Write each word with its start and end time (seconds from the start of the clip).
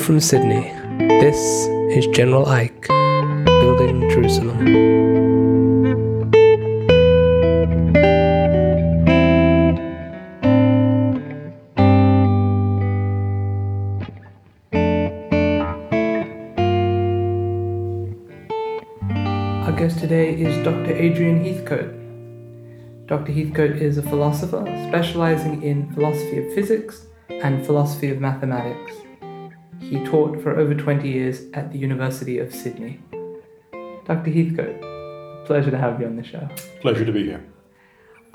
Live 0.00 0.06
from 0.06 0.20
Sydney, 0.20 0.62
this 1.20 1.36
is 1.94 2.06
General 2.06 2.46
Ike, 2.46 2.88
building 2.88 4.08
Jerusalem. 4.08 4.56
Our 19.66 19.72
guest 19.72 19.98
today 19.98 20.34
is 20.34 20.64
Dr. 20.64 20.96
Adrian 20.96 21.44
Heathcote. 21.44 23.06
Dr. 23.06 23.32
Heathcote 23.32 23.76
is 23.76 23.98
a 23.98 24.02
philosopher 24.02 24.64
specializing 24.88 25.62
in 25.62 25.92
philosophy 25.92 26.38
of 26.38 26.54
physics 26.54 27.04
and 27.28 27.66
philosophy 27.66 28.08
of 28.10 28.18
mathematics. 28.18 28.99
He 29.90 29.98
taught 30.04 30.40
for 30.40 30.56
over 30.56 30.72
20 30.72 31.08
years 31.08 31.42
at 31.52 31.72
the 31.72 31.78
University 31.78 32.38
of 32.38 32.54
Sydney. 32.54 33.00
Dr. 34.06 34.30
Heathcote, 34.30 35.46
pleasure 35.46 35.72
to 35.72 35.76
have 35.76 36.00
you 36.00 36.06
on 36.06 36.14
the 36.14 36.22
show. 36.22 36.48
Pleasure 36.80 37.04
to 37.04 37.10
be 37.10 37.24
here. 37.24 37.44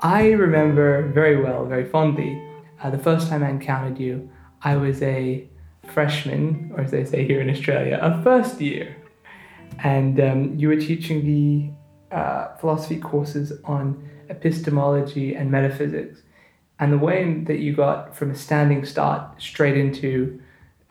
I 0.00 0.32
remember 0.32 1.08
very 1.12 1.42
well, 1.42 1.64
very 1.64 1.88
fondly, 1.88 2.42
uh, 2.82 2.90
the 2.90 2.98
first 2.98 3.30
time 3.30 3.42
I 3.42 3.48
encountered 3.48 3.98
you, 3.98 4.30
I 4.60 4.76
was 4.76 5.00
a 5.00 5.48
freshman, 5.94 6.72
or 6.74 6.82
as 6.82 6.90
they 6.90 7.06
say 7.06 7.26
here 7.26 7.40
in 7.40 7.48
Australia, 7.48 7.98
a 8.02 8.22
first 8.22 8.60
year. 8.60 8.94
And 9.82 10.20
um, 10.20 10.58
you 10.58 10.68
were 10.68 10.76
teaching 10.76 11.24
the 11.24 12.14
uh, 12.14 12.54
philosophy 12.56 12.98
courses 12.98 13.54
on 13.64 14.06
epistemology 14.28 15.34
and 15.34 15.50
metaphysics. 15.50 16.20
And 16.78 16.92
the 16.92 16.98
way 16.98 17.40
that 17.44 17.60
you 17.60 17.74
got 17.74 18.14
from 18.14 18.30
a 18.30 18.34
standing 18.34 18.84
start 18.84 19.40
straight 19.40 19.78
into 19.78 20.38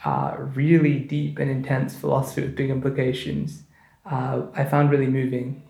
uh, 0.06 0.36
really 0.38 1.00
deep 1.00 1.40
and 1.40 1.50
intense 1.50 1.96
philosophy 1.96 2.42
with 2.42 2.56
big 2.56 2.70
implications, 2.70 3.64
uh, 4.10 4.44
I 4.54 4.64
found 4.64 4.92
really 4.92 5.08
moving. 5.08 5.64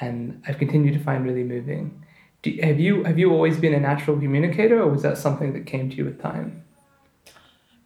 And 0.00 0.42
I've 0.46 0.58
continued 0.58 0.94
to 0.94 1.00
find 1.00 1.24
really 1.24 1.44
moving. 1.44 2.04
Do, 2.42 2.56
have 2.62 2.78
you 2.78 3.04
have 3.04 3.18
you 3.18 3.30
always 3.32 3.58
been 3.58 3.74
a 3.74 3.80
natural 3.80 4.18
communicator, 4.18 4.80
or 4.82 4.88
was 4.88 5.02
that 5.02 5.18
something 5.18 5.52
that 5.52 5.66
came 5.66 5.90
to 5.90 5.96
you 5.96 6.04
with 6.04 6.20
time? 6.20 6.62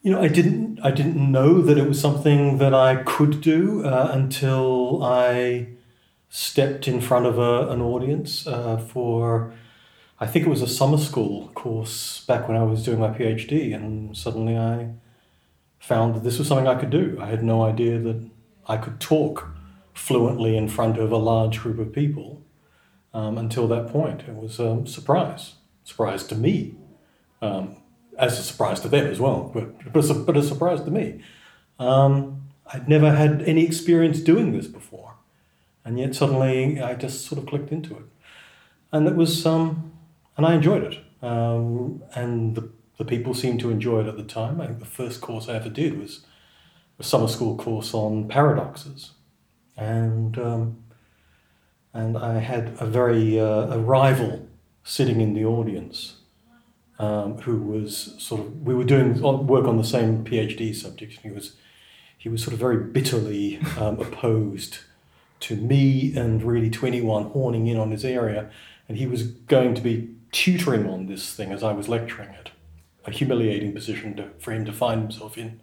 You 0.03 0.13
know, 0.13 0.21
I 0.21 0.29
didn't 0.29 0.81
I 0.83 0.91
didn't 0.91 1.17
know 1.17 1.61
that 1.63 1.77
it 1.79 1.89
was 1.89 2.01
something 2.01 2.59
that 2.59 2.75
I 2.75 3.03
could 3.03 3.41
do 3.41 3.85
uh, 3.85 4.11
until 4.13 5.03
I 5.03 5.69
stepped 6.29 6.87
in 6.87 7.01
front 7.01 7.27
of 7.27 7.39
a, 7.39 7.69
an 7.69 7.81
audience 7.81 8.47
uh, 8.47 8.77
for 8.77 9.53
I 10.21 10.27
think 10.27 10.47
it 10.47 10.51
was 10.51 10.63
a 10.63 10.69
summer 10.69 10.99
school 10.99 11.49
course 11.55 12.25
back 12.27 12.49
when 12.49 12.57
I 12.57 12.63
was 12.63 12.85
doing 12.85 13.01
my 13.01 13.11
PhD, 13.11 13.75
and 13.75 14.17
suddenly 14.17 14.57
I 14.57 14.91
found 15.85 16.15
that 16.15 16.25
this 16.25 16.39
was 16.39 16.49
something 16.49 16.67
I 16.67 16.81
could 16.81 16.89
do. 16.89 17.19
I 17.21 17.27
had 17.27 17.45
no 17.45 17.63
idea 17.63 17.99
that 17.99 18.31
I 18.67 18.79
could 18.79 19.01
talk 19.01 19.49
fluently 19.93 20.57
in 20.57 20.67
front 20.67 20.97
of 20.99 21.13
a 21.13 21.19
large 21.19 21.61
group 21.61 21.79
of 21.79 21.93
people 21.93 22.43
um, 23.13 23.37
until 23.37 23.69
that 23.69 23.89
point. 23.89 24.23
It 24.23 24.35
was 24.35 24.59
a 24.59 24.87
surprise, 24.87 25.57
surprise 25.85 26.25
to 26.29 26.35
me, 26.35 26.77
um, 27.43 27.77
as 28.19 28.39
a 28.39 28.43
surprise 28.43 28.81
to 28.81 28.89
them 28.89 29.07
as 29.07 29.21
well, 29.21 29.51
but, 29.53 29.93
but, 29.93 30.09
a, 30.09 30.15
but 30.15 30.39
a 30.39 30.43
surprise 30.43 30.81
to 30.83 30.91
me. 30.91 31.23
Um, 31.79 32.49
I'd 32.73 32.89
never 32.89 33.13
had 33.13 33.43
any 33.43 33.67
experience 33.67 34.21
doing 34.21 34.53
this 34.53 34.67
before, 34.67 35.17
and 35.85 35.99
yet 35.99 36.15
suddenly 36.15 36.81
I 36.81 36.95
just 36.95 37.27
sort 37.27 37.39
of 37.39 37.47
clicked 37.47 37.71
into 37.71 37.95
it, 37.97 38.05
and 38.91 39.07
it 39.07 39.17
was, 39.17 39.45
um, 39.45 39.93
and 40.39 40.47
I 40.47 40.55
enjoyed 40.55 40.85
it, 40.85 40.99
um, 41.23 42.03
and 42.15 42.55
the, 42.55 42.71
the 42.99 43.05
people 43.05 43.35
seemed 43.35 43.61
to 43.61 43.71
enjoy 43.71 44.01
it 44.01 44.07
at 44.07 44.17
the 44.17 44.25
time. 44.25 44.61
I 44.61 44.67
think 44.67 44.79
the 44.79 44.85
first 44.85 45.21
course 45.21 45.49
I 45.49 45.57
ever 45.57 45.69
did 45.69 45.99
was 45.99 46.25
a 46.99 47.03
summer 47.03 47.29
school 47.29 47.57
course 47.57 47.93
on 47.93 48.29
paradoxes, 48.29 49.13
and 49.77 50.39
um, 50.39 50.85
and 51.93 52.17
I 52.17 52.39
had 52.39 52.77
a 52.79 52.87
very 52.87 53.39
uh, 53.39 53.75
a 53.75 53.79
rival 53.79 54.49
sitting 54.85 55.21
in 55.21 55.35
the 55.35 55.45
audience 55.45 56.17
um, 56.99 57.39
who 57.39 57.57
was 57.57 58.15
sort 58.19 58.43
of 58.43 58.63
we 58.63 58.75
were 58.75 58.85
doing 58.85 59.21
work 59.21 59.67
on 59.67 59.77
the 59.77 59.85
same 59.85 60.25
PhD 60.25 60.75
subject. 60.75 61.21
He 61.23 61.31
was 61.31 61.57
he 62.17 62.29
was 62.29 62.43
sort 62.43 62.55
of 62.55 62.61
very 62.61 62.79
bitterly 62.79 63.59
um, 63.79 63.99
opposed 64.01 64.79
to 65.41 65.57
me 65.57 66.17
and 66.17 66.43
really 66.43 66.71
to 66.71 66.87
anyone 66.87 67.25
horning 67.25 67.67
in 67.67 67.77
on 67.77 67.91
his 67.91 68.05
area, 68.05 68.51
and 68.89 68.99
he 68.99 69.07
was 69.07 69.25
going 69.25 69.75
to 69.75 69.83
be 69.83 70.11
tutoring 70.33 70.89
on 70.89 71.07
this 71.07 71.35
thing 71.35 71.53
as 71.53 71.63
I 71.63 71.73
was 71.73 71.89
lecturing 71.89 72.31
it. 72.31 72.51
A 73.07 73.11
humiliating 73.11 73.73
position 73.75 74.17
to, 74.17 74.31
for 74.39 74.53
him 74.53 74.65
to 74.65 74.73
find 74.73 75.03
himself 75.03 75.37
in. 75.37 75.61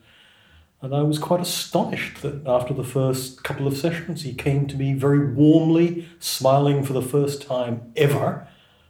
And 0.82 0.96
I 0.96 1.02
was 1.04 1.20
quite 1.20 1.42
astonished 1.42 2.22
that 2.24 2.46
after 2.48 2.74
the 2.74 2.84
first 2.84 3.44
couple 3.44 3.68
of 3.68 3.78
sessions, 3.78 4.24
he 4.24 4.34
came 4.34 4.66
to 4.68 4.76
me 4.76 4.94
very 4.94 5.32
warmly, 5.34 6.08
smiling 6.20 6.84
for 6.84 6.94
the 6.94 7.02
first 7.02 7.42
time 7.44 7.92
ever, 7.96 8.48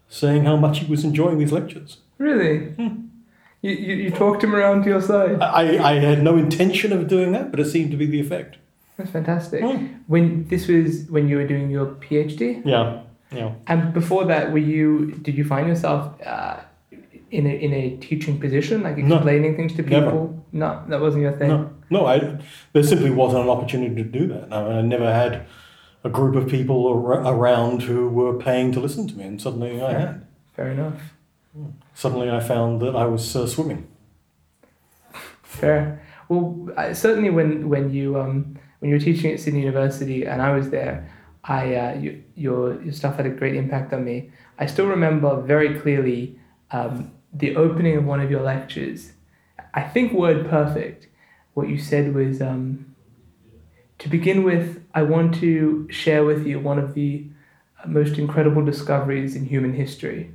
saying 0.08 0.46
how 0.46 0.56
much 0.56 0.80
he 0.80 0.86
was 0.86 1.04
enjoying 1.04 1.38
these 1.38 1.52
lectures. 1.52 1.98
Really? 2.18 2.72
Hmm. 2.72 3.08
You, 3.62 3.72
you, 3.72 3.96
you 3.96 4.10
talked 4.12 4.44
him 4.44 4.56
around 4.56 4.84
to 4.84 4.90
your 4.90 5.02
side? 5.02 5.42
I, 5.42 5.78
I 5.92 5.94
had 6.00 6.24
no 6.24 6.38
intention 6.38 6.92
of 6.94 7.08
doing 7.08 7.32
that, 7.34 7.52
but 7.52 7.60
it 7.60 7.66
seemed 7.66 7.92
to 7.92 7.98
be 7.98 8.06
the 8.06 8.20
effect. 8.20 8.58
That's 8.98 9.12
fantastic. 9.12 9.62
Hmm. 9.62 9.88
When 10.08 10.48
this 10.48 10.68
was 10.68 11.08
when 11.10 11.28
you 11.28 11.38
were 11.38 11.48
doing 11.48 11.70
your 11.70 11.88
PhD, 11.88 12.66
Yeah, 12.66 13.02
yeah. 13.32 13.54
and 13.68 13.94
before 13.94 14.26
that, 14.26 14.52
were 14.52 14.58
you? 14.60 15.12
Did 15.22 15.36
you 15.36 15.44
find 15.46 15.68
yourself 15.68 16.14
uh, 16.26 16.62
in 17.32 17.46
a 17.48 17.50
in 17.50 17.74
a 17.74 17.98
teaching 17.98 18.40
position, 18.40 18.84
like 18.84 18.98
No. 18.98 19.16
explaining 19.16 19.56
things 19.56 19.74
to 19.76 19.84
people? 19.84 20.44
Never. 20.52 20.84
No, 20.84 20.84
that 20.90 21.02
wasn't 21.02 21.24
your 21.24 21.32
thing. 21.38 21.48
No, 21.50 21.70
no, 21.90 22.06
I, 22.06 22.38
there 22.74 22.84
simply 22.84 23.10
wasn't 23.10 23.44
an 23.44 23.50
opportunity 23.50 23.96
to 23.96 24.04
do 24.04 24.28
that. 24.28 24.52
I, 24.52 24.64
mean, 24.64 24.78
I 24.78 24.82
never 24.82 25.12
had 25.12 25.46
a 26.04 26.10
group 26.10 26.36
of 26.36 26.48
people 26.50 26.88
ar- 26.88 27.34
around 27.34 27.84
who 27.84 28.10
were 28.10 28.38
paying 28.38 28.72
to 28.74 28.80
listen 28.80 29.08
to 29.08 29.16
me, 29.18 29.24
and 29.24 29.42
suddenly 29.42 29.82
I 29.82 29.94
had. 29.94 30.26
Fair 30.56 30.72
enough. 30.72 30.94
Suddenly 31.94 32.30
I 32.30 32.40
found 32.40 32.82
that 32.82 32.96
I 32.96 33.06
was 33.06 33.36
uh, 33.36 33.48
swimming. 33.48 33.88
Fair. 35.44 36.02
Well, 36.30 36.70
I, 36.78 36.94
certainly 36.94 37.30
when 37.30 37.70
when 37.70 37.92
you 37.92 38.20
um 38.20 38.58
when 38.80 38.90
you 38.90 38.96
were 38.96 39.04
teaching 39.04 39.32
at 39.32 39.40
Sydney 39.40 39.60
University 39.62 40.26
and 40.26 40.42
I 40.42 40.56
was 40.56 40.70
there, 40.70 41.10
I 41.44 41.76
uh, 41.76 41.94
you, 41.96 42.24
your 42.36 42.82
your 42.82 42.94
stuff 42.94 43.18
had 43.18 43.26
a 43.26 43.30
great 43.30 43.56
impact 43.56 43.94
on 43.94 44.04
me. 44.06 44.32
I 44.60 44.66
still 44.66 44.88
remember 44.88 45.42
very 45.42 45.80
clearly 45.80 46.40
um, 46.72 47.12
the 47.34 47.56
opening 47.56 47.98
of 47.98 48.06
one 48.06 48.20
of 48.20 48.30
your 48.30 48.42
lectures. 48.42 49.14
I 49.74 49.82
think 49.82 50.14
word 50.14 50.50
perfect. 50.50 51.08
What 51.54 51.70
you 51.70 51.78
said 51.78 52.14
was 52.14 52.42
um, 52.42 52.96
to 54.00 54.10
begin 54.10 54.44
with. 54.44 54.84
I 54.94 55.04
want 55.04 55.36
to 55.36 55.88
share 55.90 56.26
with 56.26 56.46
you 56.46 56.60
one 56.60 56.80
of 56.80 56.94
the 56.94 57.28
most 57.86 58.18
incredible 58.18 58.64
discoveries 58.64 59.36
in 59.36 59.46
human 59.46 59.74
history, 59.74 60.32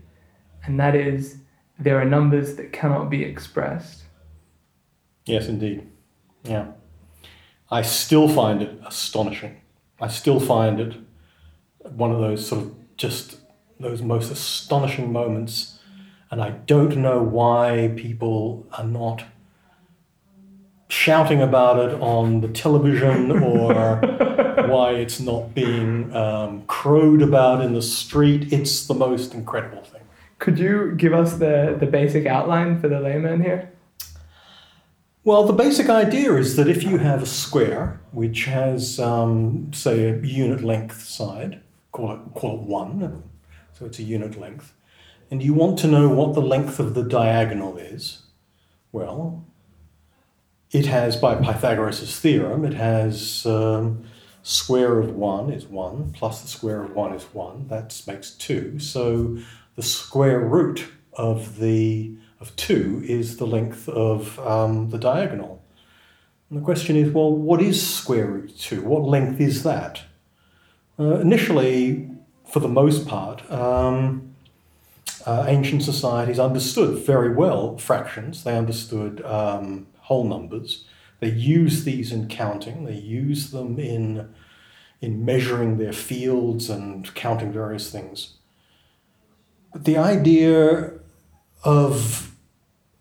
and 0.64 0.80
that 0.80 0.94
is 0.94 1.38
there 1.78 2.00
are 2.00 2.04
numbers 2.04 2.56
that 2.56 2.72
cannot 2.72 3.10
be 3.10 3.22
expressed. 3.22 4.04
Yes, 5.26 5.48
indeed. 5.48 5.86
Yeah. 6.44 6.68
I 7.70 7.82
still 7.82 8.28
find 8.28 8.62
it 8.62 8.80
astonishing. 8.86 9.60
I 10.00 10.08
still 10.08 10.38
find 10.38 10.80
it 10.80 10.96
one 11.80 12.12
of 12.12 12.20
those 12.20 12.46
sort 12.46 12.62
of 12.62 12.96
just 12.96 13.38
those 13.80 14.02
most 14.02 14.30
astonishing 14.30 15.12
moments. 15.12 15.75
And 16.30 16.42
I 16.42 16.50
don't 16.50 16.96
know 16.96 17.22
why 17.22 17.92
people 17.96 18.66
are 18.72 18.84
not 18.84 19.24
shouting 20.88 21.42
about 21.42 21.78
it 21.78 22.00
on 22.00 22.40
the 22.40 22.48
television 22.48 23.30
or 23.42 23.96
why 24.66 24.92
it's 24.92 25.20
not 25.20 25.54
being 25.54 26.14
um, 26.14 26.62
crowed 26.66 27.22
about 27.22 27.60
in 27.60 27.74
the 27.74 27.82
street. 27.82 28.52
It's 28.52 28.86
the 28.86 28.94
most 28.94 29.34
incredible 29.34 29.82
thing. 29.82 30.02
Could 30.38 30.58
you 30.58 30.92
give 30.96 31.14
us 31.14 31.34
the, 31.34 31.76
the 31.78 31.86
basic 31.86 32.26
outline 32.26 32.80
for 32.80 32.88
the 32.88 33.00
layman 33.00 33.42
here? 33.42 33.70
Well, 35.24 35.44
the 35.44 35.52
basic 35.52 35.88
idea 35.88 36.34
is 36.34 36.54
that 36.54 36.68
if 36.68 36.84
you 36.84 36.98
have 36.98 37.22
a 37.22 37.26
square 37.26 38.00
which 38.12 38.44
has, 38.44 39.00
um, 39.00 39.72
say, 39.72 40.08
a 40.08 40.16
unit 40.18 40.62
length 40.62 41.02
side, 41.02 41.62
call 41.90 42.12
it, 42.12 42.20
call 42.34 42.54
it 42.54 42.60
one, 42.60 43.24
so 43.72 43.86
it's 43.86 43.98
a 43.98 44.04
unit 44.04 44.38
length, 44.38 44.72
and 45.30 45.42
you 45.42 45.54
want 45.54 45.78
to 45.80 45.88
know 45.88 46.08
what 46.08 46.34
the 46.34 46.42
length 46.42 46.78
of 46.78 46.94
the 46.94 47.02
diagonal 47.02 47.76
is, 47.76 48.22
well, 48.92 49.44
it 50.70 50.86
has, 50.86 51.16
by 51.16 51.34
Pythagoras' 51.34 52.18
theorem, 52.18 52.64
it 52.64 52.74
has 52.74 53.46
um, 53.46 54.04
square 54.42 54.98
of 54.98 55.14
1 55.14 55.50
is 55.52 55.66
1, 55.66 56.12
plus 56.12 56.42
the 56.42 56.48
square 56.48 56.82
of 56.82 56.94
1 56.94 57.12
is 57.14 57.24
1, 57.32 57.68
that 57.68 58.00
makes 58.06 58.30
2. 58.32 58.78
So 58.78 59.38
the 59.74 59.82
square 59.82 60.40
root 60.40 60.88
of 61.14 61.58
the 61.58 62.16
of 62.38 62.54
2 62.56 63.02
is 63.06 63.38
the 63.38 63.46
length 63.46 63.88
of 63.88 64.38
um, 64.40 64.90
the 64.90 64.98
diagonal. 64.98 65.64
And 66.50 66.60
the 66.60 66.64
question 66.64 66.96
is, 66.96 67.10
well, 67.10 67.32
what 67.32 67.60
is 67.60 67.84
square 67.84 68.26
root 68.26 68.58
2? 68.58 68.82
What 68.82 69.02
length 69.02 69.40
is 69.40 69.62
that? 69.62 70.02
Uh, 70.98 71.16
initially, 71.16 72.08
for 72.46 72.60
the 72.60 72.68
most 72.68 73.06
part, 73.08 73.50
um, 73.50 74.25
uh, 75.26 75.44
ancient 75.48 75.82
societies 75.82 76.38
understood 76.38 77.04
very 77.04 77.34
well 77.34 77.76
fractions. 77.76 78.44
They 78.44 78.56
understood 78.56 79.24
um, 79.24 79.88
whole 79.98 80.24
numbers. 80.24 80.86
They 81.20 81.30
use 81.30 81.84
these 81.84 82.12
in 82.12 82.28
counting. 82.28 82.84
They 82.84 82.94
use 82.94 83.50
them 83.50 83.78
in 83.78 84.32
in 85.00 85.24
measuring 85.24 85.76
their 85.76 85.92
fields 85.92 86.70
and 86.70 87.12
counting 87.14 87.52
various 87.52 87.90
things. 87.90 88.38
But 89.72 89.84
the 89.84 89.98
idea 89.98 90.92
of 91.64 92.34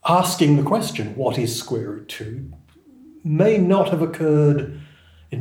asking 0.06 0.57
the 0.57 0.63
question, 0.63 1.16
what 1.16 1.38
is 1.38 1.57
square 1.57 1.92
root 1.92 2.10
2, 2.10 2.51
may 3.24 3.57
not 3.57 3.89
have 3.89 4.01
occurred, 4.01 4.81
it 5.31 5.39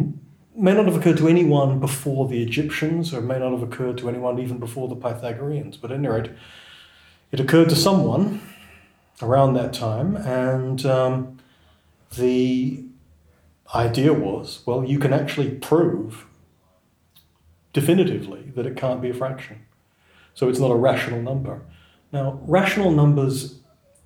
may 0.56 0.74
not 0.74 0.86
have 0.86 0.96
occurred 0.96 1.18
to 1.18 1.28
anyone 1.28 1.80
before 1.80 2.28
the 2.28 2.42
Egyptians, 2.42 3.12
or 3.12 3.20
may 3.20 3.38
not 3.38 3.50
have 3.50 3.62
occurred 3.62 3.98
to 3.98 4.08
anyone 4.08 4.38
even 4.38 4.58
before 4.58 4.88
the 4.88 4.96
Pythagoreans. 4.96 5.76
But 5.76 5.90
at 5.90 5.98
any 5.98 6.08
rate, 6.08 6.30
it 7.34 7.40
occurred 7.40 7.68
to 7.68 7.74
someone 7.74 8.40
around 9.20 9.54
that 9.54 9.72
time, 9.72 10.14
and 10.14 10.86
um, 10.86 11.36
the 12.14 12.84
idea 13.74 14.12
was 14.12 14.60
well, 14.66 14.84
you 14.84 15.00
can 15.00 15.12
actually 15.12 15.50
prove 15.50 16.26
definitively 17.72 18.52
that 18.54 18.66
it 18.66 18.76
can't 18.76 19.02
be 19.02 19.10
a 19.10 19.14
fraction. 19.14 19.66
So 20.34 20.48
it's 20.48 20.60
not 20.60 20.70
a 20.70 20.76
rational 20.76 21.20
number. 21.22 21.62
Now, 22.12 22.38
rational 22.46 22.92
numbers, 22.92 23.58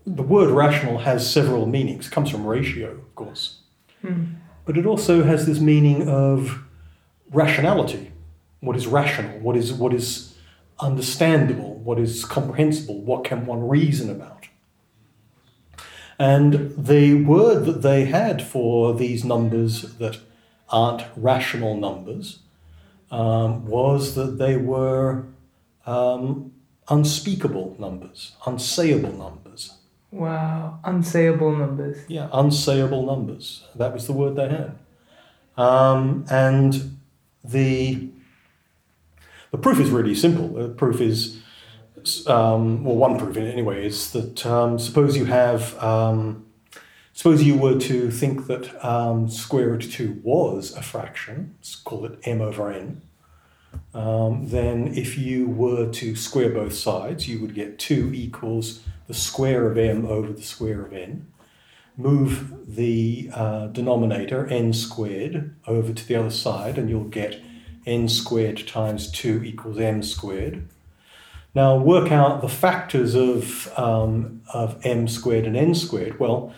the 0.07 0.23
word 0.23 0.49
rational 0.49 0.97
has 1.01 1.31
several 1.31 1.67
meanings. 1.67 2.07
It 2.07 2.13
comes 2.13 2.31
from 2.31 2.47
ratio, 2.47 2.93
of 2.93 3.15
course. 3.15 3.59
But 4.65 4.79
it 4.79 4.87
also 4.87 5.23
has 5.25 5.45
this 5.45 5.61
meaning 5.61 6.09
of 6.09 6.63
rationality. 7.31 8.11
What 8.61 8.75
is 8.75 8.87
rational? 8.87 9.39
What 9.41 9.55
is, 9.55 9.71
what 9.71 9.93
is 9.93 10.35
understandable? 10.81 11.78
What 11.89 11.99
is 11.99 12.27
comprehensible? 12.27 13.01
What 13.01 13.25
can 13.25 13.47
one 13.47 13.67
reason 13.67 14.11
about? 14.11 14.49
And 16.19 16.75
the 16.77 17.15
word 17.15 17.65
that 17.65 17.81
they 17.81 18.05
had 18.05 18.43
for 18.43 18.93
these 18.93 19.25
numbers 19.25 19.95
that 19.95 20.19
aren't 20.69 21.05
rational 21.17 21.79
numbers 21.79 22.41
um, 23.11 23.65
was 23.65 24.17
that 24.17 24.37
they 24.37 24.59
were 24.59 25.25
um, 25.87 26.53
unspeakable 26.91 27.77
numbers, 27.79 28.33
unsayable 28.43 29.17
numbers. 29.17 29.73
Wow, 30.11 30.81
unsayable 30.85 31.57
numbers. 31.57 31.97
Yeah, 32.07 32.29
unsayable 32.35 33.07
numbers. 33.07 33.65
That 33.75 33.95
was 33.95 34.07
the 34.07 34.13
word 34.13 34.37
they 34.37 34.51
had. 34.51 34.79
Um, 35.57 36.27
and 36.29 36.99
the 37.43 38.11
the 39.51 39.59
proof 39.59 39.81
is 39.81 39.89
really 39.89 40.15
simple. 40.15 40.49
The 40.49 40.69
proof 40.69 41.01
is, 41.01 41.38
um, 42.27 42.85
well, 42.85 42.97
one 42.97 43.19
proof 43.19 43.37
in 43.37 43.45
it 43.45 43.53
anyway 43.53 43.87
is 43.87 44.13
that 44.13 44.45
um, 44.47 44.79
suppose 44.79 45.17
you 45.17 45.27
have, 45.27 45.83
um, 45.83 46.47
suppose 47.13 47.43
you 47.43 47.57
were 47.57 47.79
to 47.81 48.11
think 48.11 48.47
that 48.47 48.85
um, 48.85 49.29
square 49.29 49.69
root 49.69 49.91
two 49.91 50.21
was 50.23 50.75
a 50.75 50.83
fraction, 50.83 51.55
let's 51.59 51.77
call 51.77 52.05
it 52.05 52.19
m 52.25 52.41
over 52.41 52.71
n. 52.71 53.03
Um, 53.95 54.49
then 54.49 54.89
if 54.95 55.19
you 55.19 55.49
were 55.49 55.91
to 55.93 56.15
square 56.15 56.51
both 56.51 56.75
sides, 56.75 57.29
you 57.29 57.41
would 57.41 57.55
get 57.55 57.79
2 57.79 58.13
equals 58.15 58.83
the 59.07 59.15
square 59.15 59.71
of 59.71 59.79
m 59.79 60.07
over 60.07 60.33
the 60.33 60.43
square 60.43 60.83
of 60.87 60.93
n. 60.93 61.27
Move 61.97 62.77
the 62.77 63.31
uh, 63.35 63.67
denominator, 63.69 64.47
n 64.47 64.73
squared, 64.73 65.57
over 65.67 65.93
to 65.93 66.07
the 66.07 66.15
other 66.15 66.31
side, 66.31 66.79
and 66.79 66.89
you'll 66.89 67.05
get 67.05 67.41
n 67.87 68.09
squared 68.09 68.67
times 68.67 69.11
2 69.11 69.43
equals 69.43 69.79
m 69.79 70.03
squared. 70.03 70.69
Now 71.59 71.77
work 71.77 72.13
out 72.13 72.41
the 72.41 72.49
factors 72.49 73.17
of, 73.17 73.69
um, 73.77 74.43
of 74.55 74.79
m 74.87 75.09
squared 75.09 75.45
and 75.45 75.57
n 75.57 75.75
squared. 75.75 76.21
Well, 76.21 76.55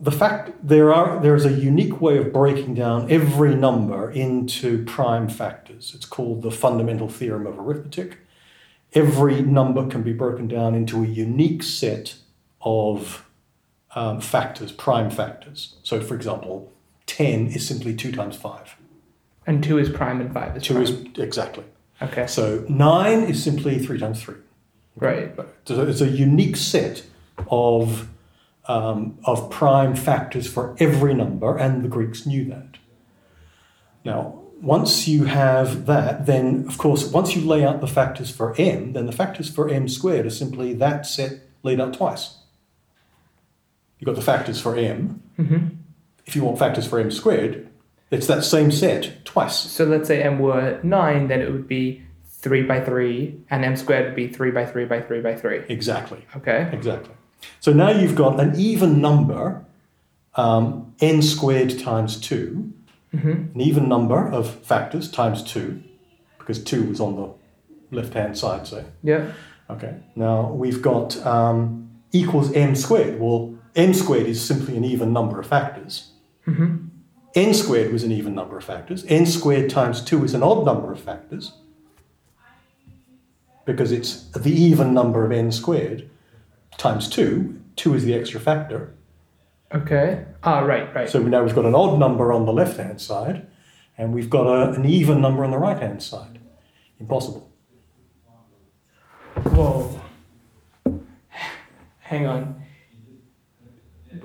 the 0.00 0.12
fact 0.12 0.52
there 0.62 0.94
are 0.94 1.20
there 1.20 1.34
is 1.34 1.44
a 1.44 1.50
unique 1.50 2.00
way 2.00 2.18
of 2.18 2.32
breaking 2.32 2.74
down 2.74 3.10
every 3.10 3.56
number 3.56 4.12
into 4.12 4.84
prime 4.84 5.28
factors. 5.28 5.92
It's 5.96 6.06
called 6.06 6.42
the 6.42 6.52
fundamental 6.52 7.08
theorem 7.08 7.44
of 7.44 7.58
arithmetic. 7.58 8.18
Every 8.92 9.42
number 9.42 9.84
can 9.88 10.04
be 10.04 10.12
broken 10.12 10.46
down 10.46 10.76
into 10.76 11.02
a 11.02 11.08
unique 11.08 11.64
set 11.64 12.14
of 12.60 13.28
um, 13.96 14.20
factors, 14.20 14.70
prime 14.70 15.10
factors. 15.10 15.74
So, 15.82 16.00
for 16.00 16.14
example, 16.14 16.72
ten 17.06 17.48
is 17.48 17.66
simply 17.66 17.96
two 17.96 18.12
times 18.12 18.36
five. 18.36 18.76
And 19.44 19.64
two 19.64 19.76
is 19.76 19.88
prime 19.88 20.20
and 20.20 20.32
five 20.32 20.56
is 20.56 20.62
Two 20.62 20.74
prime. 20.74 20.84
is 20.84 20.90
exactly. 21.18 21.64
Okay. 22.02 22.26
So 22.26 22.64
nine 22.68 23.22
is 23.24 23.42
simply 23.42 23.78
three 23.78 23.98
times 23.98 24.22
three. 24.22 24.36
Right. 24.96 25.34
So 25.64 25.86
it's 25.86 26.00
a 26.00 26.08
unique 26.08 26.56
set 26.56 27.04
of 27.48 28.08
um, 28.66 29.18
of 29.24 29.50
prime 29.50 29.94
factors 29.94 30.46
for 30.46 30.74
every 30.78 31.14
number, 31.14 31.56
and 31.56 31.84
the 31.84 31.88
Greeks 31.88 32.24
knew 32.24 32.44
that. 32.46 32.78
Now, 34.04 34.40
once 34.60 35.06
you 35.06 35.24
have 35.24 35.86
that, 35.86 36.26
then 36.26 36.66
of 36.66 36.78
course, 36.78 37.04
once 37.04 37.36
you 37.36 37.42
lay 37.42 37.64
out 37.64 37.80
the 37.80 37.86
factors 37.86 38.30
for 38.30 38.54
m, 38.58 38.92
then 38.92 39.06
the 39.06 39.12
factors 39.12 39.50
for 39.50 39.68
m 39.68 39.88
squared 39.88 40.26
are 40.26 40.30
simply 40.30 40.72
that 40.74 41.06
set 41.06 41.40
laid 41.62 41.80
out 41.80 41.94
twice. 41.94 42.38
You've 43.98 44.06
got 44.06 44.16
the 44.16 44.22
factors 44.22 44.60
for 44.60 44.76
m. 44.76 45.22
hmm 45.36 45.58
If 46.26 46.34
you 46.36 46.44
want 46.44 46.58
factors 46.58 46.86
for 46.86 46.98
m 46.98 47.10
squared, 47.10 47.68
it's 48.10 48.26
that 48.26 48.44
same 48.44 48.70
set 48.70 49.24
twice. 49.24 49.56
So 49.56 49.84
let's 49.84 50.08
say 50.08 50.22
m 50.22 50.38
were 50.38 50.80
nine, 50.82 51.28
then 51.28 51.40
it 51.40 51.50
would 51.50 51.68
be 51.68 52.02
three 52.26 52.62
by 52.62 52.80
three, 52.80 53.40
and 53.50 53.64
m 53.64 53.76
squared 53.76 54.06
would 54.06 54.16
be 54.16 54.28
three 54.28 54.50
by 54.50 54.66
three 54.66 54.84
by 54.84 55.00
three 55.00 55.20
by 55.20 55.34
three. 55.34 55.62
Exactly. 55.68 56.24
Okay. 56.36 56.68
Exactly. 56.72 57.14
So 57.60 57.72
now 57.72 57.90
you've 57.90 58.16
got 58.16 58.38
an 58.40 58.54
even 58.56 59.00
number, 59.00 59.64
um, 60.34 60.94
n 61.00 61.22
squared 61.22 61.78
times 61.78 62.20
2, 62.20 62.72
hmm 63.12 63.30
an 63.30 63.60
even 63.60 63.88
number 63.88 64.26
of 64.28 64.54
factors 64.64 65.10
times 65.10 65.42
2, 65.44 65.82
because 66.38 66.62
2 66.62 66.84
was 66.88 67.00
on 67.00 67.16
the 67.16 67.32
left 67.96 68.14
hand 68.14 68.36
side, 68.36 68.66
say. 68.66 68.84
Yeah. 69.02 69.32
Okay. 69.70 69.94
Now 70.16 70.52
we've 70.52 70.82
got 70.82 71.16
um, 71.26 71.90
equals 72.12 72.52
m 72.52 72.74
squared. 72.74 73.18
Well, 73.20 73.54
m 73.76 73.94
squared 73.94 74.26
is 74.26 74.44
simply 74.44 74.76
an 74.76 74.84
even 74.84 75.12
number 75.12 75.40
of 75.40 75.46
factors. 75.46 76.10
hmm 76.44 76.83
n 77.34 77.52
squared 77.54 77.92
was 77.92 78.04
an 78.04 78.12
even 78.12 78.34
number 78.34 78.56
of 78.56 78.64
factors. 78.64 79.04
n 79.08 79.26
squared 79.26 79.70
times 79.70 80.02
2 80.02 80.24
is 80.24 80.34
an 80.34 80.42
odd 80.42 80.64
number 80.64 80.92
of 80.92 81.00
factors 81.00 81.52
because 83.64 83.92
it's 83.92 84.24
the 84.30 84.52
even 84.52 84.94
number 84.94 85.24
of 85.24 85.32
n 85.32 85.50
squared 85.50 86.08
times 86.76 87.08
2. 87.08 87.60
2 87.76 87.94
is 87.94 88.04
the 88.04 88.14
extra 88.14 88.40
factor. 88.40 88.94
Okay. 89.72 90.24
Ah, 90.44 90.60
right, 90.60 90.94
right. 90.94 91.08
So 91.08 91.20
now 91.20 91.42
we've 91.42 91.54
got 91.54 91.64
an 91.64 91.74
odd 91.74 91.98
number 91.98 92.32
on 92.32 92.46
the 92.46 92.52
left 92.52 92.76
hand 92.76 93.00
side 93.00 93.46
and 93.98 94.12
we've 94.12 94.30
got 94.30 94.46
a, 94.46 94.72
an 94.72 94.84
even 94.84 95.20
number 95.20 95.44
on 95.44 95.50
the 95.50 95.58
right 95.58 95.78
hand 95.78 96.02
side. 96.02 96.38
Impossible. 97.00 97.50
Whoa. 99.42 100.00
Hang 101.98 102.26
on. 102.26 102.63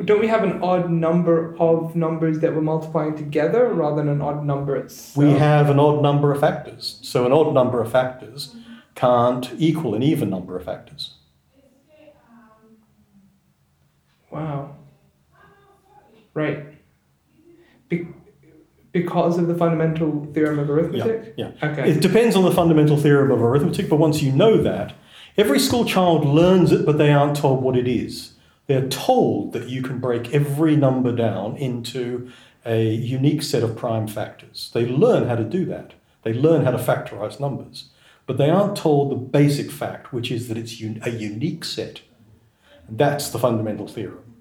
Don't 0.05 0.19
we 0.19 0.27
have 0.27 0.43
an 0.43 0.61
odd 0.63 0.89
number 0.89 1.55
of 1.59 1.95
numbers 1.95 2.39
that 2.39 2.53
we're 2.53 2.61
multiplying 2.61 3.15
together 3.15 3.67
rather 3.67 3.97
than 3.97 4.09
an 4.09 4.21
odd 4.21 4.45
number 4.45 4.75
itself? 4.75 5.17
We 5.17 5.31
have 5.37 5.69
an 5.69 5.79
odd 5.79 6.01
number 6.01 6.31
of 6.31 6.39
factors. 6.39 6.99
So 7.01 7.25
an 7.25 7.31
odd 7.31 7.53
number 7.53 7.81
of 7.81 7.91
factors 7.91 8.55
can't 8.95 9.51
equal 9.57 9.95
an 9.95 10.03
even 10.03 10.29
number 10.29 10.55
of 10.57 10.63
factors. 10.63 11.15
Wow. 14.31 14.75
Right. 16.33 16.65
Be- 17.89 18.07
because 18.91 19.37
of 19.37 19.47
the 19.47 19.55
fundamental 19.55 20.27
theorem 20.33 20.59
of 20.59 20.69
arithmetic? 20.69 21.33
Yeah. 21.37 21.51
Okay. 21.61 21.91
It 21.91 22.01
depends 22.01 22.35
on 22.35 22.43
the 22.43 22.51
fundamental 22.51 22.97
theorem 22.97 23.31
of 23.31 23.41
arithmetic, 23.41 23.89
but 23.89 23.97
once 23.97 24.21
you 24.21 24.31
know 24.31 24.57
that, 24.61 24.93
every 25.37 25.59
school 25.59 25.85
child 25.85 26.25
learns 26.25 26.71
it, 26.71 26.85
but 26.85 26.97
they 26.97 27.11
aren't 27.11 27.35
told 27.35 27.61
what 27.61 27.75
it 27.75 27.87
is. 27.87 28.33
They're 28.69 28.87
told 28.87 29.53
that 29.53 29.67
you 29.67 29.81
can 29.81 29.97
break 29.97 30.31
every 30.31 30.75
number 30.75 31.11
down 31.11 31.57
into 31.57 32.29
a 32.63 32.87
unique 32.93 33.41
set 33.41 33.63
of 33.63 33.75
prime 33.75 34.05
factors. 34.07 34.69
They 34.75 34.85
learn 34.85 35.27
how 35.27 35.33
to 35.37 35.43
do 35.43 35.65
that. 35.65 35.93
They 36.21 36.33
learn 36.33 36.65
how 36.65 36.69
to 36.69 36.77
factorize 36.77 37.39
numbers. 37.39 37.89
But 38.27 38.37
they 38.37 38.51
aren't 38.51 38.75
told 38.77 39.09
the 39.09 39.15
basic 39.15 39.71
fact, 39.71 40.13
which 40.13 40.29
is 40.29 40.49
that 40.49 40.57
it's 40.57 40.79
un- 40.83 41.01
a 41.03 41.09
unique 41.09 41.65
set. 41.65 42.01
That's 42.87 43.31
the 43.31 43.39
fundamental 43.39 43.87
theorem. 43.87 44.35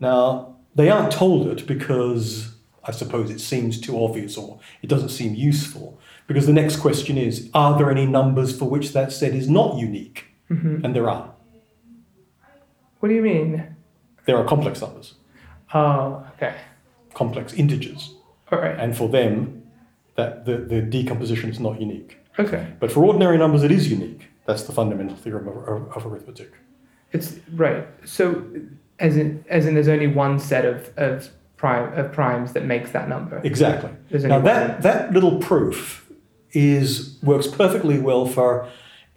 Now, 0.00 0.56
they 0.74 0.88
aren't 0.88 1.12
told 1.12 1.46
it 1.48 1.66
because 1.66 2.54
I 2.82 2.92
suppose 2.92 3.28
it 3.30 3.40
seems 3.42 3.78
too 3.78 4.02
obvious 4.02 4.38
or 4.38 4.58
it 4.80 4.86
doesn't 4.86 5.10
seem 5.10 5.34
useful. 5.34 6.00
Because 6.26 6.46
the 6.46 6.54
next 6.54 6.76
question 6.76 7.18
is 7.18 7.50
Are 7.52 7.76
there 7.76 7.90
any 7.90 8.06
numbers 8.06 8.58
for 8.58 8.70
which 8.70 8.94
that 8.94 9.12
set 9.12 9.34
is 9.34 9.50
not 9.50 9.76
unique? 9.76 10.24
Mhm. 10.50 10.82
And 10.82 10.96
there 10.96 11.10
are. 11.10 11.34
What 13.06 13.10
do 13.10 13.14
you 13.14 13.22
mean? 13.22 13.76
There 14.24 14.36
are 14.36 14.44
complex 14.44 14.80
numbers, 14.80 15.14
Oh, 15.72 16.26
okay. 16.34 16.56
complex 17.14 17.52
integers. 17.52 18.12
All 18.50 18.58
right. 18.58 18.76
And 18.76 18.96
for 18.96 19.08
them, 19.08 19.62
that 20.16 20.44
the, 20.44 20.56
the 20.56 20.82
decomposition 20.82 21.48
is 21.48 21.60
not 21.60 21.80
unique. 21.80 22.18
Okay. 22.36 22.66
But 22.80 22.90
for 22.90 23.04
ordinary 23.04 23.38
numbers, 23.38 23.62
it 23.62 23.70
is 23.70 23.88
unique. 23.88 24.26
That's 24.44 24.64
the 24.64 24.72
fundamental 24.72 25.16
theorem 25.16 25.46
of, 25.46 25.56
of, 25.68 25.96
of 25.96 26.12
arithmetic. 26.12 26.54
It's 27.12 27.36
right. 27.54 27.86
So, 28.04 28.44
as 28.98 29.16
in, 29.16 29.44
as 29.48 29.66
in, 29.66 29.74
there's 29.74 29.86
only 29.86 30.08
one 30.08 30.40
set 30.40 30.64
of, 30.64 30.90
of 30.96 31.30
prime 31.56 31.96
of 31.96 32.10
primes 32.10 32.54
that 32.54 32.64
makes 32.64 32.90
that 32.90 33.08
number. 33.08 33.40
Exactly. 33.44 33.90
Now 34.10 34.40
that 34.40 34.82
that 34.82 35.12
little 35.12 35.38
proof 35.38 36.10
is 36.50 37.18
works 37.22 37.46
perfectly 37.46 38.00
well 38.00 38.26
for 38.26 38.68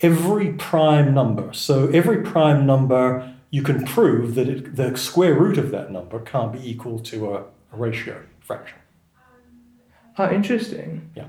every 0.01 0.53
prime 0.53 1.15
number. 1.15 1.51
So 1.53 1.87
every 1.87 2.21
prime 2.21 2.67
number 2.67 3.33
you 3.51 3.63
can 3.63 3.83
prove 3.85 4.35
that 4.35 4.47
it, 4.47 4.75
the 4.75 4.95
square 4.97 5.33
root 5.33 5.57
of 5.57 5.71
that 5.71 5.91
number 5.91 6.19
can't 6.19 6.51
be 6.53 6.69
equal 6.69 6.99
to 6.99 7.33
a, 7.33 7.37
a 7.73 7.77
ratio 7.77 8.21
fraction. 8.39 8.77
Oh, 10.17 10.29
interesting. 10.31 11.09
Yeah. 11.15 11.27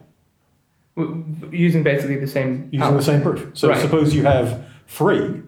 W- 0.96 1.24
using 1.52 1.82
basically 1.82 2.16
the 2.16 2.26
same. 2.26 2.68
Using 2.72 2.96
the 2.96 3.02
same 3.02 3.22
proof. 3.22 3.50
So 3.54 3.68
Right. 3.68 3.80
suppose 3.80 4.14
you 4.14 4.22
have 4.24 4.64
3 4.88 5.42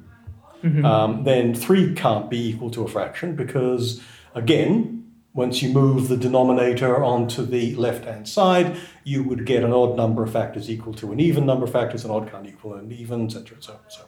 Mhm. 0.63 0.85
um, 0.85 1.25
then 1.25 1.55
three 1.55 1.93
can't 1.93 2.31
be 2.31 2.51
equal 2.51 2.71
to 2.71 2.85
a 2.85 2.89
fraction 2.89 3.35
because 3.35 4.01
again, 4.33 5.03
once 5.35 5.61
you 5.61 5.73
move 5.73 6.07
the 6.07 6.17
denominator 6.17 7.03
onto 7.03 7.45
the 7.45 7.75
left-hand 7.75 8.29
side, 8.29 8.77
you 9.03 9.25
would 9.25 9.45
get 9.45 9.65
an 9.65 9.73
odd 9.73 9.97
number 9.97 10.23
of 10.23 10.31
factors 10.31 10.71
equal 10.71 10.95
to 10.95 11.11
an 11.11 11.19
even 11.19 11.45
number 11.45 11.65
of 11.65 11.73
factors, 11.73 12.05
an 12.05 12.13
odd 12.13 12.31
can't 12.31 12.47
equal 12.47 12.75
an 12.75 12.93
even, 12.93 13.25
etc. 13.25 13.57
So, 13.61 13.77
so. 13.89 14.03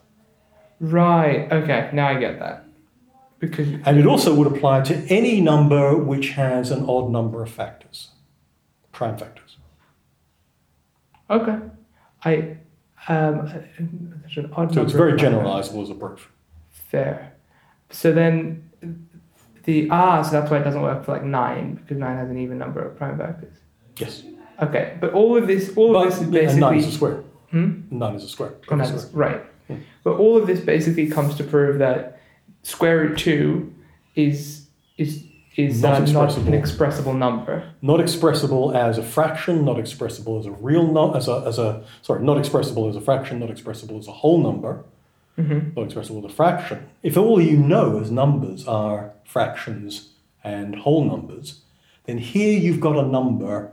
Right. 0.93 1.50
Okay. 1.53 1.91
Now 1.93 2.09
I 2.09 2.19
get 2.19 2.38
that. 2.41 2.64
Because 3.38 3.69
And 3.85 3.99
it 3.99 4.07
also 4.07 4.35
would 4.35 4.47
apply 4.47 4.83
to 4.83 4.95
any 5.09 5.41
number 5.41 5.97
which 5.97 6.31
has 6.31 6.71
an 6.71 6.85
odd 6.88 7.11
number 7.11 7.43
of 7.43 7.50
factors, 7.50 8.11
prime 8.93 9.17
factors. 9.19 9.57
okay, 11.31 11.59
I 12.25 12.57
um, 13.09 13.47
there's 14.23 14.37
an 14.38 14.50
odd 14.57 14.73
So 14.73 14.83
it's 14.83 14.93
very 14.95 15.12
generalizable 15.19 15.83
as 15.83 15.91
a 15.91 15.95
proof. 15.95 16.31
Fair. 16.71 17.33
So 17.91 18.12
then 18.12 18.71
the 19.64 19.88
ah, 19.91 20.23
so 20.23 20.31
that's 20.33 20.50
why 20.50 20.59
it 20.59 20.64
doesn't 20.64 20.81
work 20.81 21.05
for 21.05 21.12
like 21.12 21.25
nine 21.25 21.75
because 21.75 21.99
nine 21.99 22.17
has 22.17 22.31
an 22.31 22.38
even 22.38 22.57
number 22.59 22.81
of 22.87 22.97
prime 22.97 23.19
factors. 23.19 23.57
Yes. 23.99 24.23
Okay, 24.62 24.97
but 25.00 25.12
all 25.12 25.37
of 25.37 25.47
this, 25.47 25.76
all 25.76 25.93
But 25.93 26.07
of 26.07 26.31
this 26.33 26.45
is 26.45 26.53
and 26.53 26.61
nine 26.61 26.79
is 26.79 26.87
a 26.87 26.93
square. 26.93 27.25
hmm? 27.50 27.83
Nine 27.91 28.14
is 28.14 28.25
a 28.25 28.29
square. 28.29 28.55
A 28.71 28.76
that's 28.76 29.03
square. 29.03 29.29
right. 29.29 29.43
But 30.04 30.16
all 30.18 30.37
of 30.37 30.47
this 30.47 30.61
basically 30.61 31.06
comes 31.09 31.35
to 31.37 31.44
prove 31.44 31.78
that 31.78 32.21
square 32.62 32.99
root 32.99 33.18
two 33.18 33.73
is 34.14 34.66
is 34.99 35.25
is 35.56 35.83
Not 35.83 36.02
uh, 36.02 36.12
not 36.12 36.37
an 36.37 36.52
expressible. 36.52 37.14
number. 37.14 37.71
Not 37.80 38.00
expressible 38.00 38.75
as 38.75 38.99
a 38.99 39.02
fraction, 39.02 39.64
not 39.64 39.78
expressible 39.78 40.38
as 40.38 40.47
a 40.47 40.50
real 40.50 40.87
no, 40.87 41.14
as 41.14 41.28
a 41.28 41.44
as 41.47 41.59
a 41.59 41.83
sorry, 42.02 42.25
not 42.25 42.38
expressible 42.38 42.88
as 42.88 42.97
a 42.97 43.00
fraction, 43.00 43.38
not 43.38 43.50
expressible 43.50 43.99
as 43.99 44.09
a 44.09 44.12
whole 44.12 44.38
number, 44.42 44.85
hmm 45.37 45.71
not 45.76 45.85
expressible 45.87 46.25
as 46.25 46.33
a 46.33 46.35
fraction. 46.35 46.87
If 47.02 47.16
all 47.16 47.40
you 47.40 47.56
know 47.56 48.00
as 48.00 48.11
numbers 48.11 48.66
are 48.66 49.12
fractions 49.25 50.11
and 50.42 50.76
whole 50.76 51.04
numbers, 51.04 51.61
then 52.04 52.18
here 52.18 52.59
you've 52.59 52.80
got 52.80 52.97
a 52.99 53.06
number 53.06 53.71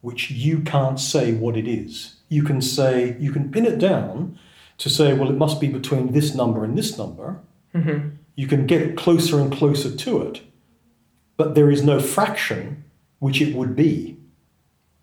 which 0.00 0.30
you 0.30 0.60
can't 0.60 1.00
say 1.00 1.32
what 1.32 1.56
it 1.56 1.66
is. 1.66 2.16
You 2.28 2.42
can 2.42 2.60
say 2.62 3.16
you 3.18 3.32
can 3.32 3.50
pin 3.50 3.66
it 3.66 3.78
down 3.78 4.38
to 4.78 4.90
say, 4.90 5.14
well, 5.14 5.30
it 5.30 5.36
must 5.36 5.60
be 5.60 5.68
between 5.68 6.12
this 6.12 6.34
number 6.34 6.64
and 6.64 6.76
this 6.76 6.98
number. 6.98 7.40
hmm 7.72 8.10
You 8.34 8.46
can 8.46 8.66
get 8.66 8.96
closer 8.96 9.40
and 9.40 9.52
closer 9.52 9.94
to 9.94 10.22
it, 10.22 10.42
but 11.36 11.54
there 11.54 11.70
is 11.70 11.82
no 11.82 12.00
fraction 12.00 12.84
which 13.18 13.40
it 13.40 13.54
would 13.54 13.74
be. 13.76 14.16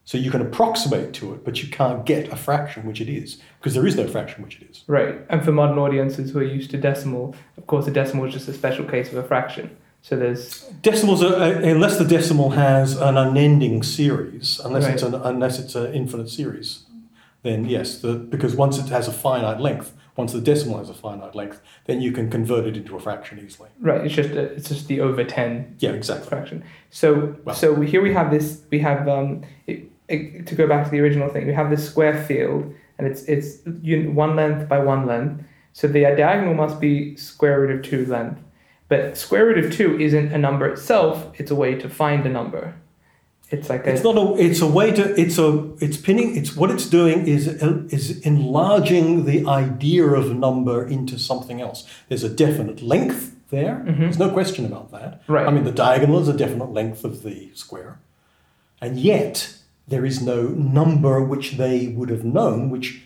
So 0.04 0.18
you 0.18 0.32
can 0.32 0.42
approximate 0.42 1.14
to 1.14 1.34
it, 1.34 1.46
but 1.46 1.62
you 1.64 1.70
can't 1.70 2.06
get 2.06 2.28
a 2.34 2.36
fraction 2.36 2.86
which 2.86 3.00
it 3.00 3.08
is, 3.08 3.40
because 3.60 3.76
there 3.76 3.86
is 3.86 3.96
no 3.96 4.08
fraction 4.08 4.44
which 4.44 4.60
it 4.60 4.70
is. 4.70 4.84
Right. 4.88 5.16
And 5.30 5.44
for 5.46 5.52
modern 5.52 5.78
audiences 5.78 6.32
who 6.32 6.40
are 6.40 6.44
used 6.44 6.72
to 6.72 6.78
decimal, 6.78 7.36
of 7.58 7.68
course, 7.68 7.88
a 7.88 7.92
decimal 7.92 8.26
is 8.26 8.34
just 8.34 8.48
a 8.48 8.54
special 8.54 8.86
case 8.86 9.10
of 9.12 9.18
a 9.18 9.24
fraction. 9.24 9.78
So 10.02 10.18
there's 10.18 10.64
Decimals 10.82 11.24
are, 11.24 11.36
uh, 11.36 11.52
unless 11.62 12.00
the 12.00 12.06
decimal 12.06 12.50
has 12.52 12.98
an 12.98 13.18
unending 13.18 13.84
series, 13.84 14.60
unless 14.66 14.88
it's 14.88 15.04
an 15.04 15.14
unless 15.14 15.60
it's 15.60 15.76
an 15.76 15.94
infinite 15.94 16.30
series, 16.30 16.84
then 17.44 17.66
yes, 17.66 18.00
the, 18.00 18.14
because 18.14 18.56
once 18.56 18.78
it 18.78 18.88
has 18.90 19.08
a 19.08 19.12
finite 19.12 19.60
length, 19.60 19.94
once 20.16 20.34
the 20.34 20.42
decimal 20.42 20.78
has 20.78 20.90
a 20.90 20.94
finite 20.94 21.34
length, 21.36 21.62
then 21.86 22.02
you 22.02 22.12
can 22.12 22.30
convert 22.30 22.66
it 22.68 22.78
into 22.78 22.96
a 22.96 23.00
fraction 23.00 23.40
easily. 23.44 23.70
right. 23.80 24.06
It's 24.06 24.14
just 24.14 24.30
a, 24.32 24.42
it's 24.54 24.70
just 24.70 24.88
the 24.88 25.00
over 25.02 25.24
ten 25.24 25.76
Yeah, 25.80 25.92
exactly. 25.92 26.28
fraction. 26.30 26.64
So 26.90 27.36
Well- 27.46 27.56
so 27.56 27.80
here 27.82 28.02
we 28.02 28.14
have 28.14 28.30
this. 28.32 28.62
We 28.70 28.80
have 28.80 29.08
um, 29.08 29.42
it, 29.68 29.90
it, 30.08 30.46
to 30.48 30.56
go 30.56 30.68
back 30.68 30.86
to 30.86 30.92
the 30.92 31.00
original 31.00 31.30
thing. 31.30 31.48
We 31.48 31.54
have 31.54 31.70
this 31.70 31.88
square 31.90 32.22
field, 32.26 32.74
and 32.98 33.08
it's 33.08 33.24
it's 33.24 33.60
one 33.66 34.36
length 34.36 34.68
by 34.70 34.80
one 34.80 35.08
length. 35.08 35.44
So 35.74 35.88
the 35.88 36.02
diagonal 36.02 36.54
must 36.54 36.80
be 36.82 37.16
square 37.16 37.62
root 37.62 37.72
of 37.78 37.82
two 37.82 38.06
length. 38.06 38.40
But 38.90 39.18
square 39.18 39.46
root 39.46 39.64
of 39.64 39.72
two 39.72 39.98
isn't 39.98 40.34
a 40.34 40.38
number 40.38 40.68
itself. 40.68 41.32
It's 41.40 41.50
a 41.50 41.56
way 41.56 41.76
to 41.76 41.90
find 41.90 42.26
a 42.26 42.30
number. 42.30 42.76
It's 43.52 43.70
like 43.70 43.86
a 43.86 43.92
It's 43.94 44.04
not 44.04 44.16
a. 44.18 44.36
It's 44.42 44.62
a 44.62 44.68
way 44.68 44.92
to. 44.92 45.04
It's 45.20 45.38
a. 45.38 45.48
It's 45.80 45.98
pinning. 45.98 46.38
It's 46.38 46.56
what 46.56 46.72
it's 46.72 46.88
doing 46.90 47.28
is 47.28 47.48
is 47.98 48.22
enlarging 48.26 49.26
the 49.26 49.46
idea 49.46 50.06
of 50.06 50.36
number 50.36 50.88
into 50.88 51.20
something 51.20 51.60
else. 51.62 51.86
There's 52.08 52.24
a 52.24 52.30
definite 52.30 52.82
length 52.82 53.36
there. 53.50 53.84
Mhm. 53.86 54.00
There's 54.00 54.20
no 54.20 54.30
question 54.30 54.66
about 54.66 54.92
that. 54.92 55.22
right. 55.28 55.46
I 55.48 55.52
mean, 55.52 55.66
the 55.66 55.72
diagonal 55.74 56.20
is 56.22 56.30
a 56.30 56.38
definite 56.38 56.72
length 56.72 57.04
of 57.04 57.24
the 57.24 57.50
square, 57.54 58.00
and 58.82 58.98
yet 58.98 59.54
there 59.88 60.06
is 60.06 60.22
no 60.22 60.48
number 60.48 61.22
which 61.22 61.58
they 61.58 61.88
would 61.90 62.10
have 62.10 62.24
known 62.24 62.70
which 62.70 63.02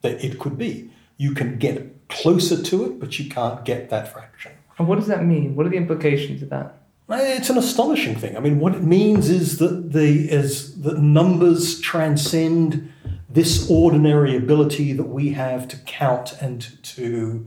that 0.00 0.24
it 0.24 0.38
could 0.38 0.56
be. 0.56 0.88
You 1.18 1.32
can 1.34 1.58
get 1.58 2.08
closer 2.08 2.60
to 2.62 2.84
it, 2.86 2.98
but 3.00 3.18
you 3.18 3.28
can't 3.28 3.64
get 3.66 3.90
that 3.90 4.08
fraction. 4.08 4.52
and 4.78 4.88
what 4.88 4.98
does 4.98 5.08
that 5.08 5.22
mean? 5.26 5.54
What 5.56 5.66
are 5.66 5.68
the 5.68 5.76
implications 5.76 6.40
of 6.42 6.48
that? 6.48 6.74
It's 7.10 7.50
an 7.50 7.58
astonishing 7.58 8.14
thing. 8.14 8.36
I 8.36 8.40
mean, 8.40 8.60
what 8.60 8.74
it 8.74 8.82
means 8.82 9.28
is 9.28 9.58
that 9.58 9.92
the 9.92 10.30
is 10.30 10.80
that 10.82 10.98
numbers 10.98 11.80
transcend 11.80 12.92
this 13.28 13.70
ordinary 13.70 14.36
ability 14.36 14.92
that 14.92 15.04
we 15.08 15.30
have 15.30 15.68
to 15.68 15.76
count 15.78 16.34
and 16.40 16.82
to 16.82 17.46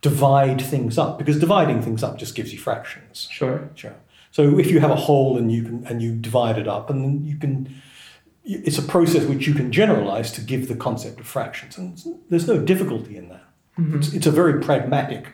divide 0.00 0.60
things 0.60 0.98
up. 0.98 1.18
Because 1.18 1.38
dividing 1.38 1.82
things 1.82 2.02
up 2.02 2.18
just 2.18 2.34
gives 2.34 2.52
you 2.52 2.58
fractions. 2.58 3.28
Sure. 3.30 3.70
Sure. 3.74 3.94
So 4.30 4.58
if 4.58 4.70
you 4.70 4.80
have 4.80 4.90
a 4.90 4.96
whole 4.96 5.38
and 5.38 5.50
you 5.52 5.62
can 5.62 5.86
and 5.86 6.02
you 6.02 6.14
divide 6.14 6.58
it 6.58 6.68
up, 6.68 6.90
and 6.90 7.04
then 7.04 7.24
you 7.24 7.36
can, 7.36 7.74
it's 8.44 8.78
a 8.78 8.82
process 8.82 9.24
which 9.24 9.46
you 9.46 9.54
can 9.54 9.70
generalize 9.72 10.32
to 10.32 10.40
give 10.40 10.68
the 10.68 10.76
concept 10.76 11.20
of 11.20 11.26
fractions, 11.26 11.78
and 11.78 12.02
there's 12.30 12.48
no 12.48 12.58
difficulty 12.58 13.16
in 13.16 13.28
that. 13.28 13.44
Mhm. 13.78 13.96
It's, 13.96 14.12
it's 14.12 14.26
a 14.26 14.30
very 14.30 14.60
pragmatic 14.60 15.28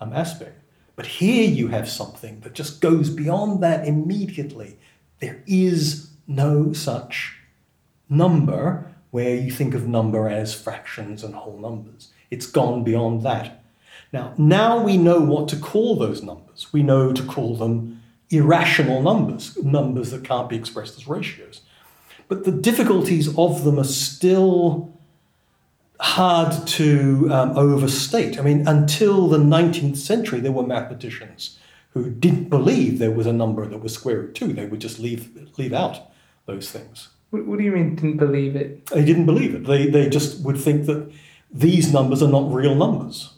um, 0.00 0.12
aspect. 0.12 0.61
But 0.96 1.06
here 1.06 1.48
you 1.48 1.68
have 1.68 1.88
something 1.88 2.40
that 2.40 2.54
just 2.54 2.80
goes 2.80 3.10
beyond 3.10 3.62
that 3.62 3.86
immediately. 3.86 4.78
There 5.20 5.42
is 5.46 6.10
no 6.26 6.72
such 6.72 7.36
number 8.08 8.92
where 9.10 9.34
you 9.34 9.50
think 9.50 9.74
of 9.74 9.86
number 9.86 10.28
as 10.28 10.54
fractions 10.54 11.22
and 11.22 11.34
whole 11.34 11.58
numbers. 11.58 12.12
It's 12.30 12.46
gone 12.46 12.84
beyond 12.84 13.22
that. 13.22 13.62
Now, 14.12 14.34
now 14.36 14.82
we 14.82 14.96
know 14.96 15.20
what 15.20 15.48
to 15.48 15.56
call 15.56 15.96
those 15.96 16.22
numbers. 16.22 16.72
We 16.72 16.82
know 16.82 17.12
to 17.12 17.22
call 17.22 17.56
them 17.56 18.02
irrational 18.30 19.02
numbers, 19.02 19.56
numbers 19.62 20.10
that 20.10 20.24
can't 20.24 20.48
be 20.48 20.56
expressed 20.56 20.96
as 20.96 21.06
ratios. 21.08 21.60
But 22.28 22.44
the 22.44 22.52
difficulties 22.52 23.36
of 23.36 23.64
them 23.64 23.78
are 23.78 23.84
still 23.84 24.98
hard 26.02 26.66
to 26.66 27.28
um, 27.32 27.56
overstate. 27.56 28.36
I 28.38 28.42
mean, 28.42 28.66
until 28.66 29.28
the 29.28 29.38
19th 29.38 29.96
century, 29.96 30.40
there 30.40 30.50
were 30.50 30.66
mathematicians 30.66 31.58
who 31.90 32.10
didn't 32.10 32.48
believe 32.48 32.98
there 32.98 33.12
was 33.12 33.26
a 33.26 33.32
number 33.32 33.64
that 33.66 33.78
was 33.78 33.94
square 33.94 34.20
root 34.22 34.34
2. 34.34 34.52
They 34.52 34.66
would 34.66 34.80
just 34.80 34.98
leave, 34.98 35.30
leave 35.58 35.72
out 35.72 36.10
those 36.46 36.70
things. 36.72 37.08
What, 37.30 37.46
what 37.46 37.58
do 37.58 37.64
you 37.64 37.70
mean? 37.70 37.94
Didn't 37.94 38.16
believe 38.16 38.56
it? 38.56 38.86
They 38.86 39.04
didn't 39.04 39.26
believe 39.26 39.54
it. 39.54 39.64
They, 39.64 39.88
they 39.88 40.08
just 40.08 40.40
would 40.44 40.58
think 40.58 40.86
that 40.86 41.12
these 41.52 41.92
numbers 41.92 42.20
are 42.20 42.28
not 42.30 42.52
real 42.52 42.74
numbers. 42.74 43.34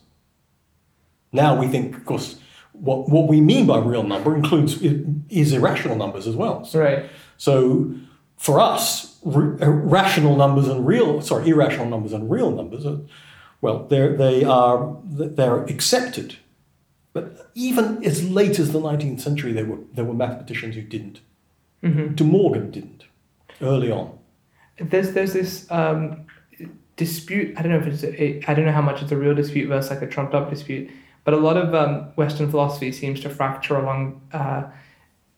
Now 1.33 1.59
we 1.61 1.69
think, 1.69 1.97
of 1.97 2.07
course, 2.07 2.39
what, 2.73 3.11
what 3.11 3.29
we 3.29 3.41
mean 3.43 3.67
by 3.67 3.79
real 3.79 4.05
number 4.05 4.35
includes 4.35 4.81
is 5.29 5.53
irrational 5.53 5.97
numbers 5.97 6.27
as 6.27 6.35
well. 6.35 6.65
So, 6.65 6.81
Right. 6.81 7.05
so 7.37 7.95
for 8.37 8.61
us, 8.61 9.19
r- 9.25 9.33
rational 9.33 10.37
numbers 10.37 10.69
and 10.69 10.87
real 10.87 11.21
sorry, 11.23 11.49
irrational 11.49 11.87
numbers 11.87 12.13
and 12.13 12.31
real 12.31 12.51
numbers 12.51 12.85
are 12.87 12.99
well, 13.61 13.85
they're, 13.85 14.15
they 14.15 14.45
are 14.45 14.97
they're 15.05 15.65
accepted. 15.65 16.37
But 17.15 17.51
even 17.55 18.05
as 18.05 18.29
late 18.29 18.59
as 18.59 18.73
the 18.73 18.81
19th 18.81 19.21
century, 19.21 19.53
there 19.53 19.65
were 19.65 19.79
there 19.95 20.05
were 20.05 20.15
mathematicians 20.15 20.75
who 20.75 20.83
didn't. 20.83 21.21
hmm 21.81 22.15
De 22.15 22.25
Morgan 22.25 22.71
didn't 22.71 23.05
early 23.63 23.91
on. 23.91 24.19
There's 24.79 25.13
there's 25.13 25.33
this 25.33 25.71
um, 25.71 26.27
dispute. 26.97 27.55
I 27.57 27.63
don't 27.63 27.73
know 27.73 27.79
if 27.79 27.87
it's 27.87 28.05
a, 28.05 28.43
I 28.51 28.55
don't 28.55 28.65
know 28.67 28.73
how 28.73 28.83
much 28.83 29.01
it's 29.01 29.13
a 29.13 29.17
real 29.17 29.35
dispute 29.35 29.69
versus 29.69 29.91
like 29.91 30.03
a 30.03 30.07
trumped 30.09 30.35
up 30.35 30.51
dispute. 30.51 30.91
But 31.25 31.35
a 31.35 31.39
lot 31.39 31.57
of 31.57 31.75
um, 31.75 32.13
Western 32.17 32.51
philosophy 32.51 32.93
seems 32.93 33.21
to 33.21 33.31
fracture 33.31 33.77
along 33.77 34.21
uh, 34.33 34.65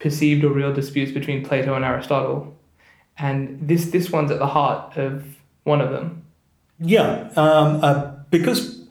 perceived 0.00 0.42
or 0.44 0.52
real 0.52 0.72
disputes 0.72 1.12
between 1.12 1.44
Plato 1.44 1.74
and 1.74 1.84
Aristotle, 1.84 2.55
and 3.18 3.68
this 3.68 3.86
this 3.86 4.10
one's 4.10 4.30
at 4.30 4.38
the 4.38 4.46
heart 4.46 4.96
of 4.96 5.24
one 5.64 5.80
of 5.80 5.90
them. 5.90 6.22
Yeah, 6.78 7.30
um, 7.36 7.82
uh, 7.82 8.12
because 8.30 8.86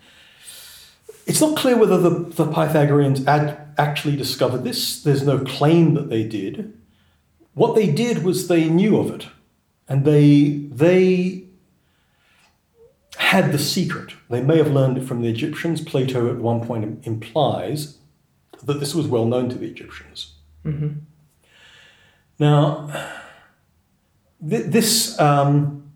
it's 1.25 1.41
not 1.41 1.58
clear 1.58 1.77
whether 1.77 1.98
the, 1.98 2.10
the 2.10 2.46
Pythagoreans 2.48 3.25
ad, 3.27 3.58
actually 3.77 4.15
discovered 4.15 4.63
this. 4.63 5.01
There's 5.03 5.24
no 5.24 5.39
claim 5.39 5.94
that 5.94 6.10
they 6.10 6.24
did. 6.24 6.74
what 7.53 7.75
they 7.75 7.89
did 7.91 8.24
was 8.24 8.48
they 8.48 8.70
knew 8.70 8.98
of 8.98 9.10
it, 9.12 9.27
and 9.88 10.05
they 10.05 10.50
they 10.72 11.44
had 13.17 13.51
the 13.51 13.60
secret. 13.60 14.13
They 14.29 14.41
may 14.41 14.58
have 14.58 14.72
learned 14.72 14.98
it 14.98 15.08
from 15.08 15.22
the 15.22 15.29
Egyptians. 15.29 15.82
Plato 15.82 16.29
at 16.29 16.38
one 16.38 16.65
point 16.65 17.05
implies 17.08 17.98
that 18.63 18.79
this 18.79 18.94
was 18.94 19.08
well 19.08 19.25
known 19.25 19.50
to 19.50 19.55
the 19.55 19.67
Egyptians. 19.67 20.34
Mm-hmm. 20.65 21.00
Now, 22.39 22.89
th- 24.47 24.65
this 24.65 25.19
um, 25.19 25.91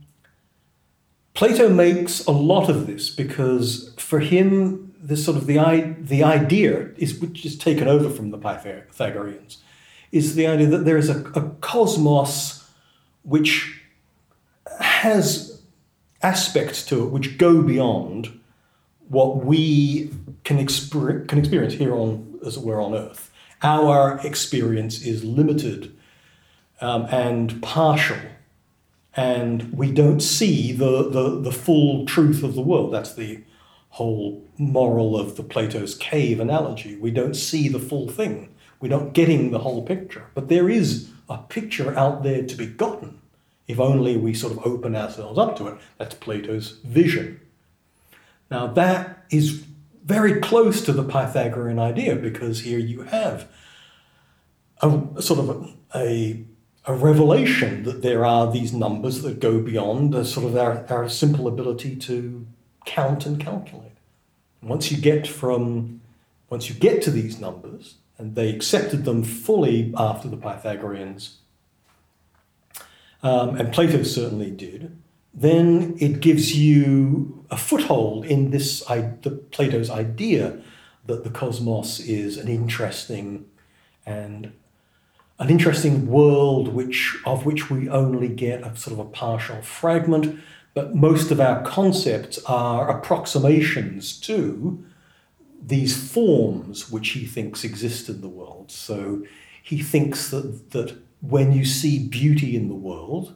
Plato 1.34 1.70
makes 1.70 2.26
a 2.26 2.32
lot 2.32 2.70
of 2.70 2.86
this 2.88 3.10
because 3.10 3.94
for 3.98 4.20
him, 4.20 4.94
this 5.02 5.24
sort 5.24 5.38
of 5.38 5.46
the 5.46 5.58
I- 5.60 5.96
the 6.00 6.24
idea 6.24 6.90
is 6.98 7.20
which 7.20 7.46
is 7.46 7.58
taken 7.58 7.88
over 7.88 8.10
from 8.10 8.32
the 8.32 8.38
Pythagoreans, 8.38 9.58
is 10.12 10.36
the 10.36 10.48
idea 10.48 10.68
that 10.68 10.86
there 10.86 10.98
is 10.98 11.10
a, 11.10 11.24
a 11.36 11.50
cosmos 11.62 12.70
which 13.24 13.82
has 14.80 15.62
aspects 16.22 16.86
to 16.86 17.04
it 17.04 17.12
which 17.12 17.38
go 17.38 17.62
beyond 17.62 18.40
what 19.08 19.44
we 19.44 20.12
can, 20.44 20.58
exper- 20.58 21.28
can 21.28 21.40
experience 21.40 21.74
here 21.74 21.96
on, 21.96 22.40
as 22.46 22.58
it 22.58 22.64
were, 22.64 22.82
on 22.82 22.94
Earth. 22.94 23.32
Our 23.64 24.20
experience 24.26 25.02
is 25.02 25.24
limited 25.24 25.96
um, 26.82 27.06
and 27.06 27.62
partial, 27.62 28.18
and 29.16 29.74
we 29.74 29.92
don't 29.92 30.22
see 30.22 30.72
the, 30.72 31.10
the, 31.10 31.40
the 31.42 31.52
full 31.52 32.06
truth 32.06 32.44
of 32.44 32.56
the 32.56 32.62
world. 32.62 32.94
That's 32.94 33.14
the 33.14 33.44
whole 33.90 34.46
moral 34.58 35.20
of 35.20 35.36
the 35.36 35.44
Plato's 35.44 35.96
cave 35.96 36.40
analogy. 36.40 36.96
We 36.96 37.12
don't 37.12 37.36
see 37.36 37.68
the 37.68 37.80
full 37.80 38.08
thing. 38.08 38.56
We're 38.80 38.90
not 38.90 39.14
getting 39.14 39.52
the 39.52 39.60
whole 39.60 39.84
picture. 39.84 40.28
But 40.36 40.48
there 40.48 40.70
is 40.70 41.10
a 41.28 41.38
picture 41.38 41.98
out 41.98 42.24
there 42.24 42.44
to 42.44 42.56
be 42.56 42.68
gotten 42.68 43.20
if 43.70 43.80
only 43.80 44.18
we 44.18 44.34
sort 44.34 44.52
of 44.52 44.66
open 44.66 44.96
ourselves 44.96 45.38
up 45.38 45.56
to 45.56 45.68
it. 45.68 45.78
That's 46.00 46.16
Plato's 46.16 46.80
vision. 46.84 47.40
Now, 48.50 48.66
that 48.66 49.26
is 49.30 49.64
very 50.04 50.42
close 50.42 50.82
to 50.86 50.92
the 50.92 51.04
Pythagorean 51.04 51.78
idea 51.78 52.16
because 52.16 52.62
here 52.62 52.80
you 52.80 53.04
have 53.04 53.48
a 54.82 55.22
sort 55.22 55.40
of 55.40 55.50
a, 55.50 56.00
a, 56.00 56.46
a 56.90 56.94
revelation 56.94 57.84
that 57.84 58.02
there 58.02 58.26
are 58.26 58.52
these 58.52 58.74
numbers 58.74 59.22
that 59.22 59.40
go 59.40 59.62
beyond 59.62 60.12
the 60.12 60.26
sort 60.26 60.44
of 60.48 60.58
our, 60.58 60.84
our 60.90 61.08
simple 61.08 61.48
ability 61.48 61.96
to 61.96 62.48
count 62.84 63.28
and 63.28 63.40
calculate. 63.40 63.92
Once 64.64 64.92
you 64.92 64.98
get 64.98 65.28
from 65.28 66.02
once 66.50 66.68
you 66.68 66.74
get 66.74 67.04
to 67.04 67.12
these 67.12 67.40
numbers, 67.40 67.98
and 68.18 68.34
they 68.34 68.50
accepted 68.50 69.06
them 69.06 69.24
fully 69.24 69.94
after 69.96 70.28
the 70.28 70.36
Pythagoreans, 70.36 71.38
um, 73.22 73.56
and 73.58 73.72
Plato 73.72 74.02
certainly 74.02 74.50
did, 74.50 74.98
then 75.32 75.96
it 76.00 76.22
gives 76.22 76.58
you 76.58 77.46
a 77.52 77.58
foothold 77.58 78.26
in 78.26 78.50
this 78.50 78.80
the 78.80 79.40
Plato's 79.52 79.92
idea 79.92 80.60
that 81.06 81.24
the 81.24 81.30
cosmos 81.30 82.00
is 82.00 82.38
an 82.38 82.48
interesting 82.48 83.46
and 84.08 84.54
an 85.40 85.50
interesting 85.50 86.08
world 86.08 86.68
which 86.68 87.18
of 87.26 87.46
which 87.46 87.70
we 87.70 87.90
only 87.90 88.28
get 88.28 88.62
a 88.62 88.76
sort 88.76 88.94
of 88.94 89.00
a 89.00 89.10
partial 89.10 89.62
fragment, 89.62 90.40
but 90.74 90.96
most 90.96 91.32
of 91.32 91.40
our 91.40 91.64
concepts 91.64 92.44
are 92.46 92.90
approximations 92.90 94.20
to 94.20 94.84
these 95.62 96.12
forms 96.12 96.92
which 96.92 97.10
he 97.10 97.26
thinks 97.26 97.64
exist 97.64 98.10
in 98.10 98.22
the 98.22 98.28
world. 98.28 98.72
So 98.72 99.24
he 99.64 99.82
thinks 99.82 100.30
that 100.30 100.72
that 100.72 100.98
when 101.22 101.52
you 101.52 101.66
see 101.66 102.00
beauty 102.00 102.56
in 102.56 102.68
the 102.68 102.76
world, 102.76 103.36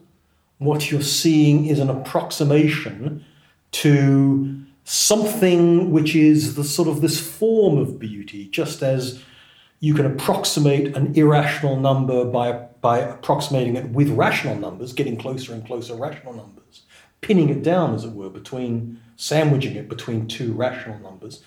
what 0.58 0.90
you're 0.90 1.02
seeing 1.02 1.66
is 1.66 1.78
an 1.78 1.90
approximation 1.90 3.24
to 3.72 4.62
something 4.84 5.90
which 5.90 6.14
is 6.14 6.54
the 6.54 6.64
sort 6.64 6.88
of 6.88 7.00
this 7.00 7.20
form 7.20 7.78
of 7.78 7.98
beauty, 7.98 8.46
just 8.48 8.82
as 8.82 9.22
you 9.84 9.92
can 9.92 10.06
approximate 10.06 10.96
an 10.96 11.14
irrational 11.14 11.76
number 11.76 12.24
by, 12.24 12.52
by 12.80 13.00
approximating 13.00 13.76
it 13.76 13.90
with 13.90 14.08
rational 14.08 14.56
numbers, 14.56 14.94
getting 14.94 15.14
closer 15.14 15.52
and 15.52 15.66
closer 15.66 15.94
rational 15.94 16.32
numbers, 16.32 16.84
pinning 17.20 17.50
it 17.50 17.62
down, 17.62 17.94
as 17.94 18.02
it 18.02 18.12
were, 18.12 18.30
between 18.30 18.98
sandwiching 19.16 19.76
it 19.76 19.86
between 19.86 20.26
two 20.26 20.54
rational 20.54 20.98
numbers. 21.00 21.42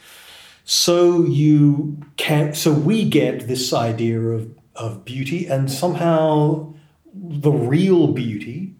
So 0.65 1.23
you 1.23 1.97
can 2.17 2.53
so 2.53 2.71
we 2.71 3.09
get 3.09 3.47
this 3.47 3.73
idea 3.73 4.21
of, 4.21 4.55
of 4.75 5.03
beauty, 5.03 5.47
and 5.47 5.71
somehow 5.71 6.75
the 7.11 7.51
real 7.51 8.13
beauty 8.13 8.75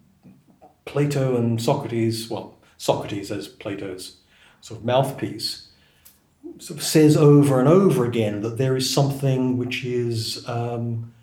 Plato 0.85 1.35
and 1.35 1.59
Socrates, 1.59 2.29
well, 2.29 2.59
Socrates 2.77 3.31
as 3.31 3.47
Plato's 3.47 4.17
sort 4.61 4.79
of 4.79 4.85
mouthpiece, 4.85 5.66
sort 6.60 6.79
of 6.79 6.86
says 6.86 7.15
over 7.15 7.60
and 7.60 7.67
over 7.67 8.05
again 8.05 8.41
that 8.41 8.57
there 8.57 8.75
is 8.75 8.93
something 8.93 9.57
which 9.57 9.86
is 9.86 10.47
um, 10.47 11.13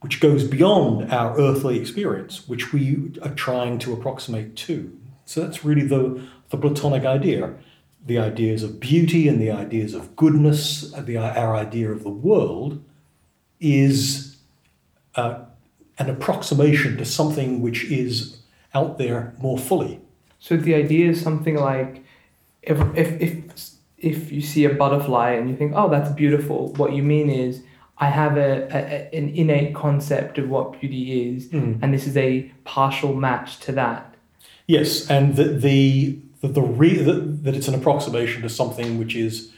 which 0.00 0.20
goes 0.20 0.44
beyond 0.44 1.12
our 1.12 1.38
earthly 1.38 1.78
experience, 1.78 2.48
which 2.48 2.72
we 2.72 3.12
are 3.22 3.34
trying 3.34 3.78
to 3.78 3.92
approximate 3.92 4.56
to. 4.56 4.98
So 5.26 5.42
that's 5.42 5.64
really 5.64 5.86
the, 5.86 6.26
the 6.48 6.56
Platonic 6.56 7.04
idea. 7.04 7.54
The 8.06 8.18
ideas 8.18 8.62
of 8.62 8.80
beauty 8.80 9.28
and 9.28 9.40
the 9.40 9.50
ideas 9.50 9.92
of 9.92 10.16
goodness, 10.16 10.90
the, 10.92 11.18
our 11.18 11.54
idea 11.54 11.92
of 11.92 12.02
the 12.02 12.08
world, 12.08 12.82
is 13.60 14.38
uh, 15.16 15.40
an 15.98 16.08
approximation 16.08 16.96
to 16.96 17.04
something 17.04 17.60
which 17.60 17.84
is 17.84 18.38
out 18.72 18.96
there 18.96 19.34
more 19.38 19.58
fully. 19.58 20.00
So 20.38 20.56
the 20.56 20.74
idea 20.74 21.10
is 21.10 21.20
something 21.20 21.56
like 21.56 22.02
if 22.62 22.78
if 22.96 23.20
if 23.20 23.70
if 24.00 24.32
you 24.32 24.40
see 24.40 24.64
a 24.64 24.70
butterfly 24.74 25.32
and 25.32 25.48
you 25.50 25.56
think, 25.56 25.72
oh, 25.76 25.88
that's 25.88 26.10
beautiful, 26.12 26.72
what 26.74 26.92
you 26.92 27.02
mean 27.02 27.28
is 27.30 27.62
I 27.98 28.06
have 28.06 28.36
a, 28.38 28.66
a 28.72 29.14
an 29.18 29.28
innate 29.30 29.74
concept 29.74 30.38
of 30.38 30.48
what 30.48 30.80
beauty 30.80 31.28
is, 31.28 31.48
Mm. 31.48 31.78
and 31.82 31.92
this 31.92 32.06
is 32.06 32.16
a 32.16 32.50
partial 32.64 33.14
match 33.14 33.60
to 33.60 33.72
that. 33.72 34.14
Yes, 34.66 35.10
and 35.10 35.36
the 35.36 35.44
the 35.44 36.18
the, 36.40 36.48
the 36.48 36.62
re, 36.62 36.96
the, 36.96 37.12
that 37.12 37.54
it's 37.54 37.68
an 37.68 37.74
approximation 37.74 38.40
to 38.42 38.48
something 38.48 38.98
which 38.98 39.14
is 39.14 39.52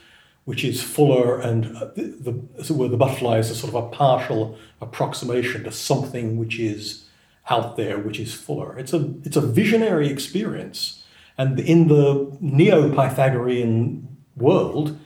which 0.44 0.64
is 0.64 0.83
fuller, 0.83 1.38
and 1.40 1.76
uh, 1.76 1.85
the, 1.94 2.02
the 2.02 2.40
as 2.59 2.68
it 2.70 2.76
were, 2.76 2.88
the 2.88 2.96
butterfly 2.96 3.38
is 3.38 3.48
a 3.50 3.55
sort 3.55 3.72
of 3.72 3.85
a 3.85 3.88
partial 3.96 4.59
approximation 4.81 5.62
to 5.62 5.70
something 5.70 6.37
which 6.37 6.59
is 6.59 7.05
out 7.48 7.76
there, 7.76 7.96
which 7.98 8.18
is 8.18 8.35
fuller. 8.35 8.76
It's 8.76 8.92
a 8.92 9.14
it's 9.24 9.37
a 9.37 9.40
visionary 9.40 10.09
experience, 10.09 11.05
and 11.38 11.61
in 11.61 11.87
the 11.87 12.37
neo 12.40 12.88
Pythagorean 12.92 14.09
world, 14.37 14.99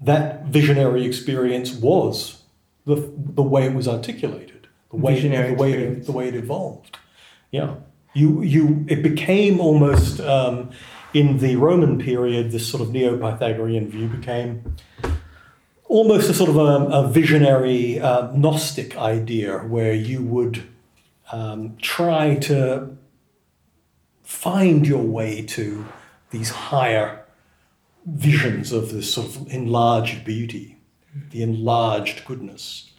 that 0.00 0.46
visionary 0.46 1.04
experience 1.04 1.72
was 1.72 2.42
the 2.86 3.10
the 3.16 3.42
way 3.42 3.66
it 3.66 3.74
was 3.74 3.88
articulated, 3.88 4.68
the 4.90 4.96
way 4.96 5.14
Visionary 5.14 5.54
the 5.54 5.62
way 5.62 5.72
it, 5.72 6.06
the 6.06 6.12
way 6.12 6.28
it 6.28 6.34
evolved. 6.34 6.96
Yeah, 7.50 7.74
you 8.14 8.42
you 8.42 8.84
it 8.88 9.02
became 9.02 9.60
almost 9.60 10.20
um, 10.20 10.70
in 11.12 11.38
the 11.38 11.56
Roman 11.56 11.98
period. 11.98 12.50
This 12.50 12.66
sort 12.66 12.82
of 12.82 12.92
neo 12.92 13.16
Pythagorean 13.18 13.90
view 13.90 14.08
became 14.08 14.76
almost 15.84 16.30
a 16.30 16.34
sort 16.34 16.50
of 16.50 16.56
a, 16.56 16.86
a 16.92 17.08
visionary 17.08 17.98
uh, 17.98 18.30
Gnostic 18.32 18.96
idea, 18.96 19.58
where 19.58 19.94
you 19.94 20.22
would 20.22 20.62
um, 21.32 21.76
try 21.80 22.36
to 22.36 22.96
find 24.22 24.86
your 24.86 25.02
way 25.02 25.42
to 25.42 25.86
these 26.30 26.50
higher 26.50 27.24
visions 28.14 28.72
of 28.72 28.92
this 28.92 29.12
sort 29.12 29.26
of 29.28 29.52
enlarged 29.52 30.24
beauty, 30.24 30.78
the 31.30 31.42
enlarged 31.42 32.24
goodness, 32.24 32.90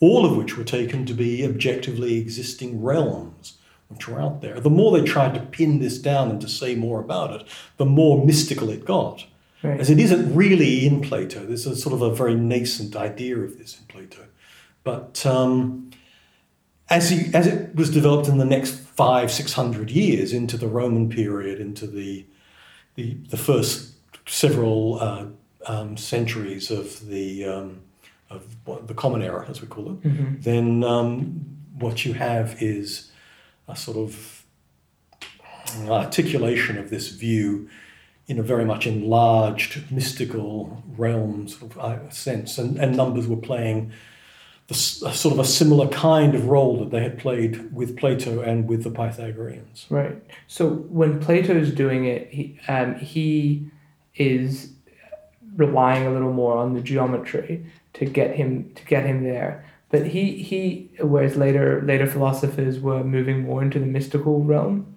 all 0.00 0.24
of 0.24 0.36
which 0.36 0.56
were 0.56 0.64
taken 0.64 1.06
to 1.06 1.14
be 1.14 1.44
objectively 1.44 2.18
existing 2.18 2.82
realms 2.82 3.58
which 3.88 4.06
were 4.06 4.20
out 4.20 4.40
there. 4.40 4.60
The 4.60 4.70
more 4.70 4.96
they 4.96 5.04
tried 5.04 5.34
to 5.34 5.40
pin 5.40 5.80
this 5.80 5.98
down 5.98 6.30
and 6.30 6.40
to 6.40 6.48
say 6.48 6.74
more 6.76 7.00
about 7.00 7.40
it, 7.40 7.46
the 7.76 7.84
more 7.84 8.24
mystical 8.24 8.70
it 8.70 8.84
got. 8.84 9.26
Right. 9.62 9.80
As 9.80 9.90
it 9.90 9.98
isn't 9.98 10.34
really 10.34 10.86
in 10.86 11.00
Plato, 11.00 11.44
there's 11.44 11.66
a 11.66 11.76
sort 11.76 11.92
of 11.92 12.00
a 12.00 12.14
very 12.14 12.34
nascent 12.34 12.94
idea 12.94 13.36
of 13.38 13.58
this 13.58 13.78
in 13.78 13.86
Plato. 13.86 14.26
But 14.84 15.26
um, 15.26 15.90
as, 16.88 17.10
he, 17.10 17.34
as 17.34 17.46
it 17.46 17.74
was 17.74 17.90
developed 17.90 18.28
in 18.28 18.38
the 18.38 18.44
next 18.44 18.72
five, 18.72 19.30
six 19.30 19.52
hundred 19.52 19.90
years 19.90 20.32
into 20.32 20.56
the 20.56 20.68
Roman 20.68 21.10
period, 21.10 21.60
into 21.60 21.86
the, 21.86 22.26
the, 22.94 23.14
the 23.28 23.36
first 23.36 23.89
several 24.30 24.98
uh, 25.00 25.24
um, 25.66 25.96
centuries 25.96 26.70
of 26.70 27.06
the, 27.08 27.44
um, 27.44 27.80
of 28.30 28.44
what, 28.64 28.86
the 28.86 28.94
Common 28.94 29.22
Era, 29.22 29.44
as 29.48 29.60
we 29.60 29.66
call 29.66 29.90
it, 29.90 30.02
Mhm. 30.02 30.42
then 30.42 30.84
um, 30.84 31.44
what 31.78 32.04
you 32.04 32.12
have 32.14 32.56
is 32.62 33.10
a 33.68 33.74
sort 33.76 33.96
of 33.96 34.44
articulation 35.88 36.78
of 36.78 36.90
this 36.90 37.08
view 37.10 37.68
in 38.26 38.38
a 38.38 38.42
very 38.42 38.64
much 38.64 38.86
enlarged 38.86 39.90
mystical 39.90 40.82
realm 40.96 41.48
sort 41.48 41.72
of 41.72 41.78
uh, 41.78 42.10
sense, 42.10 42.58
and, 42.58 42.78
and 42.78 42.96
numbers 42.96 43.26
were 43.26 43.36
playing 43.36 43.90
the, 44.68 44.74
a 44.74 45.12
sort 45.12 45.32
of 45.32 45.40
a 45.40 45.44
similar 45.44 45.88
kind 45.88 46.34
of 46.36 46.46
role 46.46 46.78
that 46.78 46.90
they 46.90 47.02
had 47.02 47.18
played 47.18 47.72
with 47.74 47.96
Plato 47.96 48.40
and 48.40 48.68
with 48.68 48.84
the 48.84 48.90
Pythagoreans. 48.90 49.86
Right. 49.90 50.22
So 50.46 50.68
when 50.68 51.18
Plato's 51.18 51.72
doing 51.72 52.04
it, 52.04 52.28
he 52.30 52.58
um, 52.68 52.94
he 52.94 53.66
is 54.20 54.72
relying 55.56 56.06
a 56.06 56.10
little 56.10 56.32
more 56.32 56.56
on 56.56 56.74
the 56.74 56.80
geometry 56.80 57.66
to 57.94 58.04
get 58.04 58.36
him 58.36 58.70
to 58.74 58.84
get 58.84 59.04
him 59.04 59.24
there. 59.24 59.64
But 59.90 60.08
he 60.08 60.42
he 60.42 60.90
whereas 61.00 61.36
later 61.36 61.82
later 61.84 62.06
philosophers 62.06 62.78
were 62.78 63.02
moving 63.02 63.42
more 63.42 63.62
into 63.62 63.78
the 63.78 63.86
mystical 63.86 64.44
realm. 64.44 64.94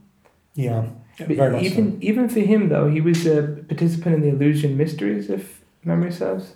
Yeah, 0.55 0.89
yeah 1.19 1.25
But 1.27 1.37
very 1.37 1.51
much 1.51 1.63
even 1.63 1.93
so. 1.93 1.97
even 2.01 2.29
for 2.29 2.41
him 2.41 2.69
though, 2.69 2.89
he 2.89 3.01
was 3.01 3.25
a 3.25 3.41
participant 3.67 4.15
in 4.15 4.21
the 4.21 4.29
Eleusinian 4.29 4.77
Mysteries, 4.77 5.29
if 5.29 5.63
memory 5.83 6.11
serves. 6.11 6.55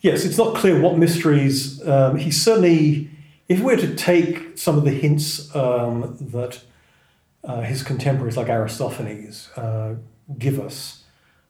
Yes, 0.00 0.24
it's 0.24 0.36
not 0.36 0.54
clear 0.56 0.80
what 0.80 0.98
mysteries. 0.98 1.86
Um, 1.86 2.16
he 2.18 2.30
certainly, 2.30 3.10
if 3.48 3.60
we're 3.60 3.76
to 3.76 3.94
take 3.94 4.58
some 4.58 4.76
of 4.76 4.84
the 4.84 4.90
hints 4.90 5.54
um, 5.56 6.16
that 6.32 6.60
uh, 7.42 7.62
his 7.62 7.82
contemporaries 7.82 8.36
like 8.36 8.48
Aristophanes 8.48 9.48
uh, 9.56 9.94
give 10.38 10.60
us, 10.60 11.03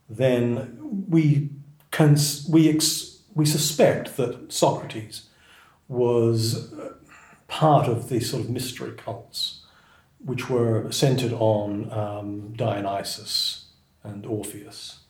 then 0.08 0.78
we 1.08 1.50
can 1.90 2.16
we 2.50 2.68
ex, 2.68 3.22
we 3.34 3.44
suspect 3.44 4.16
that 4.16 4.52
Socrates 4.52 5.28
was 5.88 6.72
uh, 6.72 6.94
part 7.48 7.88
of 7.88 8.08
the 8.08 8.20
sort 8.20 8.44
of 8.44 8.50
mystery 8.50 8.92
cults, 8.96 9.62
which 10.24 10.48
were 10.48 10.90
centered 10.90 11.32
on 11.32 11.92
um, 11.92 12.52
Dionysus 12.56 13.66
and 14.02 14.26
Orpheus 14.26 15.04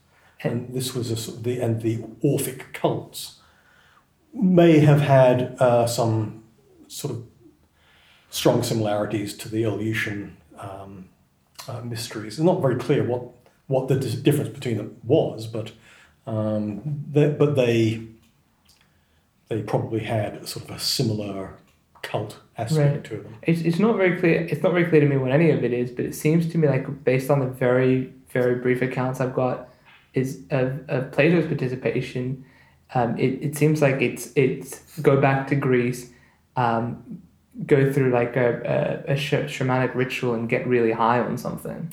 and 0.44 0.72
this 0.74 0.94
was 0.94 1.10
a, 1.10 1.32
the 1.32 1.60
and 1.60 1.80
the 1.80 2.04
Orphic 2.22 2.72
cults 2.72 3.40
may 4.32 4.80
have 4.80 5.00
had 5.00 5.56
uh, 5.58 5.86
some 5.86 6.44
sort 6.86 7.14
of 7.14 7.24
strong 8.30 8.62
similarities 8.62 9.36
to 9.38 9.48
the 9.48 9.64
Eleusinian 9.64 10.36
um, 10.58 11.08
uh, 11.66 11.80
mysteries. 11.80 12.34
It's 12.34 12.42
not 12.42 12.60
very 12.60 12.76
clear 12.76 13.04
what 13.04 13.30
what 13.66 13.88
the 13.88 13.96
difference 13.96 14.50
between 14.50 14.76
them 14.76 14.96
was, 15.04 15.46
but 15.46 15.72
um, 16.26 17.04
they, 17.10 17.28
but 17.30 17.54
they 17.56 18.02
they 19.48 19.62
probably 19.62 20.00
had 20.00 20.46
sort 20.48 20.68
of 20.68 20.76
a 20.76 20.78
similar 20.78 21.54
cult 22.02 22.38
aspect 22.56 22.94
Right. 22.94 23.04
to 23.04 23.16
them. 23.22 23.36
It's, 23.42 23.60
it's 23.62 23.78
not 23.78 23.96
very 23.96 24.18
clear. 24.18 24.42
It's 24.50 24.62
not 24.62 24.72
very 24.72 24.86
clear 24.86 25.00
to 25.00 25.06
me 25.06 25.16
what 25.16 25.32
any 25.32 25.50
of 25.50 25.64
it 25.64 25.72
is, 25.72 25.90
but 25.90 26.04
it 26.04 26.14
seems 26.14 26.50
to 26.52 26.58
me 26.58 26.68
like 26.68 27.04
based 27.04 27.30
on 27.30 27.40
the 27.40 27.46
very 27.46 28.12
very 28.30 28.56
brief 28.56 28.82
accounts 28.82 29.20
I've 29.20 29.34
got, 29.34 29.68
is 30.12 30.40
of, 30.50 30.80
of 30.88 31.12
Plato's 31.12 31.46
participation. 31.46 32.44
Um, 32.94 33.16
it, 33.18 33.42
it 33.42 33.56
seems 33.56 33.80
like 33.82 34.00
it's 34.02 34.32
it's 34.34 34.98
go 35.00 35.20
back 35.20 35.46
to 35.48 35.56
Greece, 35.56 36.10
um, 36.56 37.20
go 37.66 37.92
through 37.92 38.10
like 38.12 38.36
a, 38.36 39.02
a, 39.08 39.12
a 39.12 39.16
sh- 39.16 39.32
shamanic 39.56 39.94
ritual 39.94 40.34
and 40.34 40.48
get 40.48 40.66
really 40.66 40.92
high 40.92 41.20
on 41.20 41.36
something. 41.38 41.92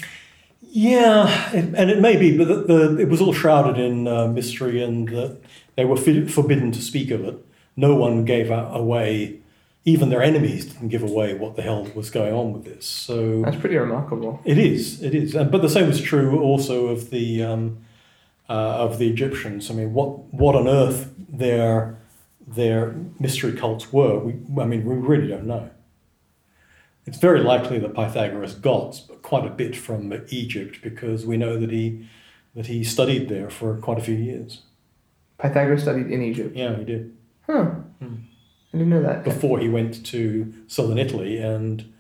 Yeah, 0.73 1.51
it, 1.51 1.75
and 1.75 1.91
it 1.91 1.99
may 1.99 2.15
be, 2.15 2.38
but 2.38 2.47
the, 2.47 2.55
the, 2.63 2.97
it 2.97 3.10
was 3.10 3.19
all 3.19 3.34
shrouded 3.34 3.77
in 3.77 4.07
uh, 4.07 4.27
mystery, 4.27 4.81
and 4.81 5.13
uh, 5.13 5.29
they 5.75 5.84
were 5.84 5.97
forbidden 5.97 6.71
to 6.71 6.81
speak 6.81 7.12
of 7.12 7.25
it. 7.25 7.45
No 7.75 7.93
one 7.95 8.23
gave 8.23 8.49
away, 8.49 9.39
even 9.84 10.10
their 10.10 10.23
enemies 10.23 10.65
didn't 10.65 10.88
give 10.88 11.03
away 11.03 11.34
what 11.34 11.57
the 11.57 11.62
hell 11.62 11.88
was 11.93 12.10
going 12.10 12.34
on 12.34 12.53
with 12.53 12.63
this. 12.63 12.86
So 12.86 13.41
That's 13.41 13.57
pretty 13.57 13.75
remarkable. 13.77 14.39
it 14.45 14.57
is, 14.57 15.01
it 15.03 15.13
is, 15.13 15.36
and, 15.36 15.51
but 15.51 15.62
the 15.62 15.69
same 15.69 15.89
is 15.89 16.01
true 16.01 16.41
also 16.41 16.88
of 16.88 17.10
the 17.10 17.43
um, 17.43 17.79
uh, 18.49 18.53
of 18.53 18.97
the 18.97 19.10
Egyptians. 19.10 19.69
I 19.69 19.73
mean, 19.73 19.93
what 19.93 20.34
what 20.34 20.55
on 20.55 20.69
earth 20.69 21.13
their 21.17 21.97
their 22.47 22.95
mystery 23.19 23.53
cults 23.53 23.91
were? 23.91 24.19
We, 24.19 24.34
I 24.62 24.65
mean, 24.65 24.86
we 24.86 24.95
really 24.95 25.27
don't 25.27 25.47
know. 25.47 25.69
It's 27.06 27.18
very 27.18 27.42
likely 27.42 27.80
that 27.80 27.96
Pythagoras 27.96 28.54
got 28.54 29.02
quite 29.22 29.46
a 29.46 29.50
bit 29.50 29.76
from 29.76 30.14
Egypt 30.30 30.80
because 30.82 31.26
we 31.26 31.38
know 31.38 31.60
that 31.60 31.72
he 31.72 32.08
that 32.56 32.68
he 32.68 32.84
studied 32.84 33.30
there 33.30 33.50
for 33.50 33.78
quite 33.78 33.98
a 33.98 34.02
few 34.02 34.16
years. 34.16 34.62
Pythagoras 35.38 35.84
studied 35.84 36.08
in 36.08 36.22
Egypt. 36.22 36.56
Yeah, 36.56 36.76
he 36.76 36.84
did 36.84 37.16
Huh. 37.48 37.66
Hmm. 38.00 38.16
I 38.74 38.78
didn't 38.78 38.90
know 38.90 39.02
that. 39.02 39.24
before 39.24 39.60
he 39.60 39.68
went 39.68 40.06
to 40.08 40.54
southern 40.68 40.98
Italy 40.98 41.38
and 41.38 41.92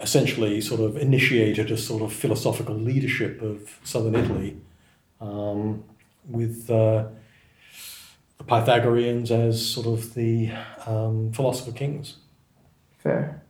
essentially 0.00 0.60
sort 0.60 0.80
of 0.80 0.96
initiated 0.96 1.70
a 1.70 1.76
sort 1.76 2.02
of 2.02 2.12
philosophical 2.12 2.74
leadership 2.74 3.40
of 3.40 3.78
southern 3.84 4.16
Italy 4.16 4.56
um, 5.20 5.84
with 6.28 6.68
uh, 6.68 7.06
the 8.38 8.44
Pythagoreans 8.44 9.30
as 9.30 9.64
sort 9.64 9.86
of 9.86 10.14
the 10.14 10.50
um, 10.86 11.32
philosopher 11.32 11.70
kings. 11.70 12.16
Fair. 12.98 13.42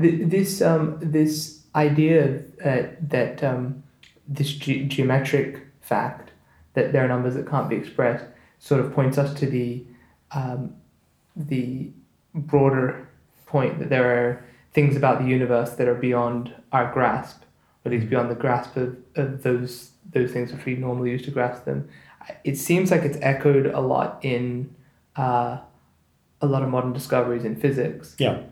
Th- 0.00 0.28
This 0.28 0.62
um 0.62 0.98
this 1.00 1.60
idea 1.74 2.42
uh, 2.64 2.82
that 3.08 3.44
um, 3.44 3.82
this 4.26 4.52
ge- 4.52 4.88
geometric 4.88 5.60
fact 5.80 6.30
that 6.74 6.92
there 6.92 7.04
are 7.04 7.08
numbers 7.08 7.34
that 7.34 7.48
can't 7.48 7.68
be 7.68 7.76
expressed 7.76 8.24
sort 8.58 8.80
of 8.80 8.92
points 8.92 9.18
us 9.18 9.32
to 9.40 9.46
the 9.46 9.84
um, 10.32 10.74
the 11.36 11.90
broader 12.34 13.08
point 13.46 13.78
that 13.78 13.88
there 13.88 14.08
are 14.28 14.44
things 14.72 14.96
about 14.96 15.20
the 15.20 15.26
universe 15.28 15.70
that 15.74 15.88
are 15.88 15.94
beyond 15.94 16.52
our 16.72 16.92
grasp, 16.92 17.42
or 17.84 17.90
at 17.90 17.92
least 17.92 18.08
beyond 18.10 18.30
the 18.30 18.34
grasp 18.36 18.76
of, 18.76 18.96
of 19.16 19.42
those 19.42 19.90
those 20.12 20.32
things 20.32 20.52
which 20.52 20.64
we 20.64 20.74
normally 20.74 21.10
use 21.10 21.22
to 21.22 21.30
grasp 21.30 21.64
them. 21.64 21.88
It 22.44 22.56
seems 22.58 22.90
like 22.90 23.02
it's 23.02 23.18
echoed 23.22 23.66
a 23.66 23.80
lot 23.80 24.18
in 24.22 24.74
uh, 25.16 25.58
a 26.40 26.46
lot 26.46 26.62
of 26.62 26.68
modern 26.68 26.92
discoveries 26.92 27.44
in 27.44 27.54
physics 27.56 28.14
Yeah. 28.18 28.42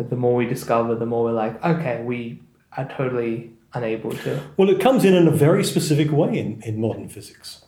That 0.00 0.08
the 0.08 0.16
more 0.16 0.34
we 0.34 0.46
discover, 0.46 0.94
the 0.94 1.04
more 1.04 1.24
we're 1.24 1.32
like, 1.32 1.62
okay, 1.62 2.02
we 2.02 2.40
are 2.74 2.88
totally 2.96 3.50
unable 3.74 4.12
to. 4.12 4.40
Well, 4.56 4.70
it 4.70 4.80
comes 4.80 5.04
in 5.04 5.14
in 5.14 5.28
a 5.28 5.30
very 5.30 5.62
specific 5.62 6.10
way 6.10 6.38
in, 6.38 6.62
in 6.62 6.80
modern 6.80 7.10
physics. 7.10 7.62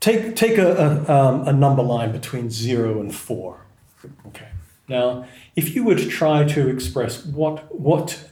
Take, 0.00 0.34
take 0.34 0.56
a, 0.56 1.04
a, 1.06 1.12
um, 1.12 1.46
a 1.46 1.52
number 1.52 1.82
line 1.82 2.10
between 2.10 2.48
0 2.48 3.00
and 3.00 3.14
4. 3.14 3.60
Okay. 4.28 4.48
Now, 4.88 5.26
if 5.56 5.74
you 5.74 5.84
were 5.84 5.94
to 5.94 6.08
try 6.08 6.44
to 6.44 6.68
express 6.68 7.26
what, 7.26 7.78
what, 7.78 8.30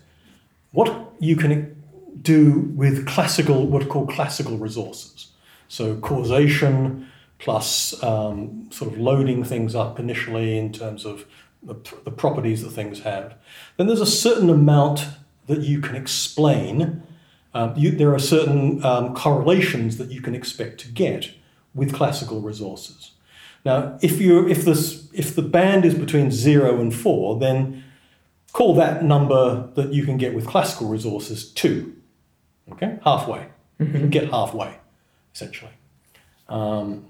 what 0.70 1.12
you 1.18 1.36
can 1.36 1.76
do 2.22 2.72
with 2.74 3.06
classical, 3.06 3.66
what 3.66 3.82
are 3.82 3.86
called 3.86 4.08
classical 4.08 4.56
resources, 4.56 5.28
so 5.68 5.96
causation 5.96 7.06
plus 7.38 8.02
um, 8.02 8.68
sort 8.70 8.90
of 8.90 8.98
loading 8.98 9.44
things 9.44 9.74
up 9.74 9.98
initially 9.98 10.56
in 10.56 10.72
terms 10.72 11.04
of 11.04 11.26
the, 11.62 11.74
the 12.04 12.10
properties 12.10 12.62
that 12.62 12.70
things 12.70 13.00
have, 13.00 13.34
then 13.76 13.86
there's 13.86 14.00
a 14.00 14.06
certain 14.06 14.50
amount 14.50 15.06
that 15.46 15.60
you 15.60 15.80
can 15.80 15.96
explain. 15.96 17.02
Um, 17.54 17.74
you, 17.76 17.90
there 17.90 18.14
are 18.14 18.18
certain 18.18 18.84
um, 18.84 19.14
correlations 19.14 19.98
that 19.98 20.10
you 20.10 20.20
can 20.20 20.34
expect 20.34 20.80
to 20.80 20.88
get 20.88 21.32
with 21.74 21.94
classical 21.94 22.40
resources. 22.40 23.12
Now, 23.64 23.98
if 24.02 24.20
you 24.20 24.48
if 24.48 24.64
this 24.64 25.08
if 25.12 25.36
the 25.36 25.42
band 25.42 25.84
is 25.84 25.94
between 25.94 26.30
zero 26.30 26.80
and 26.80 26.92
four, 26.92 27.38
then 27.38 27.84
call 28.52 28.74
that 28.74 29.04
number 29.04 29.68
that 29.74 29.92
you 29.92 30.04
can 30.04 30.16
get 30.16 30.34
with 30.34 30.46
classical 30.46 30.88
resources 30.88 31.48
two. 31.52 31.94
Okay, 32.72 32.98
halfway. 33.04 33.46
You 33.78 33.86
can 33.86 34.10
get 34.10 34.30
halfway, 34.30 34.76
essentially. 35.34 35.72
Um, 36.48 37.06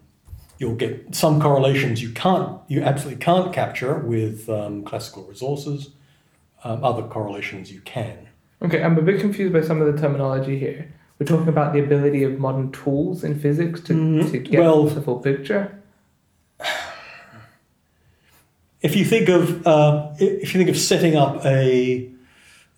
you'll 0.62 0.76
get 0.76 1.12
some 1.12 1.40
correlations 1.40 2.00
you 2.00 2.10
can't 2.10 2.60
you 2.68 2.80
absolutely 2.82 3.20
can't 3.22 3.52
capture 3.52 3.98
with 3.98 4.48
um, 4.48 4.84
classical 4.84 5.24
resources. 5.24 5.90
Um, 6.64 6.84
other 6.84 7.02
correlations 7.02 7.72
you 7.72 7.80
can. 7.80 8.28
Okay, 8.62 8.80
I'm 8.84 8.96
a 8.96 9.02
bit 9.02 9.20
confused 9.20 9.52
by 9.52 9.62
some 9.62 9.82
of 9.82 9.92
the 9.92 10.00
terminology 10.00 10.56
here. 10.56 10.94
We're 11.18 11.26
talking 11.26 11.48
about 11.48 11.72
the 11.72 11.80
ability 11.80 12.22
of 12.22 12.38
modern 12.38 12.70
tools 12.70 13.24
in 13.24 13.40
physics 13.40 13.80
to, 13.80 13.92
Mm, 13.92 14.30
to 14.30 14.38
get 14.38 14.60
well- 14.60 14.84
the 14.84 15.02
full 15.02 15.18
picture. 15.18 15.82
If 18.80 18.96
you 18.96 19.04
think 19.04 19.28
of 19.28 19.64
uh, 19.64 20.10
if 20.18 20.54
you 20.54 20.58
think 20.58 20.68
of 20.70 20.76
setting 20.76 21.14
up 21.16 21.44
a 21.44 22.10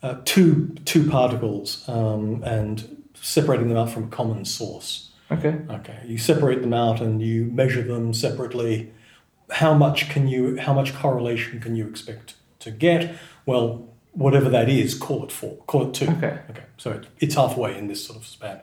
uh, 0.03 0.17
two 0.25 0.75
two 0.85 1.09
particles 1.09 1.87
um, 1.89 2.43
and 2.45 3.03
separating 3.15 3.69
them 3.69 3.79
out 3.79 3.91
from 3.91 4.05
a 4.05 4.09
common 4.09 4.45
source. 4.45 5.11
Okay. 5.31 5.59
Okay, 5.71 6.01
you 6.07 6.19
separate 6.19 6.61
them 6.61 6.75
out 6.75 7.01
and 7.01 7.23
you 7.23 7.47
measure 7.47 7.83
them 7.83 8.13
separately. 8.13 8.93
How 9.51 9.75
much 9.75 10.09
can 10.11 10.29
you? 10.29 10.57
How 10.59 10.75
much 10.75 10.95
correlation 10.95 11.61
can 11.61 11.77
you 11.77 11.87
expect 11.87 12.35
to 12.61 12.71
get? 12.71 13.17
Well, 13.47 13.89
whatever 14.13 14.49
that 14.51 14.69
is, 14.69 14.95
call 14.95 15.25
it 15.25 15.33
four. 15.33 15.57
Call 15.67 15.89
it 15.89 15.95
two. 15.95 16.09
Okay. 16.09 16.39
Okay, 16.51 16.65
so 16.77 16.93
it, 16.93 17.07
it's 17.19 17.35
halfway 17.35 17.77
in 17.77 17.89
this 17.89 18.05
sort 18.05 18.19
of 18.19 18.27
span. 18.27 18.61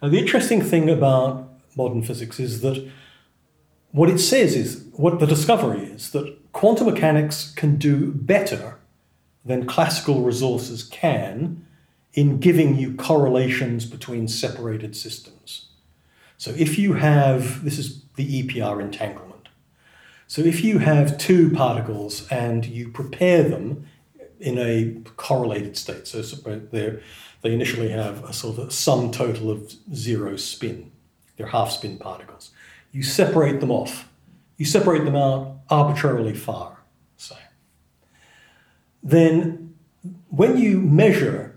Now, 0.00 0.08
the 0.08 0.18
interesting 0.18 0.62
thing 0.62 0.90
about 0.90 1.48
modern 1.76 2.02
physics 2.02 2.38
is 2.38 2.60
that 2.60 2.90
what 3.92 4.08
it 4.08 4.18
says 4.18 4.56
is 4.56 4.84
what 4.92 5.20
the 5.20 5.26
discovery 5.26 5.84
is 5.84 6.10
that 6.10 6.52
quantum 6.52 6.86
mechanics 6.86 7.52
can 7.54 7.76
do 7.76 8.12
better 8.12 8.78
than 9.44 9.66
classical 9.66 10.22
resources 10.22 10.84
can 10.84 11.66
in 12.14 12.38
giving 12.38 12.76
you 12.76 12.94
correlations 12.94 13.86
between 13.86 14.28
separated 14.28 14.94
systems. 14.94 15.68
So 16.42 16.50
if 16.58 16.76
you 16.76 16.94
have 16.94 17.62
this 17.62 17.78
is 17.78 18.02
the 18.16 18.42
EPR 18.42 18.80
entanglement. 18.80 19.48
So 20.26 20.42
if 20.42 20.64
you 20.64 20.78
have 20.78 21.16
two 21.16 21.52
particles 21.52 22.26
and 22.30 22.66
you 22.66 22.88
prepare 22.88 23.44
them 23.44 23.86
in 24.40 24.58
a 24.58 25.00
correlated 25.16 25.76
state, 25.76 26.08
so 26.08 26.18
uh, 26.44 26.58
they're, 26.72 27.00
they 27.42 27.52
initially 27.52 27.90
have 27.90 28.24
a 28.24 28.32
sort 28.32 28.58
of 28.58 28.72
sum 28.72 29.12
total 29.12 29.52
of 29.52 29.72
zero 29.94 30.34
spin, 30.34 30.90
they're 31.36 31.46
half 31.46 31.70
spin 31.70 31.96
particles. 31.96 32.50
You 32.90 33.04
separate 33.04 33.60
them 33.60 33.70
off. 33.70 34.08
You 34.56 34.64
separate 34.64 35.04
them 35.04 35.14
out 35.14 35.58
arbitrarily 35.70 36.34
far, 36.34 36.78
say. 37.16 37.38
Then 39.00 39.76
when 40.28 40.58
you 40.58 40.80
measure, 40.80 41.51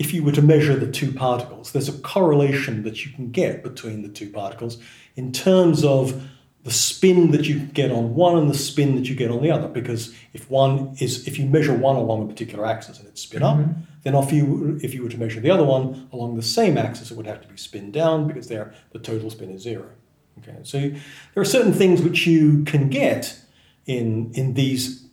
if 0.00 0.14
you 0.14 0.24
were 0.24 0.32
to 0.32 0.40
measure 0.40 0.74
the 0.74 0.90
two 0.90 1.12
particles, 1.12 1.72
there's 1.72 1.90
a 1.90 1.98
correlation 2.00 2.84
that 2.84 3.04
you 3.04 3.12
can 3.12 3.30
get 3.30 3.62
between 3.62 4.00
the 4.02 4.08
two 4.08 4.30
particles 4.30 4.78
in 5.14 5.30
terms 5.30 5.84
of 5.84 6.26
the 6.64 6.70
spin 6.70 7.32
that 7.32 7.46
you 7.46 7.58
get 7.60 7.90
on 7.90 8.14
one 8.14 8.38
and 8.38 8.48
the 8.48 8.56
spin 8.56 8.96
that 8.96 9.10
you 9.10 9.14
get 9.14 9.30
on 9.30 9.42
the 9.42 9.50
other. 9.50 9.68
Because 9.68 10.14
if 10.32 10.50
one 10.50 10.96
is, 11.00 11.28
if 11.28 11.38
you 11.38 11.44
measure 11.44 11.74
one 11.74 11.96
along 11.96 12.22
a 12.24 12.26
particular 12.26 12.64
axis 12.64 12.98
and 12.98 13.06
it's 13.08 13.20
spin 13.20 13.42
Mm-hmm. 13.42 13.70
up, 13.70 13.76
then 14.02 14.14
if 14.14 14.32
you 14.32 14.80
if 14.82 14.94
you 14.94 15.02
were 15.02 15.10
to 15.10 15.18
measure 15.18 15.40
the 15.40 15.50
other 15.50 15.64
one 15.64 16.08
along 16.14 16.36
the 16.36 16.42
same 16.42 16.78
axis, 16.78 17.10
it 17.10 17.16
would 17.18 17.26
have 17.26 17.42
to 17.42 17.48
be 17.48 17.58
spin 17.58 17.92
down 17.92 18.26
because 18.26 18.48
there 18.48 18.72
the 18.92 18.98
total 18.98 19.28
spin 19.28 19.50
is 19.50 19.60
zero. 19.60 19.90
Okay, 20.38 20.56
so 20.62 20.78
there 20.78 21.42
are 21.42 21.44
certain 21.44 21.74
things 21.74 22.00
which 22.00 22.26
you 22.26 22.64
can 22.64 22.88
get 22.88 23.38
in 23.84 24.32
in 24.32 24.54
these 24.54 25.09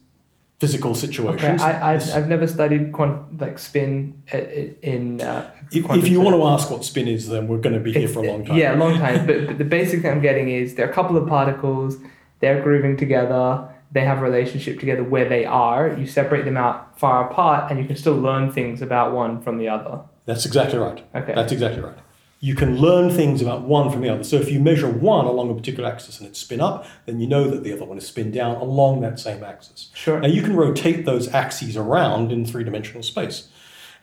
physical 0.60 0.92
Okay, 0.92 1.00
situations. 1.00 1.62
I, 1.62 1.94
I've, 1.94 2.16
I've 2.16 2.28
never 2.28 2.48
studied 2.48 2.92
quant, 2.92 3.40
like 3.40 3.60
spin 3.60 4.22
i- 4.34 4.74
in. 4.82 5.22
Uh, 5.22 5.50
if, 5.72 5.90
if 5.92 6.08
you 6.08 6.22
want 6.22 6.36
to 6.36 6.44
ask 6.46 6.72
what 6.72 6.84
spin 6.86 7.08
is, 7.08 7.28
then 7.30 7.48
we're 7.48 7.58
going 7.60 7.76
to 7.76 7.80
be 7.82 7.92
here 7.94 8.08
for 8.08 8.24
a 8.24 8.28
long 8.32 8.46
time. 8.46 8.58
Yeah, 8.58 8.76
a 8.76 8.78
long 8.78 8.98
time. 8.98 9.28
but, 9.28 9.48
but 9.48 9.58
the 9.58 9.66
basic 9.66 10.02
thing 10.02 10.12
I'm 10.12 10.22
getting 10.22 10.50
is 10.50 10.76
there 10.76 10.88
are 10.88 10.90
a 10.90 10.94
couple 10.94 11.18
of 11.18 11.28
particles, 11.28 11.98
they're 12.40 12.62
grooving 12.62 12.98
together, 12.98 13.70
they 13.92 14.02
have 14.02 14.20
a 14.20 14.22
relationship 14.22 14.80
together 14.80 15.04
where 15.04 15.28
they 15.30 15.46
are. 15.46 15.96
You 15.98 16.08
separate 16.08 16.46
them 16.46 16.58
out 16.58 17.00
far 17.00 17.30
apart, 17.30 17.70
and 17.70 17.80
you 17.80 17.86
can 17.86 17.96
still 17.96 18.16
learn 18.18 18.52
things 18.52 18.82
about 18.82 19.14
one 19.14 19.42
from 19.42 19.58
the 19.60 19.70
other. 19.70 20.02
That's 20.26 20.46
exactly 20.46 20.80
right. 20.80 21.04
Okay. 21.16 21.34
That's 21.36 21.52
exactly 21.52 21.82
right. 21.82 21.98
You 22.40 22.54
can 22.54 22.78
learn 22.78 23.10
things 23.10 23.42
about 23.42 23.64
one 23.64 23.92
from 23.92 24.02
the 24.02 24.10
other. 24.10 24.24
So 24.24 24.36
if 24.36 24.52
you 24.52 24.60
measure 24.60 24.90
one 24.90 25.26
along 25.26 25.50
a 25.50 25.56
particular 25.56 25.90
axis 25.90 26.20
and 26.20 26.30
it's 26.30 26.40
spin 26.40 26.62
up, 26.62 26.86
then 27.06 27.20
you 27.20 27.28
know 27.28 27.50
that 27.50 27.64
the 27.64 27.74
other 27.74 27.86
one 27.86 27.98
is 27.98 28.06
spin 28.06 28.32
down 28.32 28.58
along 28.58 29.02
that 29.02 29.20
same 29.20 29.44
axis. 29.44 29.90
Sure. 29.94 30.20
Now 30.20 30.28
you 30.28 30.44
can 30.44 30.56
rotate 30.56 31.06
those 31.06 31.34
axes 31.34 31.76
around 31.76 32.32
in 32.32 32.46
three 32.46 32.64
dimensional 32.64 33.02
space. 33.02 33.50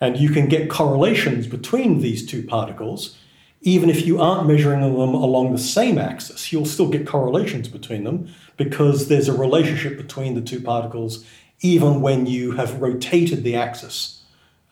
And 0.01 0.19
you 0.19 0.31
can 0.31 0.49
get 0.49 0.69
correlations 0.69 1.47
between 1.47 2.01
these 2.01 2.27
two 2.27 2.43
particles. 2.43 3.17
Even 3.63 3.89
if 3.89 4.05
you 4.05 4.21
aren't 4.21 4.49
measuring 4.49 4.81
them 4.81 4.95
along 4.95 5.53
the 5.53 5.59
same 5.59 5.97
axis, 5.97 6.53
you'll 6.53 6.67
still 6.67 6.89
get 6.89 7.07
correlations 7.07 7.69
between 7.69 8.05
them 8.05 8.29
because 8.57 9.09
there's 9.09 9.29
a 9.29 9.33
relationship 9.33 9.97
between 9.97 10.35
the 10.35 10.43
two 10.43 10.61
particles, 10.61 11.25
even 11.61 12.03
when 12.03 12.27
you 12.27 12.53
have 12.53 12.83
rotated 12.83 13.43
the 13.43 13.57
axis 13.57 14.23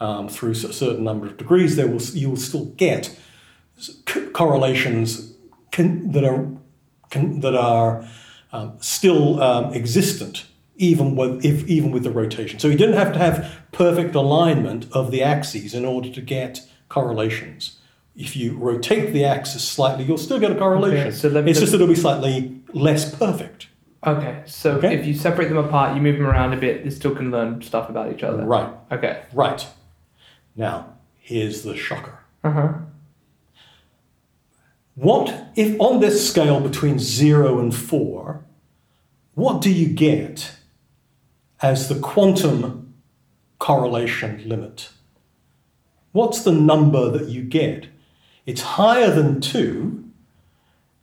um, 0.01 0.29
through 0.29 0.51
a 0.51 0.55
certain 0.55 1.05
number 1.05 1.27
of 1.27 1.37
degrees. 1.37 1.77
There 1.77 1.87
will 1.87 2.03
you 2.03 2.31
will 2.31 2.37
still 2.37 2.66
get 2.66 3.16
correlations 4.32 5.34
can, 5.70 6.12
that 6.12 6.24
are 6.24 6.46
can, 7.10 7.40
that 7.40 7.54
are 7.54 8.04
um, 8.52 8.74
still 8.80 9.42
um, 9.42 9.72
existent 9.74 10.46
even 10.76 11.14
with 11.14 11.44
if, 11.44 11.66
even 11.68 11.90
with 11.92 12.02
the 12.02 12.10
rotation. 12.10 12.58
So 12.58 12.66
you 12.68 12.76
didn't 12.76 12.96
have 12.96 13.12
to 13.12 13.18
have 13.18 13.62
perfect 13.72 14.14
alignment 14.14 14.86
of 14.92 15.10
the 15.10 15.22
axes 15.22 15.74
in 15.74 15.84
order 15.84 16.10
to 16.10 16.20
get 16.20 16.60
correlations. 16.88 17.78
If 18.16 18.36
you 18.36 18.56
rotate 18.56 19.12
the 19.12 19.24
axis 19.24 19.62
slightly, 19.68 20.04
you'll 20.04 20.18
still 20.18 20.40
get 20.40 20.50
a 20.50 20.54
correlation. 20.54 21.06
Okay, 21.08 21.10
so 21.16 21.28
let 21.28 21.44
me- 21.44 21.50
it's 21.50 21.60
just 21.60 21.72
that 21.72 21.76
it'll 21.80 21.88
be 21.88 21.94
slightly 21.94 22.60
less 22.72 23.14
perfect. 23.14 23.68
Okay, 24.04 24.42
so 24.46 24.72
Okay. 24.78 24.94
if 24.98 25.06
you 25.06 25.14
separate 25.14 25.48
them 25.48 25.58
apart, 25.58 25.94
you 25.94 26.02
move 26.02 26.16
them 26.16 26.26
around 26.26 26.52
a 26.52 26.56
bit, 26.56 26.82
they 26.84 26.90
still 26.90 27.14
can 27.14 27.30
learn 27.30 27.62
stuff 27.62 27.88
about 27.88 28.12
each 28.12 28.22
other. 28.24 28.44
Right, 28.44 28.68
Okay. 28.90 29.22
right. 29.32 29.64
Now, 30.56 30.86
here's 31.18 31.62
the 31.62 31.76
shocker. 31.76 32.18
Uh 32.42 32.50
huh. 32.50 32.68
What 34.94 35.52
if 35.57 35.81
on 35.81 36.00
this 36.00 36.28
scale 36.28 36.61
between 36.61 36.98
zero 36.98 37.59
and 37.59 37.74
four, 37.74 38.44
what 39.35 39.62
do 39.62 39.72
you 39.72 39.88
get 39.88 40.57
as 41.62 41.88
the 41.88 41.98
quantum 41.98 42.94
correlation 43.59 44.46
limit? 44.46 44.90
What's 46.12 46.42
the 46.42 46.52
number 46.52 47.11
that 47.11 47.28
you 47.28 47.42
get? 47.42 47.87
It's 48.44 48.61
higher 48.61 49.11
than 49.11 49.40
two 49.40 50.05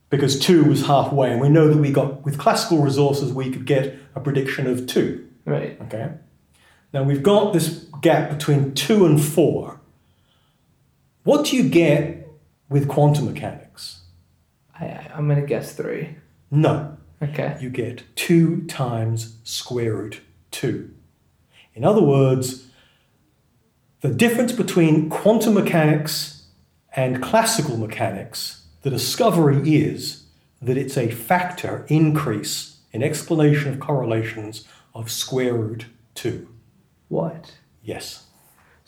because 0.09 0.39
two 0.39 0.65
was 0.65 0.85
halfway, 0.85 1.31
and 1.31 1.41
we 1.41 1.49
know 1.49 1.67
that 1.67 1.77
we 1.77 1.91
got 1.91 2.23
with 2.25 2.37
classical 2.37 2.79
resources 2.79 3.31
we 3.31 3.51
could 3.51 3.65
get 3.65 3.95
a 4.15 4.19
prediction 4.19 4.67
of 4.67 4.85
two. 4.87 5.27
Right. 5.45 5.79
Okay. 5.83 6.11
Now 6.93 7.03
we've 7.03 7.23
got 7.23 7.53
this 7.53 7.85
gap 8.01 8.29
between 8.29 8.73
two 8.73 9.05
and 9.05 9.23
four. 9.23 9.79
What 11.23 11.45
do 11.45 11.55
you 11.55 11.69
get 11.69 12.18
with 12.69 12.87
quantum 12.87 13.25
mechanics? 13.25 14.01
I, 14.79 15.09
I'm 15.13 15.27
going 15.27 15.41
to 15.41 15.47
guess 15.47 15.73
three. 15.73 16.15
No, 16.51 16.97
Okay. 17.21 17.57
you 17.59 17.69
get 17.69 18.03
two 18.15 18.61
times 18.67 19.35
square 19.43 19.95
root 19.95 20.21
two. 20.51 20.91
In 21.75 21.83
other 21.83 22.01
words, 22.01 22.67
the 24.01 24.09
difference 24.09 24.51
between 24.53 25.09
quantum 25.09 25.53
mechanics 25.55 26.47
and 26.95 27.21
classical 27.21 27.77
mechanics, 27.77 28.63
the 28.81 28.89
discovery 28.89 29.75
is 29.75 30.23
that 30.61 30.77
it's 30.77 30.97
a 30.97 31.09
factor 31.11 31.85
increase 31.89 32.77
in 32.91 33.03
explanation 33.03 33.71
of 33.73 33.79
correlations 33.79 34.65
of 34.95 35.11
square 35.11 35.53
root 35.53 35.85
two. 36.15 36.47
What? 37.09 37.57
Yes. 37.83 38.25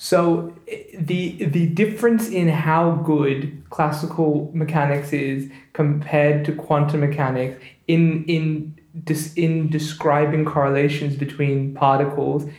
So 0.04 0.52
the 0.98 1.46
the 1.46 1.68
difference 1.68 2.28
in 2.28 2.48
how 2.48 2.94
good 3.06 3.62
classical 3.70 4.50
mechanics 4.52 5.14
is 5.14 5.52
compared 5.74 6.44
to 6.46 6.56
quantum 6.56 7.02
mechanics 7.02 7.64
in 7.88 8.26
in 8.26 8.80
dis, 9.04 9.32
in 9.36 9.70
describing 9.70 10.44
correlations 10.44 11.18
between 11.18 11.76
particles 11.76 12.50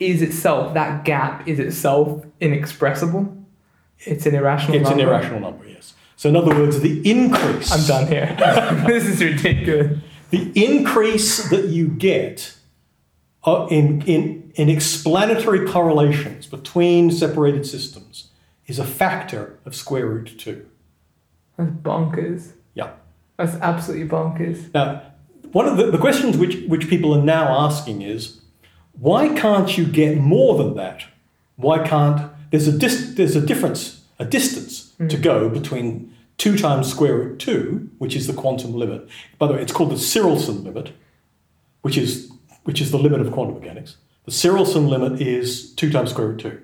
is 0.00 0.22
itself 0.22 0.72
that 0.72 1.04
gap 1.04 1.46
is 1.46 1.58
itself 1.58 2.24
inexpressible. 2.40 3.36
It's 3.98 4.24
an 4.24 4.34
irrational. 4.34 4.78
It's 4.78 4.88
an 4.88 4.96
number. 4.96 5.12
irrational 5.12 5.40
number, 5.40 5.66
yes. 5.66 5.92
So, 6.16 6.30
in 6.30 6.36
other 6.36 6.54
words, 6.54 6.80
the 6.80 7.02
increase. 7.08 7.70
I'm 7.70 7.86
done 7.86 8.06
here. 8.06 8.34
this 8.86 9.04
is 9.04 9.22
ridiculous. 9.22 9.98
The 10.30 10.50
increase 10.54 11.50
that 11.50 11.66
you 11.66 11.88
get 11.88 12.54
uh, 13.44 13.66
in, 13.70 14.00
in, 14.02 14.37
in 14.58 14.68
explanatory 14.68 15.64
correlations 15.64 16.46
between 16.46 17.12
separated 17.12 17.64
systems 17.64 18.28
is 18.66 18.80
a 18.80 18.84
factor 18.84 19.58
of 19.64 19.74
square 19.74 20.06
root 20.06 20.36
2. 20.36 20.66
That's 21.56 21.70
bonkers. 21.70 22.52
Yeah. 22.74 22.90
That's 23.36 23.54
absolutely 23.54 24.08
bonkers. 24.08 24.74
Now, 24.74 25.02
one 25.52 25.66
of 25.66 25.76
the, 25.76 25.92
the 25.92 25.98
questions 25.98 26.36
which, 26.36 26.64
which 26.66 26.88
people 26.88 27.14
are 27.14 27.22
now 27.22 27.64
asking 27.66 28.02
is 28.02 28.40
why 28.98 29.28
can't 29.28 29.78
you 29.78 29.86
get 29.86 30.18
more 30.18 30.58
than 30.58 30.74
that? 30.74 31.04
Why 31.54 31.86
can't 31.86 32.30
there's 32.50 32.66
a 32.66 32.76
dis, 32.76 33.14
there's 33.14 33.36
a 33.36 33.40
difference, 33.40 34.02
a 34.18 34.24
distance 34.24 34.92
to 34.98 35.16
hmm. 35.16 35.22
go 35.22 35.48
between 35.48 36.12
two 36.36 36.58
times 36.58 36.90
square 36.90 37.14
root 37.14 37.38
two, 37.38 37.90
which 37.98 38.16
is 38.16 38.26
the 38.26 38.32
quantum 38.32 38.74
limit. 38.74 39.08
By 39.38 39.46
the 39.46 39.54
way, 39.54 39.62
it's 39.62 39.72
called 39.72 39.90
the 39.90 39.96
Tsirelson 39.96 40.64
limit, 40.64 40.92
which 41.82 41.96
is 41.96 42.32
which 42.64 42.80
is 42.80 42.90
the 42.90 42.98
limit 42.98 43.20
of 43.20 43.32
quantum 43.32 43.60
mechanics. 43.60 43.96
The 44.28 44.34
Tsirelson 44.34 44.90
limit 44.90 45.22
is 45.22 45.72
two 45.72 45.90
times 45.90 46.10
square 46.10 46.28
root 46.28 46.40
two. 46.40 46.60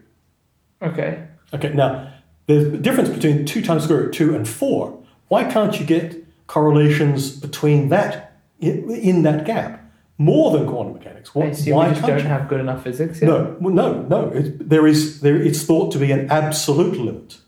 Okay. 0.83 1.27
Okay, 1.55 1.73
now 1.73 2.13
there's 2.47 2.65
a 2.65 2.77
difference 2.77 3.09
between 3.09 3.47
two 3.47 3.63
times 3.63 3.85
square 3.85 4.01
root 4.01 4.13
two 4.13 4.37
and 4.37 4.47
four. 4.47 5.03
Why 5.29 5.45
can't 5.45 5.81
you 5.81 5.87
get 5.87 6.27
correlations 6.47 7.35
between 7.35 7.89
that 7.89 8.37
in, 8.61 9.23
that 9.23 9.47
gap 9.47 9.83
more 10.19 10.53
than 10.53 10.69
quantum 10.69 10.93
mechanics? 10.93 11.35
Why, 11.35 11.47
assume 11.47 11.77
why 11.77 11.89
we 11.89 11.95
just 11.95 12.07
don't 12.07 12.19
you? 12.19 12.25
have 12.27 12.51
good 12.51 12.61
enough 12.61 12.85
physics 12.85 13.23
yet. 13.23 13.29
No, 13.29 13.57
well, 13.59 13.73
no, 13.73 14.03
no. 14.03 14.29
It, 14.29 14.69
there 14.69 14.87
is 14.87 15.23
there. 15.23 15.41
It's 15.41 15.63
thought 15.63 15.91
to 15.93 15.99
be 15.99 16.13
an 16.13 16.31
absolute 16.31 16.99
limit. 16.99 17.39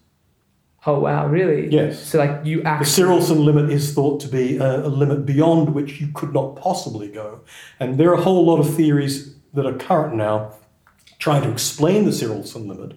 Oh 0.87 1.01
wow, 1.01 1.27
really? 1.27 1.69
Yes. 1.69 2.03
So 2.03 2.17
like 2.17 2.47
you 2.47 2.63
actually 2.63 3.05
The 3.05 3.11
Tsirelson 3.11 3.45
limit 3.45 3.71
is 3.71 3.93
thought 3.93 4.21
to 4.21 4.29
be 4.29 4.57
a, 4.57 4.87
a 4.87 4.89
limit 4.89 5.27
beyond 5.27 5.75
which 5.75 6.01
you 6.01 6.09
could 6.15 6.33
not 6.33 6.57
possibly 6.57 7.09
go, 7.09 7.43
and 7.79 7.99
there 7.99 8.09
are 8.09 8.15
a 8.15 8.23
whole 8.23 8.47
lot 8.47 8.61
of 8.61 8.75
theories 8.75 9.36
that 9.57 9.67
are 9.67 9.77
current 9.77 10.15
now 10.15 10.53
trying 11.19 11.43
to 11.43 11.51
explain 11.51 12.05
the 12.05 12.11
Tsirelson 12.11 12.69
limit. 12.69 12.97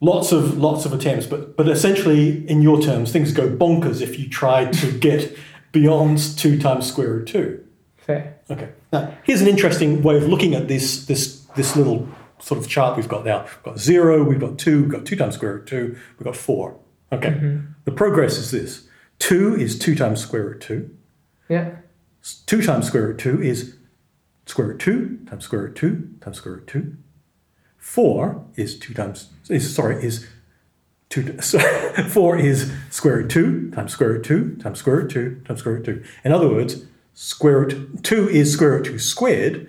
Lots 0.00 0.32
of 0.32 0.58
lots 0.58 0.84
of 0.84 0.92
attempts, 0.92 1.26
but 1.26 1.56
but 1.56 1.68
essentially, 1.68 2.48
in 2.48 2.62
your 2.62 2.80
terms, 2.80 3.12
things 3.12 3.32
go 3.32 3.48
bonkers 3.48 4.00
if 4.00 4.18
you 4.18 4.28
try 4.28 4.66
to 4.66 4.98
get 5.08 5.36
beyond 5.72 6.18
two 6.38 6.58
times 6.58 6.86
square 6.86 7.14
root 7.14 7.26
two. 7.26 7.64
fair. 7.96 8.38
Okay. 8.50 8.70
Now, 8.92 9.14
here's 9.22 9.40
an 9.40 9.48
interesting 9.48 10.02
way 10.02 10.16
of 10.16 10.24
looking 10.24 10.54
at 10.54 10.68
this 10.68 11.06
this 11.06 11.42
this 11.56 11.76
little 11.76 12.08
sort 12.40 12.58
of 12.60 12.68
chart 12.68 12.96
we've 12.96 13.08
got 13.08 13.24
now. 13.24 13.42
We've 13.42 13.62
got 13.62 13.78
zero, 13.78 14.24
we've 14.24 14.40
got 14.40 14.58
two, 14.58 14.82
we've 14.82 14.90
got 14.90 15.06
two 15.06 15.16
times 15.16 15.34
square 15.36 15.54
root 15.54 15.66
two, 15.66 15.96
we've 16.18 16.24
got 16.24 16.36
four. 16.36 16.78
Okay. 17.12 17.28
Mm-hmm. 17.28 17.66
The 17.84 17.92
progress 17.92 18.38
is 18.38 18.50
this: 18.50 18.88
two 19.20 19.54
is 19.54 19.78
two 19.78 19.94
times 19.94 20.20
square 20.20 20.44
root 20.44 20.60
two. 20.60 20.90
Yeah. 21.48 21.76
2 22.46 22.62
times 22.62 22.86
square 22.86 23.08
root 23.08 23.18
2 23.18 23.42
is 23.42 23.76
square 24.46 24.68
root 24.68 24.80
2 24.80 25.18
times 25.28 25.44
square 25.44 25.62
root 25.62 25.76
2 25.76 26.16
times 26.20 26.36
square 26.36 26.54
root 26.56 26.66
2. 26.66 26.96
4 27.78 28.44
is 28.56 28.78
2 28.78 28.94
times, 28.94 29.30
is, 29.48 29.74
sorry, 29.74 30.04
is 30.04 30.28
2, 31.10 31.40
sorry, 31.40 32.08
4 32.08 32.38
is 32.38 32.72
square 32.90 33.16
root 33.18 33.30
2 33.30 33.70
times 33.72 33.92
square 33.92 34.10
root 34.10 34.24
2 34.24 34.56
times 34.56 34.78
square 34.78 34.96
root 34.96 35.10
2 35.10 35.42
times 35.44 35.60
square 35.60 35.74
root 35.76 35.84
2. 35.84 36.04
In 36.24 36.32
other 36.32 36.48
words, 36.48 36.84
square 37.14 37.60
root 37.60 38.02
2 38.02 38.28
is 38.28 38.52
square 38.52 38.72
root 38.72 38.84
2 38.84 38.98
squared. 38.98 39.68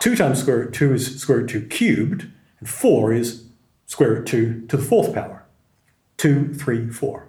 2 0.00 0.16
times 0.16 0.40
square 0.40 0.58
root 0.58 0.74
2 0.74 0.94
is 0.94 1.20
square 1.20 1.38
root 1.38 1.50
2 1.50 1.66
cubed. 1.66 2.26
And 2.58 2.68
4 2.68 3.12
is 3.12 3.44
square 3.86 4.10
root 4.10 4.26
2 4.26 4.66
to 4.68 4.76
the 4.76 4.82
fourth 4.82 5.14
power. 5.14 5.44
2, 6.18 6.54
3, 6.54 6.90
4. 6.90 7.28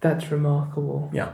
That's 0.00 0.30
remarkable. 0.30 1.10
Yeah. 1.12 1.32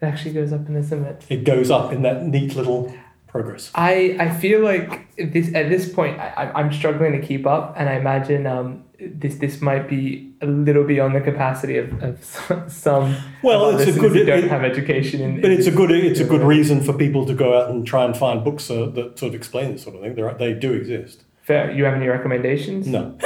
It 0.00 0.06
actually 0.06 0.32
goes 0.32 0.52
up 0.52 0.66
in 0.68 0.74
this 0.74 0.92
image. 0.92 1.24
It 1.28 1.44
goes 1.44 1.70
up 1.70 1.92
in 1.92 2.02
that 2.02 2.24
neat 2.26 2.54
little 2.54 2.94
progress. 3.34 3.70
I, 3.74 4.16
I 4.20 4.28
feel 4.30 4.60
like 4.62 5.14
this 5.16 5.48
at 5.54 5.68
this 5.68 5.92
point 5.92 6.18
I, 6.20 6.52
I'm 6.54 6.72
struggling 6.72 7.12
to 7.12 7.26
keep 7.26 7.46
up, 7.46 7.74
and 7.76 7.88
I 7.88 7.94
imagine 7.94 8.46
um, 8.46 8.84
this 9.00 9.34
this 9.36 9.60
might 9.60 9.88
be 9.88 10.32
a 10.40 10.46
little 10.46 10.84
beyond 10.84 11.14
the 11.16 11.20
capacity 11.20 11.76
of, 11.78 11.88
of 12.02 12.14
some. 12.72 13.16
Well, 13.42 13.70
of 13.70 13.80
it's 13.80 13.96
a 13.96 14.00
good- 14.00 14.12
who 14.12 14.24
don't 14.24 14.44
it- 14.44 14.50
have 14.50 14.62
education 14.62 15.20
in. 15.20 15.40
But 15.40 15.50
it's 15.50 15.66
a 15.66 15.72
good 15.72 15.90
it's 15.90 16.20
a 16.20 16.24
good 16.34 16.42
reason 16.42 16.80
for 16.82 16.92
people 16.92 17.26
to 17.26 17.34
go 17.34 17.48
out 17.60 17.70
and 17.70 17.84
try 17.86 18.04
and 18.04 18.16
find 18.16 18.44
books 18.44 18.70
uh, 18.70 18.86
that 18.96 19.18
sort 19.18 19.30
of 19.30 19.34
explain 19.34 19.72
this 19.72 19.82
sort 19.82 19.96
of 19.96 20.02
thing. 20.02 20.14
They're, 20.14 20.32
they 20.34 20.54
do 20.54 20.72
exist. 20.72 21.24
fair. 21.42 21.70
You 21.72 21.84
have 21.84 21.94
any 21.94 22.06
recommendations? 22.08 22.86
No. 22.86 23.16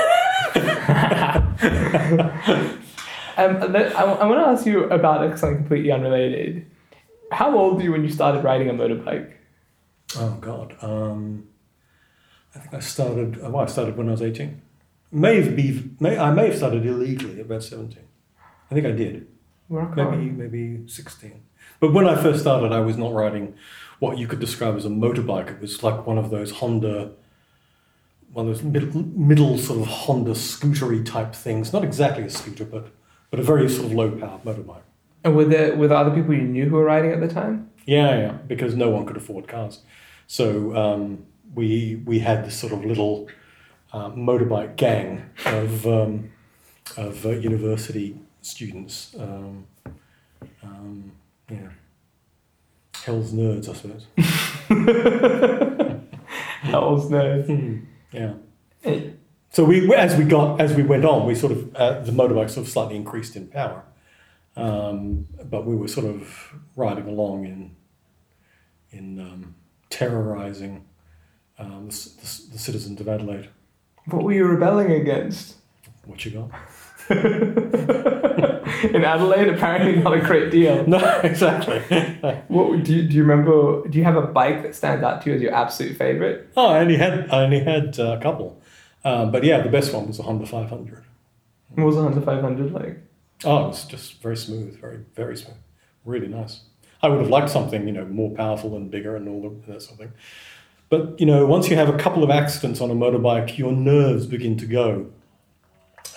Um, 3.39 3.57
I, 3.77 3.85
I 3.93 4.27
want 4.27 4.41
to 4.41 4.47
ask 4.49 4.67
you 4.67 4.85
about 4.91 5.39
something 5.39 5.59
completely 5.59 5.93
unrelated. 5.93 6.67
How 7.31 7.57
old 7.57 7.77
were 7.77 7.83
you 7.85 7.93
when 7.93 8.03
you 8.03 8.11
started 8.11 8.43
riding 8.43 8.69
a 8.69 8.73
motorbike? 8.73 9.31
Oh 10.17 10.37
God. 10.41 10.77
Um, 10.83 11.49
I 12.55 12.61
think 12.61 12.75
I 12.75 12.81
started. 12.81 13.41
Well, 13.43 13.57
I 13.59 13.67
started 13.67 13.97
when 13.97 14.09
I 14.09 14.13
was 14.13 14.23
eighteen. 14.23 14.63
May 15.13 15.41
have 15.43 15.55
be. 15.57 15.91
May 16.01 16.19
I 16.19 16.31
may 16.31 16.49
have 16.49 16.57
started 16.57 16.85
illegally 16.87 17.41
at 17.41 17.47
about 17.47 17.63
seventeen. 17.63 18.05
I 18.71 18.75
think 18.75 18.87
I 18.87 18.93
did. 18.93 19.27
Rock 19.69 19.97
Maybe 19.97 20.09
on. 20.31 20.39
maybe 20.39 20.89
sixteen. 20.89 21.43
But 21.81 21.93
when 21.93 22.07
I 22.09 22.21
first 22.21 22.41
started, 22.41 22.73
I 22.73 22.81
was 22.81 22.97
not 22.97 23.13
riding 23.13 23.55
what 23.99 24.19
you 24.19 24.27
could 24.27 24.41
describe 24.41 24.77
as 24.77 24.85
a 24.85 24.89
motorbike. 24.89 25.51
It 25.51 25.61
was 25.61 25.83
like 25.83 26.07
one 26.07 26.19
of 26.19 26.31
those 26.31 26.53
Honda, 26.53 27.13
one 28.33 28.49
of 28.49 28.55
those 28.55 28.63
middle, 28.65 29.03
middle 29.03 29.59
sort 29.59 29.81
of 29.81 29.87
Honda 29.87 30.33
scootery 30.33 31.05
type 31.05 31.35
things. 31.35 31.73
Not 31.73 31.85
exactly 31.85 32.25
a 32.25 32.31
scooter, 32.31 32.65
but 32.65 32.89
but 33.31 33.41
a 33.41 33.43
very 33.43 33.69
sort 33.69 33.87
of 33.87 33.93
low 33.93 34.11
powered 34.11 34.43
motorbike. 34.45 34.83
And 35.23 35.37
were 35.37 35.45
there 35.45 35.77
were 35.77 35.89
there 35.89 35.99
other 35.99 36.15
people 36.15 36.35
you 36.35 36.43
knew 36.43 36.69
who 36.69 36.77
were 36.77 36.85
riding 36.85 37.13
at 37.13 37.21
the 37.21 37.29
time? 37.29 37.71
Yeah, 37.89 38.19
yeah, 38.19 38.33
because 38.47 38.75
no 38.75 38.91
one 38.91 39.07
could 39.07 39.17
afford 39.17 39.49
cars. 39.49 39.81
So 40.27 40.77
um, 40.77 41.25
we 41.55 42.03
we 42.05 42.19
had 42.19 42.45
this 42.45 42.55
sort 42.59 42.73
of 42.75 42.85
little 42.85 43.29
uh, 43.95 44.11
motorbike 44.11 44.77
gang 44.77 45.31
of 45.47 45.87
um, 45.87 46.31
of 46.99 47.25
uh, 47.25 47.31
university 47.31 48.21
students. 48.43 49.15
Um, 49.19 49.67
um, 50.63 51.13
yeah, 51.51 51.71
hell's 53.05 53.33
nerds, 53.33 53.69
I 53.71 53.75
suppose. 53.75 54.07
Hell's 56.61 57.09
nerds. 57.11 57.87
Yeah. 58.13 58.35
Eh, 58.85 59.11
So 59.51 59.65
we, 59.65 59.95
as 59.95 60.17
we 60.17 60.25
got, 60.25 60.61
as 60.61 60.75
we 60.75 60.83
went 60.83 61.05
on, 61.05 61.27
we 61.27 61.35
sort 61.35 61.53
of 61.53 61.75
uh, 61.75 62.01
the 62.03 62.13
motorbike 62.13 62.51
sort 62.51 62.67
of 62.67 62.73
slightly 62.73 62.97
increased 62.97 63.35
in 63.37 63.47
power, 63.49 63.83
um, 64.57 65.27
but 65.45 65.67
we 65.67 65.75
were 65.75 65.89
sort 65.89 66.07
of 66.07 66.53
riding 66.77 67.07
along 67.09 67.47
in 67.47 67.71
in 68.91 69.21
um, 69.21 69.55
terrorizing 69.91 70.85
um, 71.59 71.89
the, 71.89 72.11
the, 72.21 72.53
the 72.53 72.59
citizens 72.59 73.01
of 73.01 73.09
Adelaide. 73.09 73.49
What 74.07 74.23
were 74.25 74.33
you 74.33 74.47
rebelling 74.47 74.93
against? 74.93 75.57
What 76.07 76.25
you 76.25 76.31
got? 76.31 76.51
In 77.11 79.05
Adelaide, 79.05 79.49
apparently 79.49 79.97
not 80.03 80.15
a 80.15 80.21
great 80.21 80.51
deal. 80.51 80.85
No, 80.89 80.99
exactly. 81.23 81.81
What 82.49 82.85
do 82.85 82.95
you, 82.95 83.09
do 83.09 83.17
you 83.17 83.23
remember? 83.23 83.87
Do 83.89 83.99
you 83.99 84.05
have 84.05 84.17
a 84.17 84.23
bike 84.23 84.63
that 84.63 84.75
stands 84.75 85.03
out 85.03 85.23
to 85.23 85.31
you 85.31 85.37
as 85.37 85.43
your 85.43 85.55
absolute 85.55 85.97
favorite? 85.97 86.51
oh, 86.57 86.69
I 86.69 86.81
only 86.81 86.97
had 86.97 87.31
I 87.31 87.45
only 87.45 87.61
had 87.61 87.99
uh, 87.99 88.17
a 88.19 88.21
couple, 88.21 88.61
um, 89.05 89.31
but 89.33 89.43
yeah, 89.45 89.61
the 89.61 89.71
best 89.71 89.93
one 89.93 90.07
was 90.07 90.19
the 90.19 90.23
Honda 90.23 90.47
500. 90.47 91.05
What 91.71 91.85
was 91.85 91.97
a 91.97 92.03
Honda 92.03 92.21
500 92.21 92.73
like? 92.73 92.99
Oh, 93.45 93.65
it 93.65 93.69
was 93.69 93.85
just 93.85 94.23
very 94.23 94.37
smooth, 94.37 94.79
very 94.81 95.05
very 95.15 95.37
smooth, 95.37 95.57
really 96.05 96.29
nice. 96.29 96.61
I 97.03 97.09
would 97.09 97.21
have 97.21 97.31
liked 97.31 97.51
something 97.51 97.87
you 97.87 97.93
know 97.93 98.05
more 98.05 98.31
powerful 98.31 98.77
and 98.77 98.91
bigger 98.91 99.17
and 99.17 99.29
all 99.29 99.57
that 99.67 99.83
sort 99.83 99.93
of 99.93 99.99
thing. 99.99 100.13
But 100.89 101.21
you 101.21 101.27
know, 101.27 101.47
once 101.47 101.69
you 101.69 101.77
have 101.77 101.89
a 101.89 101.99
couple 101.99 102.25
of 102.25 102.31
accidents 102.31 102.81
on 102.81 102.91
a 102.91 102.95
motorbike, 102.95 103.59
your 103.59 103.73
nerves 103.73 104.27
begin 104.27 104.57
to 104.59 104.67
go, 104.67 105.11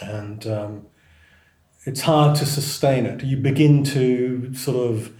and 0.01 0.47
um, 0.47 0.85
it's 1.85 2.01
hard 2.01 2.35
to 2.37 2.45
sustain 2.45 3.05
it. 3.05 3.23
You 3.23 3.37
begin 3.37 3.83
to 3.85 4.53
sort 4.53 4.77
of 4.89 5.11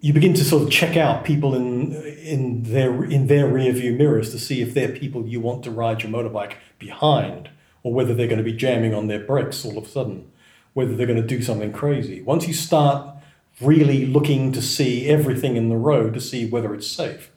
you 0.00 0.12
begin 0.12 0.32
to 0.34 0.44
sort 0.44 0.62
of 0.62 0.70
check 0.70 0.96
out 0.96 1.24
people 1.24 1.54
in 1.54 1.92
in 1.92 2.62
their 2.64 3.04
in 3.04 3.28
their 3.28 3.46
rear 3.46 3.72
view 3.72 3.92
mirrors 3.92 4.30
to 4.32 4.38
see 4.38 4.62
if 4.62 4.74
they're 4.74 4.88
people 4.88 5.26
you 5.26 5.40
want 5.40 5.62
to 5.64 5.70
ride 5.70 6.02
your 6.02 6.10
motorbike 6.10 6.54
behind, 6.78 7.50
or 7.82 7.92
whether 7.92 8.14
they're 8.14 8.26
going 8.26 8.38
to 8.38 8.44
be 8.44 8.52
jamming 8.52 8.94
on 8.94 9.06
their 9.06 9.20
brakes 9.20 9.64
all 9.64 9.78
of 9.78 9.84
a 9.84 9.88
sudden, 9.88 10.30
whether 10.72 10.96
they're 10.96 11.06
going 11.06 11.20
to 11.20 11.26
do 11.26 11.42
something 11.42 11.72
crazy. 11.72 12.22
Once 12.22 12.48
you 12.48 12.54
start 12.54 13.14
really 13.60 14.06
looking 14.06 14.52
to 14.52 14.62
see 14.62 15.08
everything 15.08 15.56
in 15.56 15.68
the 15.68 15.76
road 15.76 16.14
to 16.14 16.20
see 16.20 16.48
whether 16.48 16.74
it's 16.74 16.86
safe, 16.86 17.30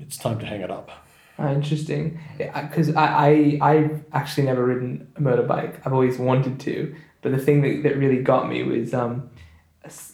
it's 0.00 0.16
time 0.16 0.38
to 0.38 0.46
hang 0.46 0.60
it 0.60 0.70
up. 0.70 0.90
Ah, 1.38 1.52
interesting. 1.52 2.20
Because 2.38 2.94
I, 2.94 3.58
I, 3.60 3.72
I've 3.72 4.04
actually 4.12 4.44
never 4.44 4.64
ridden 4.64 5.08
a 5.16 5.20
motorbike. 5.20 5.80
I've 5.84 5.92
always 5.92 6.18
wanted 6.18 6.60
to. 6.60 6.94
But 7.22 7.32
the 7.32 7.38
thing 7.38 7.62
that, 7.62 7.82
that 7.82 7.96
really 7.96 8.22
got 8.22 8.48
me 8.48 8.62
was 8.62 8.94
um, 8.94 9.30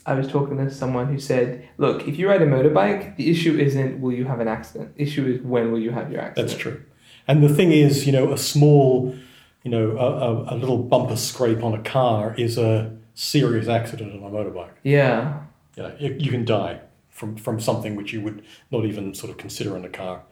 I 0.06 0.14
was 0.14 0.28
talking 0.28 0.56
to 0.56 0.70
someone 0.70 1.09
who 1.09 1.18
said, 1.18 1.68
look, 1.76 2.09
if 2.09 2.18
you 2.18 2.28
ride 2.28 2.42
a 2.42 2.46
motorbike, 2.46 3.16
the 3.16 3.30
issue 3.30 3.56
isn't 3.59 4.00
will 4.00 4.12
you 4.12 4.24
have 4.24 4.40
an 4.40 4.48
accident. 4.48 4.96
The 4.96 5.02
issue 5.02 5.26
is 5.26 5.42
when 5.42 5.70
will 5.70 5.78
you 5.78 5.90
have 5.90 6.11
your 6.11 6.20
accident. 6.20 6.48
That's 6.48 6.61
true. 6.61 6.83
And 7.28 7.42
the 7.42 7.48
thing 7.48 7.70
is, 7.70 8.06
you 8.06 8.12
know, 8.12 8.33
a 8.33 8.38
small, 8.38 9.14
you 9.62 9.70
know, 9.70 9.96
a, 9.98 10.54
a, 10.54 10.54
a 10.54 10.56
little 10.56 10.78
bumper 10.78 11.16
scrape 11.16 11.62
on 11.62 11.74
a 11.74 11.83
car 11.83 12.35
is 12.38 12.56
a 12.56 12.96
serious 13.20 13.68
accident 13.68 14.12
on 14.14 14.22
a 14.22 14.35
motorbike. 14.35 14.72
Yeah. 14.83 15.42
You, 15.76 15.83
know, 15.83 15.94
you, 15.98 16.16
you 16.18 16.30
can 16.30 16.46
die 16.46 16.80
from, 17.11 17.37
from 17.37 17.61
something 17.61 17.94
which 17.94 18.14
you 18.14 18.22
would 18.22 18.42
not 18.70 18.87
even 18.87 19.12
sort 19.14 19.30
of 19.30 19.37
consider 19.37 19.76
in 19.76 19.85
a 19.85 19.90
car. 19.90 20.22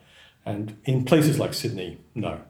And 0.43 0.77
in 0.85 1.05
places 1.05 1.37
like 1.37 1.53
Sydney, 1.53 1.99
no. 2.15 2.41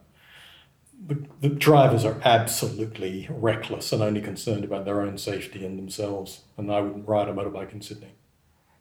The, 1.07 1.25
the 1.41 1.49
drivers 1.49 2.05
are 2.05 2.21
absolutely 2.23 3.27
reckless 3.29 3.91
and 3.91 4.01
only 4.01 4.21
concerned 4.21 4.63
about 4.63 4.85
their 4.85 5.01
own 5.01 5.17
safety 5.17 5.65
and 5.65 5.77
themselves. 5.77 6.43
And 6.57 6.71
I 6.71 6.79
wouldn't 6.79 7.07
ride 7.07 7.27
a 7.27 7.33
motorbike 7.33 7.73
in 7.73 7.81
Sydney. 7.81 8.13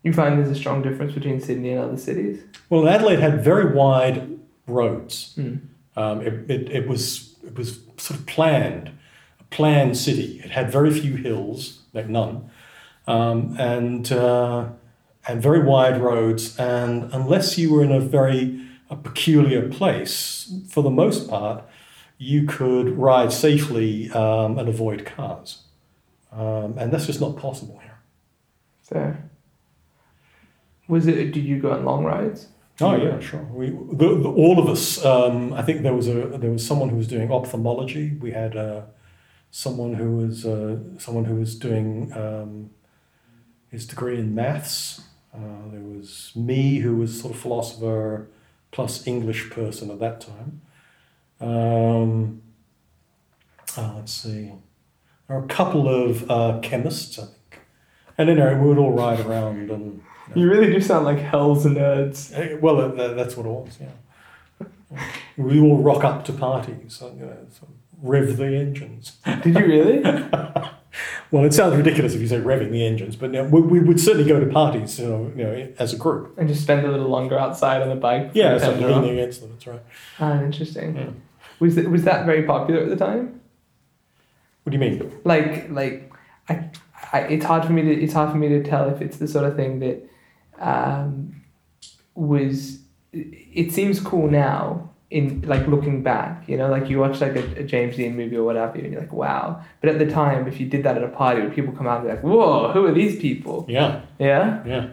You 0.04 0.12
find 0.12 0.38
there's 0.38 0.56
a 0.56 0.60
strong 0.60 0.82
difference 0.82 1.12
between 1.12 1.40
Sydney 1.40 1.70
and 1.70 1.80
other 1.80 1.96
cities? 1.96 2.40
Well, 2.70 2.88
Adelaide 2.88 3.18
had 3.18 3.42
very 3.42 3.74
wide 3.74 4.38
roads. 4.68 5.34
Mm. 5.36 5.60
Um, 5.96 6.20
it, 6.20 6.48
it, 6.48 6.70
it 6.70 6.88
was 6.88 7.36
it 7.44 7.56
was 7.56 7.80
sort 7.96 8.20
of 8.20 8.26
planned, 8.26 8.92
planned 9.50 9.96
city. 9.96 10.40
It 10.44 10.50
had 10.50 10.70
very 10.70 10.90
few 10.90 11.16
hills, 11.16 11.80
like 11.92 12.08
none, 12.08 12.50
um, 13.06 13.56
and 13.58 14.10
uh, 14.12 14.68
and 15.26 15.42
very 15.42 15.62
wide 15.62 16.00
roads. 16.00 16.58
And 16.58 17.10
unless 17.12 17.58
you 17.58 17.72
were 17.72 17.82
in 17.82 17.92
a 17.92 18.00
very 18.00 18.64
a 18.90 18.96
peculiar 18.96 19.68
place, 19.68 20.52
for 20.68 20.82
the 20.82 20.90
most 20.90 21.28
part, 21.28 21.64
you 22.16 22.46
could 22.46 22.96
ride 22.98 23.32
safely 23.32 24.10
um, 24.10 24.58
and 24.58 24.68
avoid 24.68 25.04
cars. 25.04 25.62
Um, 26.32 26.76
and 26.78 26.92
that's 26.92 27.06
just 27.06 27.20
not 27.20 27.36
possible 27.36 27.78
here. 27.78 27.98
So, 28.82 29.16
was 30.88 31.06
it? 31.06 31.32
Did 31.32 31.44
you 31.44 31.58
go 31.58 31.72
on 31.72 31.84
long 31.84 32.04
rides? 32.04 32.48
Oh 32.80 32.94
yeah, 32.94 33.18
sure. 33.18 33.42
We 33.52 33.70
the, 33.70 34.20
the, 34.20 34.28
all 34.28 34.58
of 34.58 34.68
us. 34.68 35.04
Um, 35.04 35.52
I 35.52 35.62
think 35.62 35.82
there 35.82 35.94
was 35.94 36.08
a 36.08 36.26
there 36.38 36.50
was 36.50 36.66
someone 36.66 36.88
who 36.90 36.96
was 36.96 37.08
doing 37.08 37.30
ophthalmology. 37.30 38.16
We 38.20 38.30
had 38.30 38.56
uh, 38.56 38.82
someone 39.50 39.94
who 39.94 40.16
was 40.16 40.44
uh, 40.46 40.78
someone 40.98 41.24
who 41.24 41.36
was 41.36 41.54
doing 41.56 42.12
um, 42.14 42.70
his 43.70 43.86
degree 43.86 44.18
in 44.18 44.34
maths. 44.34 45.02
Uh, 45.34 45.70
there 45.70 45.80
was 45.80 46.32
me, 46.34 46.78
who 46.78 46.96
was 46.96 47.20
sort 47.20 47.34
of 47.34 47.40
philosopher 47.40 48.28
plus 48.70 49.06
English 49.06 49.50
person 49.50 49.90
at 49.90 50.00
that 50.00 50.20
time. 50.20 50.60
Um, 51.40 52.42
oh, 53.76 53.92
let's 53.96 54.12
see. 54.12 54.52
There 55.26 55.36
are 55.36 55.44
a 55.44 55.48
couple 55.48 55.88
of 55.88 56.30
uh, 56.30 56.58
chemists, 56.62 57.18
I 57.18 57.26
think. 57.26 57.60
And 58.16 58.30
anyway, 58.30 58.54
we 58.54 58.68
would 58.68 58.78
all 58.78 58.92
ride 58.92 59.20
around 59.20 59.70
and. 59.70 60.02
You 60.34 60.50
really 60.50 60.66
do 60.66 60.80
sound 60.80 61.06
like 61.06 61.18
hell's 61.18 61.64
nerds. 61.64 62.36
Eh, 62.36 62.58
Well, 62.60 62.80
uh, 62.80 63.14
that's 63.14 63.34
what 63.36 63.46
it 63.46 63.50
was, 63.50 63.78
yeah. 63.80 64.98
We 65.36 65.60
all 65.60 65.78
rock 65.78 66.04
up 66.04 66.24
to 66.26 66.32
parties, 66.32 67.00
you 67.02 67.24
know, 67.24 67.28
of 67.28 67.68
rev 68.02 68.36
the 68.36 68.46
engines. 68.46 69.18
Did 69.42 69.54
you 69.54 69.66
really? 69.66 70.00
well, 71.30 71.44
it 71.44 71.52
sounds 71.52 71.76
ridiculous 71.76 72.14
if 72.14 72.20
you 72.20 72.28
say 72.28 72.40
revving 72.40 72.70
the 72.70 72.84
engines, 72.86 73.16
but 73.16 73.32
you 73.32 73.42
know, 73.42 73.44
we, 73.44 73.60
we 73.60 73.80
would 73.80 74.00
certainly 74.00 74.28
go 74.28 74.40
to 74.40 74.46
parties, 74.46 74.98
you 74.98 75.08
know, 75.08 75.32
you 75.36 75.44
know, 75.44 75.72
as 75.78 75.92
a 75.92 75.96
group. 75.96 76.36
And 76.38 76.48
just 76.48 76.62
spend 76.62 76.86
a 76.86 76.90
little 76.90 77.08
longer 77.08 77.38
outside 77.38 77.82
on 77.82 77.88
the 77.88 77.96
bike. 77.96 78.30
Yeah, 78.34 78.54
before 78.54 78.68
so 78.68 78.74
you 78.74 78.80
head 78.82 78.90
off. 78.90 79.02
leaning 79.02 79.18
against 79.18 79.40
them. 79.40 79.50
That's 79.50 79.66
right. 79.66 79.82
Ah, 80.20 80.42
interesting. 80.42 80.96
Yeah. 80.96 81.10
Was 81.60 81.74
that, 81.74 81.90
was 81.90 82.04
that 82.04 82.24
very 82.24 82.44
popular 82.44 82.82
at 82.82 82.88
the 82.88 82.96
time? 82.96 83.40
What 84.62 84.72
do 84.72 84.84
you 84.84 84.90
mean? 84.90 85.20
Like 85.24 85.70
like 85.70 86.12
I, 86.48 86.70
I 87.12 87.20
it's 87.20 87.44
hard 87.44 87.64
for 87.64 87.72
me 87.72 87.82
to 87.82 88.02
it's 88.02 88.12
hard 88.12 88.30
for 88.30 88.36
me 88.36 88.48
to 88.48 88.62
tell 88.62 88.88
if 88.90 89.00
it's 89.00 89.16
the 89.16 89.26
sort 89.26 89.46
of 89.46 89.56
thing 89.56 89.80
that 89.80 90.08
um, 90.60 91.42
was 92.14 92.80
it 93.12 93.72
seems 93.72 93.98
cool 93.98 94.30
now 94.30 94.87
in 95.10 95.40
like 95.46 95.66
looking 95.66 96.02
back 96.02 96.46
you 96.46 96.56
know 96.58 96.68
like 96.68 96.90
you 96.90 96.98
watch 96.98 97.18
like 97.20 97.34
a, 97.34 97.60
a 97.60 97.64
James 97.64 97.96
Dean 97.96 98.14
movie 98.14 98.36
or 98.36 98.44
whatever 98.44 98.74
and 98.78 98.92
you're 98.92 99.00
like 99.00 99.12
wow 99.12 99.62
but 99.80 99.88
at 99.88 99.98
the 99.98 100.04
time 100.10 100.46
if 100.46 100.60
you 100.60 100.66
did 100.68 100.82
that 100.84 100.96
at 100.98 101.02
a 101.02 101.08
party 101.08 101.40
would 101.40 101.54
people 101.54 101.72
come 101.72 101.86
out 101.86 102.00
and 102.00 102.08
be 102.08 102.14
like 102.14 102.22
whoa 102.22 102.70
who 102.72 102.84
are 102.84 102.92
these 102.92 103.18
people 103.18 103.64
Yeah, 103.68 104.02
yeah 104.18 104.62
yeah. 104.66 104.86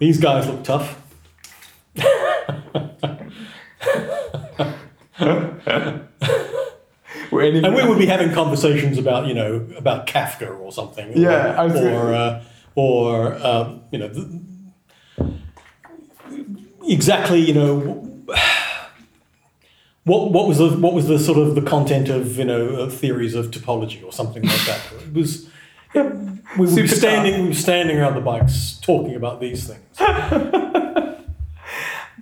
These 0.00 0.18
guys 0.18 0.48
look 0.48 0.64
tough. 0.64 0.98
Were 7.30 7.42
any- 7.42 7.62
And 7.64 7.74
we 7.74 7.86
would 7.86 7.98
be 7.98 8.06
having 8.06 8.32
conversations 8.32 8.98
about, 8.98 9.26
you 9.26 9.34
know, 9.34 9.66
about 9.76 10.06
Kafka 10.06 10.58
or 10.58 10.70
something. 10.72 11.10
Or, 11.14 11.18
Yeah, 11.18 11.54
I 11.60 11.64
was 11.64 11.76
or, 11.80 12.12
uh, 12.14 12.44
or 12.74 13.34
um, 13.46 13.82
you 13.90 13.98
know, 13.98 14.08
the, 14.08 14.40
exactly, 16.86 17.40
you 17.40 17.54
know, 17.54 18.08
what 20.04 20.32
what 20.32 20.48
was 20.48 20.58
the 20.58 20.68
what 20.78 20.94
was 20.94 21.06
the 21.08 21.18
sort 21.18 21.38
of 21.38 21.54
the 21.54 21.62
content 21.62 22.08
of 22.08 22.36
you 22.38 22.44
know 22.44 22.66
of 22.66 22.92
theories 22.94 23.34
of 23.34 23.50
topology 23.50 24.04
or 24.04 24.12
something 24.12 24.42
like 24.42 24.64
that. 24.66 24.80
It 25.06 25.12
was. 25.14 25.48
yeah, 25.94 26.10
We 26.58 26.66
were 26.82 26.88
standing. 26.88 27.42
We 27.42 27.48
were 27.48 27.54
standing 27.54 27.98
around 27.98 28.14
the 28.14 28.20
bikes 28.20 28.78
talking 28.82 29.14
about 29.14 29.40
these 29.40 29.66
things. 29.68 29.98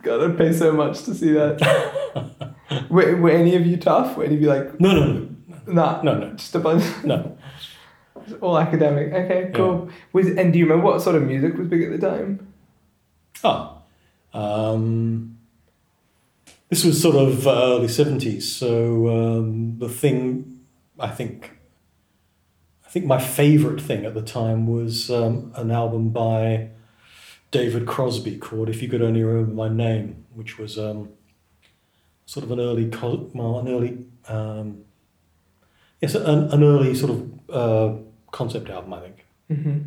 God 0.03 0.23
I'd 0.31 0.39
pay 0.39 0.53
so 0.53 0.73
much 0.73 1.03
to 1.05 1.15
see 1.15 1.33
that 1.33 1.61
were, 2.91 3.17
were 3.17 3.31
any 3.31 3.55
of 3.57 3.67
you 3.67 3.77
tough 3.77 4.17
were 4.17 4.25
any 4.25 4.35
of 4.37 4.41
you 4.41 4.49
like 4.49 4.81
No, 4.81 4.93
no, 4.95 5.13
no, 5.13 5.29
nah 5.67 6.03
no, 6.03 6.15
no, 6.19 6.33
just 6.33 6.55
a 6.55 6.59
bunch 6.59 6.85
no. 7.05 7.37
all 8.41 8.59
academic 8.59 9.13
okay 9.13 9.51
cool 9.55 9.91
was 10.15 10.27
and 10.29 10.53
do 10.55 10.59
you 10.59 10.65
remember 10.65 10.87
what 10.87 11.03
sort 11.03 11.17
of 11.17 11.23
music 11.25 11.55
was 11.57 11.69
big 11.69 11.83
at 11.83 12.01
the 12.01 12.07
time 12.09 12.47
Oh, 13.45 13.79
um, 14.35 15.30
this 16.71 16.85
was 16.85 17.03
sort 17.03 17.17
of 17.17 17.47
uh, 17.47 17.51
early 17.51 17.89
seventies. 17.89 18.51
So 18.51 19.09
um, 19.09 19.79
the 19.79 19.89
thing, 19.89 20.61
I 20.99 21.09
think, 21.09 21.59
I 22.87 22.89
think 22.89 23.05
my 23.05 23.21
favourite 23.21 23.81
thing 23.81 24.07
at 24.07 24.15
the 24.15 24.23
time 24.23 24.67
was 24.67 25.11
um, 25.11 25.53
an 25.57 25.71
album 25.71 26.11
by 26.11 26.71
David 27.51 27.87
Crosby 27.87 28.39
called 28.39 28.69
"If 28.71 28.83
You 28.83 28.89
Could 28.89 29.03
Only 29.03 29.23
Remember 29.25 29.53
My 29.53 29.69
Name," 29.69 30.25
which 30.33 30.59
was 30.59 30.79
um, 30.79 31.11
sort 32.25 32.45
of 32.45 32.53
an 32.53 32.61
early, 32.61 32.87
well, 33.35 33.59
an 33.59 33.69
early, 33.69 34.07
um, 34.29 34.85
yes, 36.01 36.15
an, 36.15 36.53
an 36.53 36.63
early 36.63 36.95
sort 36.95 37.11
of 37.11 37.51
uh, 37.51 37.99
concept 38.31 38.71
album, 38.71 38.95
I 38.95 39.01
think. 39.01 39.27
Mm-hmm. 39.51 39.79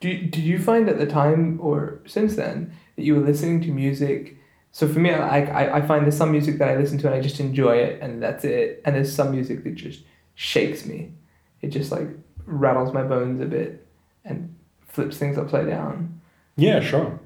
Do 0.00 0.18
did 0.18 0.42
you 0.42 0.58
find 0.58 0.88
at 0.88 0.98
the 0.98 1.06
time 1.06 1.60
or 1.62 2.00
since 2.06 2.34
then 2.34 2.72
that 2.96 3.04
you 3.04 3.14
were 3.14 3.24
listening 3.24 3.60
to 3.62 3.68
music? 3.68 4.36
So 4.72 4.88
for 4.88 4.98
me, 4.98 5.10
I, 5.10 5.44
I, 5.44 5.76
I 5.76 5.80
find 5.82 6.04
there's 6.04 6.16
some 6.16 6.32
music 6.32 6.58
that 6.58 6.68
I 6.68 6.76
listen 6.76 6.96
to 6.98 7.06
and 7.06 7.14
I 7.14 7.20
just 7.20 7.38
enjoy 7.40 7.76
it 7.76 8.00
and 8.00 8.22
that's 8.22 8.44
it. 8.44 8.80
And 8.84 8.96
there's 8.96 9.14
some 9.14 9.30
music 9.30 9.64
that 9.64 9.74
just 9.74 10.00
shakes 10.34 10.86
me. 10.86 11.12
It 11.60 11.68
just 11.68 11.92
like 11.92 12.08
rattles 12.46 12.92
my 12.92 13.02
bones 13.02 13.40
a 13.40 13.44
bit 13.44 13.86
and 14.24 14.54
flips 14.88 15.18
things 15.18 15.36
upside 15.36 15.66
down. 15.66 16.20
Yeah, 16.56 16.80
sure. 16.80 17.20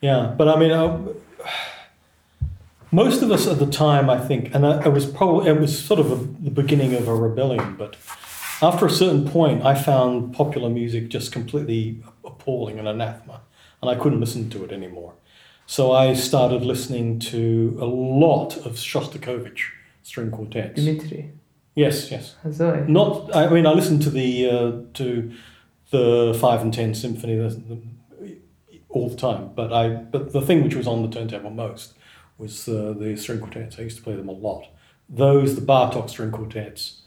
Yeah, 0.00 0.34
but 0.38 0.48
I 0.48 0.58
mean, 0.58 0.70
uh, 0.70 1.00
most 2.90 3.22
of 3.22 3.30
us 3.32 3.48
at 3.48 3.58
the 3.58 3.66
time, 3.66 4.08
I 4.08 4.20
think, 4.20 4.54
and 4.54 4.64
I, 4.64 4.84
it 4.84 4.92
was 4.92 5.06
probably 5.06 5.50
it 5.50 5.58
was 5.58 5.76
sort 5.76 5.98
of 5.98 6.12
a, 6.12 6.16
the 6.16 6.50
beginning 6.50 6.94
of 6.94 7.08
a 7.08 7.14
rebellion. 7.14 7.74
But 7.76 7.96
after 8.62 8.86
a 8.86 8.90
certain 8.90 9.28
point, 9.28 9.64
I 9.64 9.74
found 9.74 10.32
popular 10.32 10.70
music 10.70 11.08
just 11.08 11.32
completely 11.32 12.02
appalling 12.24 12.78
and 12.78 12.86
anathema, 12.86 13.40
and 13.82 13.90
I 13.90 13.96
couldn't 13.96 14.20
listen 14.20 14.48
to 14.50 14.64
it 14.64 14.70
anymore. 14.70 15.14
So 15.66 15.92
I 15.92 16.14
started 16.14 16.62
listening 16.62 17.18
to 17.20 17.76
a 17.80 17.86
lot 17.86 18.56
of 18.58 18.74
Shostakovich 18.74 19.60
string 20.02 20.30
quartets. 20.30 20.76
Dimitri. 20.76 21.32
Yes, 21.74 22.10
yes. 22.10 22.36
Not, 22.88 23.34
I 23.34 23.48
mean, 23.48 23.66
I 23.66 23.72
listened 23.72 24.02
to 24.02 24.10
the 24.10 24.48
uh, 24.48 24.72
to 24.94 25.32
the 25.90 26.36
five 26.40 26.62
and 26.62 26.72
ten 26.72 26.94
symphony 26.94 27.36
the, 27.36 27.48
the, 27.48 28.36
all 28.88 29.08
the 29.08 29.16
time, 29.16 29.50
but 29.54 29.72
I 29.72 29.88
but 29.88 30.32
the 30.32 30.40
thing 30.40 30.62
which 30.62 30.76
was 30.76 30.86
on 30.86 31.02
the 31.02 31.08
turntable 31.08 31.50
most 31.50 31.94
was 32.38 32.68
uh, 32.68 32.94
the 32.96 33.16
string 33.16 33.40
quartets. 33.40 33.78
I 33.78 33.82
used 33.82 33.96
to 33.96 34.02
play 34.02 34.16
them 34.16 34.28
a 34.28 34.32
lot. 34.32 34.68
Those, 35.08 35.54
the 35.54 35.62
Bartok 35.62 36.08
string 36.10 36.30
quartets, 36.30 37.02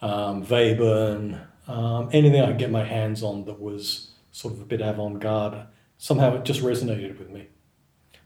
um, 0.00 0.44
Webern, 0.46 1.40
um, 1.66 2.08
anything 2.12 2.40
I 2.40 2.48
could 2.48 2.58
get 2.58 2.70
my 2.70 2.84
hands 2.84 3.22
on 3.22 3.44
that 3.44 3.60
was 3.60 4.10
sort 4.32 4.54
of 4.54 4.60
a 4.60 4.64
bit 4.64 4.80
avant-garde. 4.80 5.66
Somehow 5.98 6.36
it 6.36 6.44
just 6.44 6.60
resonated 6.60 7.18
with 7.18 7.30
me. 7.30 7.48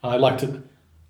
I 0.02 0.16
liked 0.16 0.42
it 0.42 0.60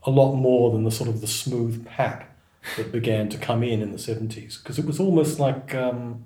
a 0.05 0.11
lot 0.11 0.35
more 0.35 0.71
than 0.71 0.85
the 0.85 0.91
sort 0.91 1.09
of 1.09 1.21
the 1.21 1.27
smooth 1.27 1.85
pap 1.87 2.33
that 2.77 2.93
began 2.93 3.29
to 3.29 3.39
come 3.39 3.63
in 3.63 3.83
in 3.83 3.93
the 3.93 3.99
70s 3.99 4.63
because 4.63 4.79
it 4.79 4.85
was 4.85 4.99
almost 5.01 5.39
like 5.39 5.75
um, 5.75 6.25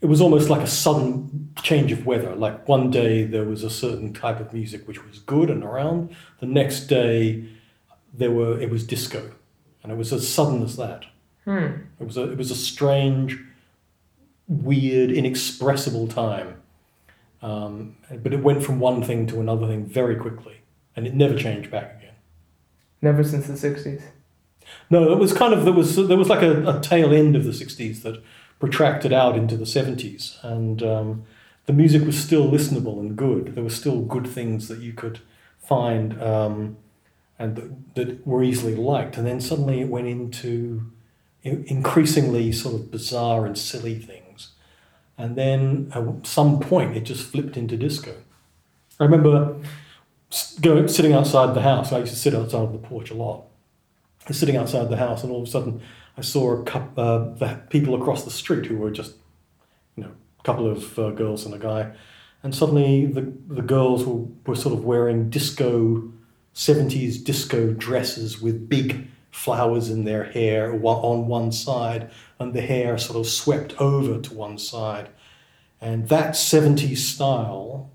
it 0.00 0.06
was 0.06 0.20
almost 0.20 0.50
like 0.50 0.60
a 0.60 0.66
sudden 0.66 1.50
change 1.62 1.92
of 1.92 2.06
weather. 2.06 2.34
Like 2.34 2.68
one 2.68 2.90
day 2.90 3.24
there 3.24 3.44
was 3.44 3.62
a 3.62 3.70
certain 3.70 4.12
type 4.12 4.40
of 4.40 4.52
music 4.52 4.86
which 4.86 5.04
was 5.04 5.18
good 5.18 5.50
and 5.50 5.64
around. 5.64 6.14
The 6.40 6.46
next 6.46 6.86
day 6.86 7.48
there 8.12 8.30
were 8.30 8.60
it 8.60 8.70
was 8.70 8.86
disco. 8.86 9.32
And 9.82 9.92
it 9.92 9.96
was 9.96 10.12
as 10.12 10.26
sudden 10.26 10.62
as 10.62 10.76
that. 10.76 11.04
Hmm. 11.44 11.66
it 12.00 12.06
was 12.06 12.16
a, 12.16 12.32
it 12.32 12.38
was 12.38 12.50
a 12.50 12.54
strange 12.54 13.38
weird 14.48 15.10
inexpressible 15.10 16.08
time. 16.08 16.62
Um, 17.42 17.96
but 18.22 18.32
it 18.32 18.42
went 18.42 18.64
from 18.64 18.80
one 18.80 19.02
thing 19.02 19.26
to 19.26 19.40
another 19.40 19.66
thing 19.66 19.84
very 19.84 20.16
quickly 20.16 20.62
and 20.96 21.06
it 21.06 21.14
never 21.14 21.36
changed 21.36 21.70
back 21.70 21.96
again 21.98 22.14
Never 23.02 23.22
since 23.22 23.46
the 23.46 23.52
60s. 23.52 24.02
No, 24.88 25.12
it 25.12 25.18
was 25.18 25.32
kind 25.32 25.52
of 25.52 25.64
there 25.64 25.74
was 25.74 25.96
there 25.96 26.16
was 26.16 26.30
like 26.30 26.42
a, 26.42 26.78
a 26.78 26.80
tail 26.80 27.12
end 27.12 27.36
of 27.36 27.44
the 27.44 27.50
'60s 27.50 28.02
that 28.02 28.22
protracted 28.58 29.12
out 29.12 29.36
into 29.36 29.58
the 29.58 29.66
'70s, 29.66 30.42
and 30.42 30.82
um, 30.82 31.24
the 31.66 31.74
music 31.74 32.04
was 32.04 32.16
still 32.18 32.50
listenable 32.50 32.98
and 32.98 33.14
good. 33.14 33.54
There 33.54 33.62
were 33.62 33.70
still 33.70 34.00
good 34.00 34.26
things 34.26 34.68
that 34.68 34.78
you 34.78 34.94
could 34.94 35.20
find 35.58 36.20
um, 36.22 36.78
and 37.38 37.56
that, 37.56 37.94
that 37.94 38.26
were 38.26 38.42
easily 38.42 38.74
liked. 38.74 39.16
And 39.16 39.26
then 39.26 39.40
suddenly 39.40 39.80
it 39.80 39.88
went 39.88 40.06
into 40.06 40.90
increasingly 41.42 42.52
sort 42.52 42.74
of 42.74 42.90
bizarre 42.90 43.44
and 43.44 43.56
silly 43.58 43.98
things. 43.98 44.52
And 45.18 45.36
then 45.36 45.90
at 45.94 46.26
some 46.26 46.60
point 46.60 46.96
it 46.96 47.02
just 47.02 47.30
flipped 47.30 47.56
into 47.56 47.76
disco. 47.76 48.14
I 48.98 49.04
remember 49.04 49.56
s- 50.34 50.58
go, 50.58 50.86
sitting 50.86 51.12
outside 51.12 51.54
the 51.54 51.62
house. 51.62 51.92
I 51.92 51.98
used 52.00 52.12
to 52.12 52.18
sit 52.18 52.34
outside 52.34 52.62
of 52.62 52.72
the 52.72 52.78
porch 52.78 53.10
a 53.10 53.14
lot. 53.14 53.44
I 54.24 54.28
was 54.28 54.38
sitting 54.38 54.56
outside 54.56 54.88
the 54.88 54.96
house, 54.96 55.22
and 55.22 55.30
all 55.32 55.42
of 55.42 55.48
a 55.48 55.50
sudden, 55.50 55.80
I 56.16 56.22
saw 56.22 56.52
a 56.60 56.62
couple, 56.64 57.02
uh, 57.04 57.18
the 57.34 57.60
people 57.70 57.94
across 57.94 58.24
the 58.24 58.30
street 58.30 58.66
who 58.66 58.76
were 58.76 58.90
just, 58.90 59.14
you 59.96 60.04
know, 60.04 60.12
a 60.40 60.42
couple 60.42 60.70
of 60.70 60.98
uh, 60.98 61.10
girls 61.10 61.44
and 61.46 61.54
a 61.54 61.58
guy, 61.58 61.92
and 62.42 62.54
suddenly 62.54 63.06
the 63.06 63.32
the 63.48 63.62
girls 63.62 64.04
were, 64.04 64.24
were 64.46 64.56
sort 64.56 64.74
of 64.74 64.84
wearing 64.84 65.30
disco, 65.30 66.10
seventies 66.52 67.22
disco 67.22 67.72
dresses 67.72 68.40
with 68.40 68.68
big 68.68 69.08
flowers 69.30 69.90
in 69.90 70.04
their 70.04 70.24
hair 70.24 70.72
on 70.72 71.26
one 71.26 71.50
side, 71.52 72.10
and 72.38 72.54
the 72.54 72.60
hair 72.60 72.96
sort 72.96 73.18
of 73.18 73.26
swept 73.26 73.74
over 73.80 74.20
to 74.20 74.34
one 74.34 74.56
side, 74.58 75.08
and 75.80 76.08
that 76.08 76.36
seventies 76.36 77.06
style, 77.06 77.90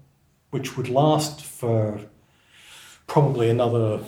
which 0.52 0.76
would 0.76 0.90
last 0.90 1.42
for 1.42 2.02
probably 3.10 3.50
another 3.50 4.00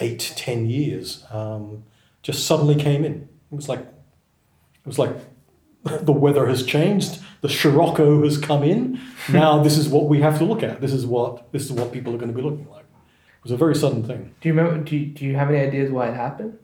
eight 0.00 0.18
to 0.18 0.34
ten 0.34 0.66
years 0.66 1.24
um, 1.30 1.84
just 2.22 2.46
suddenly 2.46 2.74
came 2.74 3.04
in. 3.04 3.28
It 3.52 3.56
was 3.56 3.68
like 3.68 3.80
it 3.80 4.86
was 4.86 4.98
like 4.98 5.16
the 5.84 6.12
weather 6.12 6.46
has 6.46 6.64
changed. 6.64 7.20
The 7.40 7.48
Scirocco 7.48 8.22
has 8.24 8.36
come 8.36 8.62
in. 8.62 9.00
Now 9.32 9.62
this 9.62 9.78
is 9.78 9.88
what 9.88 10.08
we 10.08 10.20
have 10.20 10.38
to 10.38 10.44
look 10.44 10.62
at. 10.62 10.80
This 10.80 10.92
is 10.92 11.06
what 11.06 11.52
this 11.52 11.64
is 11.64 11.72
what 11.72 11.92
people 11.92 12.14
are 12.14 12.18
going 12.18 12.32
to 12.32 12.36
be 12.36 12.42
looking 12.42 12.68
like. 12.68 12.84
It 12.84 13.44
was 13.44 13.52
a 13.52 13.56
very 13.56 13.74
sudden 13.74 14.02
thing. 14.04 14.34
Do 14.40 14.48
you 14.48 14.54
remember? 14.54 14.84
Do 14.84 14.96
you, 14.96 15.06
do 15.06 15.24
you 15.24 15.36
have 15.36 15.50
any 15.50 15.60
ideas 15.60 15.90
why 15.90 16.08
it 16.08 16.14
happened? 16.14 16.58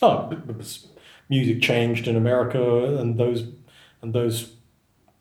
Oh, 0.00 0.30
it 0.30 0.56
was, 0.56 0.88
music 1.28 1.62
changed 1.62 2.08
in 2.08 2.16
America, 2.16 2.96
and 2.98 3.18
those 3.18 3.48
and 4.00 4.14
those 4.14 4.54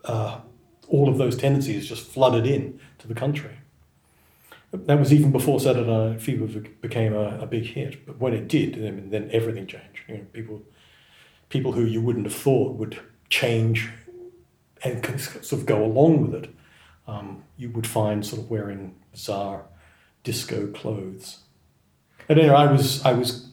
uh, 0.05 0.39
all 0.87 1.09
of 1.09 1.17
those 1.17 1.35
tendencies 1.35 1.87
just 1.87 2.05
flooded 2.07 2.45
in 2.45 2.79
to 2.99 3.07
the 3.07 3.15
country. 3.15 3.57
That 4.73 4.99
was 4.99 5.11
even 5.11 5.31
before 5.31 5.59
Saturday 5.59 5.89
Night 5.89 6.21
Fever 6.21 6.59
became 6.81 7.13
a, 7.13 7.39
a 7.39 7.45
big 7.45 7.65
hit. 7.65 8.05
But 8.05 8.19
when 8.19 8.33
it 8.33 8.47
did, 8.47 8.75
then 9.11 9.29
everything 9.33 9.67
changed. 9.67 10.03
You 10.07 10.17
know, 10.17 10.25
people, 10.31 10.61
people 11.49 11.73
who 11.73 11.83
you 11.83 12.01
wouldn't 12.01 12.25
have 12.25 12.35
thought 12.35 12.77
would 12.77 12.99
change 13.29 13.89
and 14.83 15.19
sort 15.19 15.51
of 15.53 15.65
go 15.65 15.83
along 15.83 16.21
with 16.21 16.43
it, 16.43 16.55
um, 17.07 17.43
you 17.57 17.69
would 17.69 17.85
find 17.85 18.25
sort 18.25 18.41
of 18.41 18.49
wearing 18.49 18.95
bizarre 19.11 19.65
disco 20.23 20.67
clothes. 20.67 21.39
And 22.29 22.39
anyway, 22.39 22.55
I 22.55 22.71
was 22.71 23.03
I 23.05 23.13
was 23.13 23.49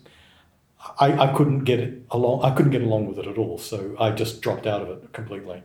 I, 1.00 1.12
I 1.24 1.32
couldn't 1.34 1.64
get 1.64 2.06
along 2.10 2.44
I 2.44 2.54
couldn't 2.54 2.72
get 2.72 2.82
along 2.82 3.06
with 3.06 3.18
it 3.18 3.26
at 3.26 3.38
all, 3.38 3.58
so 3.58 3.96
I 3.98 4.10
just 4.10 4.40
dropped 4.40 4.66
out 4.66 4.82
of 4.82 4.88
it 4.90 5.12
completely. 5.12 5.62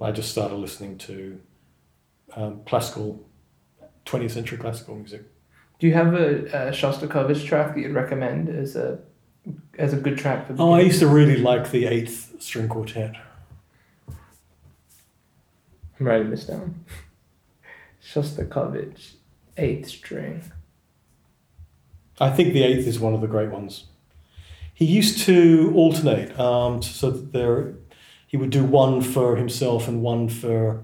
I 0.00 0.12
just 0.12 0.30
started 0.30 0.56
listening 0.56 0.96
to 0.98 1.40
um, 2.36 2.60
classical, 2.64 3.27
20th 4.08 4.30
century 4.30 4.58
classical 4.58 4.96
music. 4.96 5.22
Do 5.78 5.86
you 5.86 5.94
have 5.94 6.14
a, 6.14 6.46
a 6.46 6.72
Shostakovich 6.72 7.46
track 7.46 7.74
that 7.74 7.80
you'd 7.80 7.94
recommend 7.94 8.48
as 8.48 8.74
a 8.74 8.98
as 9.78 9.92
a 9.92 9.96
good 9.96 10.18
track 10.18 10.46
for? 10.46 10.56
Oh, 10.58 10.72
I 10.72 10.80
used 10.80 10.98
to 11.00 11.06
really 11.06 11.36
like 11.36 11.70
the 11.70 11.86
Eighth 11.86 12.40
String 12.42 12.68
Quartet. 12.68 13.14
I'm 14.08 16.06
writing 16.06 16.30
this 16.30 16.46
down. 16.46 16.84
Shostakovich, 18.02 19.14
eighth 19.56 19.88
string. 19.88 20.42
I 22.20 22.30
think 22.30 22.52
the 22.52 22.62
Eighth 22.62 22.86
is 22.86 22.98
one 22.98 23.14
of 23.14 23.20
the 23.20 23.26
great 23.26 23.50
ones. 23.50 23.84
He 24.74 24.84
used 24.84 25.20
to 25.26 25.72
alternate, 25.74 26.38
um, 26.38 26.82
so 26.82 27.10
that 27.10 27.32
there, 27.32 27.74
he 28.26 28.36
would 28.36 28.50
do 28.50 28.64
one 28.64 29.02
for 29.02 29.36
himself 29.36 29.86
and 29.86 30.02
one 30.02 30.28
for 30.28 30.82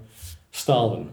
Stalin 0.51 1.11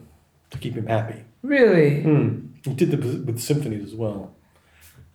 to 0.52 0.58
keep 0.58 0.74
him 0.74 0.86
happy. 0.86 1.24
Really? 1.42 2.02
Hmm. 2.02 2.46
He 2.64 2.74
did 2.74 2.92
the 2.92 2.96
with 2.96 3.40
symphonies 3.40 3.84
as 3.84 3.94
well. 3.94 4.34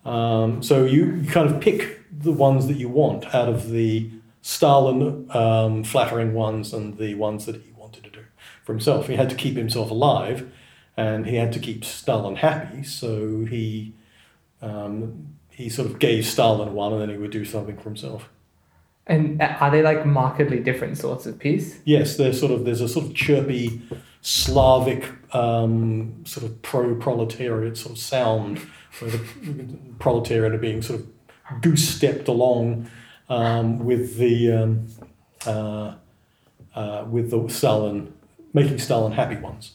Um, 0.05 0.61
so 0.61 0.85
you, 0.85 1.15
you 1.15 1.29
kind 1.29 1.49
of 1.49 1.61
pick 1.61 1.99
the 2.11 2.31
ones 2.31 2.67
that 2.67 2.77
you 2.77 2.89
want 2.89 3.33
out 3.33 3.49
of 3.49 3.69
the 3.69 4.09
Stalin 4.41 5.29
um, 5.31 5.83
flattering 5.83 6.33
ones 6.33 6.73
and 6.73 6.97
the 6.97 7.15
ones 7.15 7.45
that 7.45 7.57
he 7.57 7.71
wanted 7.73 8.03
to 8.05 8.09
do 8.09 8.23
for 8.63 8.73
himself. 8.73 9.07
He 9.07 9.15
had 9.15 9.29
to 9.29 9.35
keep 9.35 9.57
himself 9.57 9.91
alive, 9.91 10.49
and 10.95 11.25
he 11.25 11.35
had 11.35 11.51
to 11.53 11.59
keep 11.59 11.83
Stalin 11.83 12.37
happy. 12.37 12.83
So 12.83 13.45
he 13.45 13.93
um, 14.61 15.35
he 15.49 15.69
sort 15.69 15.89
of 15.89 15.99
gave 15.99 16.25
Stalin 16.25 16.73
one, 16.73 16.93
and 16.93 17.01
then 17.01 17.09
he 17.09 17.17
would 17.17 17.31
do 17.31 17.45
something 17.45 17.77
for 17.77 17.83
himself. 17.83 18.29
And 19.05 19.41
are 19.41 19.71
they 19.71 19.81
like 19.81 20.05
markedly 20.05 20.59
different 20.59 20.97
sorts 20.97 21.25
of 21.25 21.39
piece? 21.39 21.79
Yes, 21.85 22.17
there's 22.17 22.39
sort 22.39 22.51
of 22.51 22.65
there's 22.65 22.81
a 22.81 22.89
sort 22.89 23.05
of 23.05 23.15
chirpy 23.15 23.81
Slavic 24.21 25.05
um, 25.33 26.25
sort 26.25 26.45
of 26.45 26.61
pro-proletariat 26.61 27.77
sort 27.77 27.93
of 27.93 27.97
sound, 27.97 28.59
where 28.99 29.11
the 29.11 29.19
proletariat 29.99 30.53
are 30.53 30.57
being 30.57 30.81
sort 30.81 30.99
of 30.99 31.61
goose-stepped 31.61 32.27
along 32.27 32.89
um, 33.29 33.79
with 33.79 34.17
the 34.17 34.51
um, 34.51 34.87
uh, 35.45 35.93
uh, 36.75 37.05
with 37.09 37.31
the 37.31 37.47
Stalin 37.49 38.13
making 38.53 38.79
Stalin 38.79 39.11
happy 39.11 39.35
ones. 39.37 39.73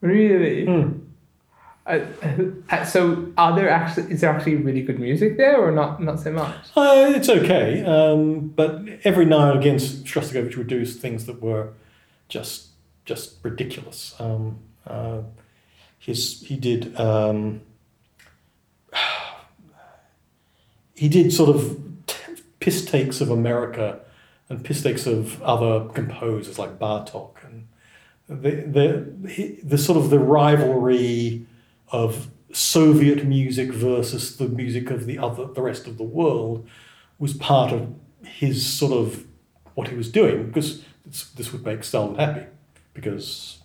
Really? 0.00 0.68
Uh, 1.86 2.00
uh, 2.70 2.84
so 2.84 3.32
are 3.38 3.54
there 3.54 3.68
actually 3.68 4.12
is 4.12 4.20
there 4.20 4.30
actually 4.30 4.56
really 4.56 4.82
good 4.82 4.98
music 4.98 5.36
there 5.36 5.56
or 5.56 5.70
not 5.70 6.02
not 6.02 6.18
so 6.20 6.32
much? 6.32 6.54
Uh, 6.76 7.12
it's 7.14 7.28
okay, 7.28 7.84
um, 7.84 8.48
but 8.48 8.82
every 9.04 9.24
now 9.24 9.50
and 9.50 9.60
again, 9.60 9.76
Shostakovich 9.76 10.56
would 10.56 10.66
do 10.66 10.84
things 10.84 11.26
that 11.26 11.40
were 11.40 11.72
just 12.28 12.68
just 13.06 13.36
ridiculous. 13.42 14.14
Um, 14.18 14.58
uh, 14.86 15.22
his 15.98 16.42
he 16.42 16.56
did 16.56 16.98
um, 17.00 17.62
he 20.94 21.08
did 21.08 21.32
sort 21.32 21.48
of 21.48 21.80
piss 22.60 22.84
takes 22.84 23.20
of 23.20 23.30
America 23.30 24.00
and 24.48 24.62
piss 24.62 24.82
takes 24.82 25.06
of 25.06 25.42
other 25.42 25.88
composers 25.92 26.58
like 26.58 26.78
Bartok 26.78 27.36
and 27.44 27.68
the 28.28 29.06
the 29.30 29.58
the 29.62 29.78
sort 29.78 29.98
of 29.98 30.10
the 30.10 30.18
rivalry 30.18 31.46
of 31.88 32.28
Soviet 32.52 33.24
music 33.24 33.72
versus 33.72 34.36
the 34.36 34.48
music 34.48 34.90
of 34.90 35.06
the 35.06 35.18
other 35.18 35.46
the 35.46 35.62
rest 35.62 35.86
of 35.86 35.96
the 35.96 36.04
world 36.04 36.68
was 37.18 37.34
part 37.34 37.72
of 37.72 37.94
his 38.24 38.66
sort 38.66 38.92
of 38.92 39.24
what 39.74 39.88
he 39.88 39.94
was 39.94 40.10
doing 40.10 40.46
because 40.46 40.82
this 41.04 41.52
would 41.52 41.64
make 41.64 41.84
Stalin 41.84 42.16
happy 42.16 42.46
because 42.96 43.62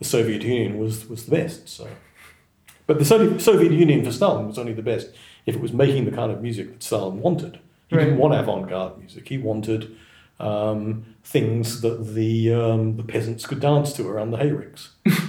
the 0.00 0.04
Soviet 0.04 0.42
Union 0.42 0.78
was 0.78 1.06
was 1.08 1.26
the 1.26 1.30
best 1.30 1.68
so 1.68 1.86
but 2.88 2.98
the 2.98 3.04
Soviet 3.04 3.70
Union 3.70 4.04
for 4.04 4.10
Stalin 4.10 4.48
was 4.48 4.58
only 4.58 4.72
the 4.72 4.82
best 4.82 5.10
if 5.46 5.54
it 5.54 5.60
was 5.60 5.72
making 5.72 6.04
the 6.04 6.10
kind 6.10 6.32
of 6.32 6.42
music 6.42 6.72
that 6.72 6.82
Stalin 6.82 7.20
wanted 7.20 7.60
he 7.86 7.96
right. 7.96 8.04
didn't 8.04 8.18
want 8.18 8.34
avant-garde 8.34 8.98
music 8.98 9.28
he 9.28 9.38
wanted 9.38 9.96
um, 10.40 11.14
things 11.22 11.80
that 11.82 12.14
the 12.14 12.52
um, 12.52 12.96
the 12.96 13.04
peasants 13.04 13.46
could 13.46 13.60
dance 13.60 13.92
to 13.92 14.08
around 14.08 14.32
the 14.32 14.38
hayricks 14.38 14.88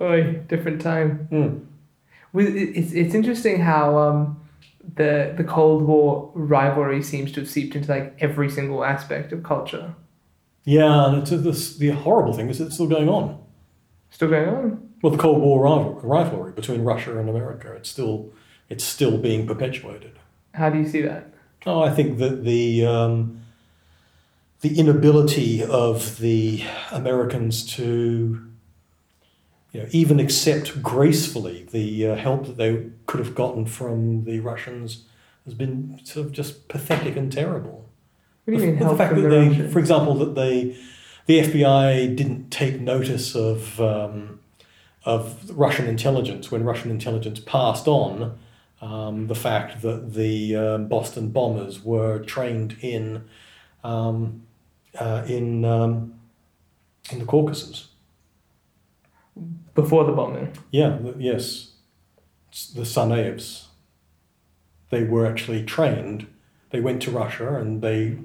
Oi, 0.00 0.40
different 0.48 0.80
time. 0.80 1.28
Mm. 1.30 1.66
It's, 2.32 2.92
it's 2.92 3.14
interesting 3.14 3.60
how 3.60 3.98
um, 3.98 4.40
the 4.94 5.34
the 5.36 5.44
Cold 5.44 5.82
War 5.82 6.30
rivalry 6.34 7.02
seems 7.02 7.32
to 7.32 7.40
have 7.40 7.50
seeped 7.50 7.76
into 7.76 7.90
like 7.90 8.16
every 8.18 8.48
single 8.48 8.84
aspect 8.84 9.32
of 9.32 9.42
culture. 9.42 9.94
Yeah, 10.64 11.08
and 11.08 11.22
it's, 11.22 11.32
it's, 11.32 11.76
the 11.76 11.90
horrible 11.90 12.32
thing 12.32 12.48
is 12.48 12.60
it's 12.60 12.74
still 12.74 12.86
going 12.86 13.08
on. 13.08 13.42
Still 14.10 14.28
going 14.28 14.48
on. 14.48 14.90
Well, 15.02 15.12
the 15.12 15.18
Cold 15.18 15.40
War 15.40 15.62
rivalry 16.02 16.52
between 16.52 16.82
Russia 16.82 17.18
and 17.18 17.28
America, 17.28 17.72
it's 17.72 17.88
still 17.88 18.32
it's 18.68 18.84
still 18.84 19.18
being 19.18 19.46
perpetuated. 19.46 20.18
How 20.54 20.68
do 20.68 20.78
you 20.78 20.86
see 20.86 21.02
that? 21.02 21.32
Oh, 21.66 21.82
I 21.82 21.90
think 21.90 22.18
that 22.18 22.44
the 22.44 22.84
um, 22.84 23.40
the 24.60 24.78
inability 24.78 25.62
of 25.62 26.18
the 26.18 26.64
Americans 26.90 27.64
to 27.76 28.46
you 29.72 29.80
know, 29.80 29.88
even 29.90 30.20
accept 30.20 30.82
gracefully 30.82 31.66
the 31.70 32.08
uh, 32.08 32.16
help 32.16 32.46
that 32.46 32.56
they 32.56 32.90
could 33.06 33.20
have 33.20 33.34
gotten 33.34 33.66
from 33.66 34.24
the 34.24 34.40
Russians 34.40 35.04
has 35.44 35.54
been 35.54 36.00
sort 36.04 36.26
of 36.26 36.32
just 36.32 36.68
pathetic 36.68 37.16
and 37.16 37.32
terrible. 37.32 37.88
What 38.50 38.58
do 38.58 38.64
you 38.64 38.72
mean 38.72 38.80
the, 38.80 38.88
the 38.88 38.96
fact 38.96 39.14
that 39.14 39.20
the 39.20 39.28
they, 39.28 39.68
for 39.68 39.78
example, 39.78 40.14
that 40.14 40.34
they, 40.34 40.76
the 41.26 41.40
FBI 41.40 42.16
didn't 42.16 42.50
take 42.50 42.80
notice 42.80 43.36
of 43.36 43.80
um, 43.80 44.40
of 45.04 45.50
Russian 45.50 45.86
intelligence 45.86 46.50
when 46.50 46.64
Russian 46.64 46.90
intelligence 46.90 47.38
passed 47.40 47.86
on 47.86 48.38
um, 48.80 49.28
the 49.28 49.34
fact 49.34 49.82
that 49.82 50.14
the 50.14 50.56
um, 50.56 50.88
Boston 50.88 51.28
bombers 51.28 51.84
were 51.84 52.18
trained 52.18 52.76
in 52.80 53.24
um, 53.84 54.42
uh, 54.98 55.24
in 55.28 55.64
um, 55.64 56.14
in 57.10 57.20
the 57.20 57.24
Caucasus 57.24 57.88
before 59.74 60.04
the 60.04 60.12
bombing. 60.12 60.52
Yeah, 60.70 60.98
yes. 61.18 61.68
The 62.74 62.82
Tsarnaevs. 62.82 63.66
They 64.90 65.04
were 65.04 65.24
actually 65.24 65.64
trained. 65.64 66.26
They 66.70 66.80
went 66.80 67.00
to 67.02 67.12
Russia 67.12 67.54
and 67.54 67.80
they 67.80 68.18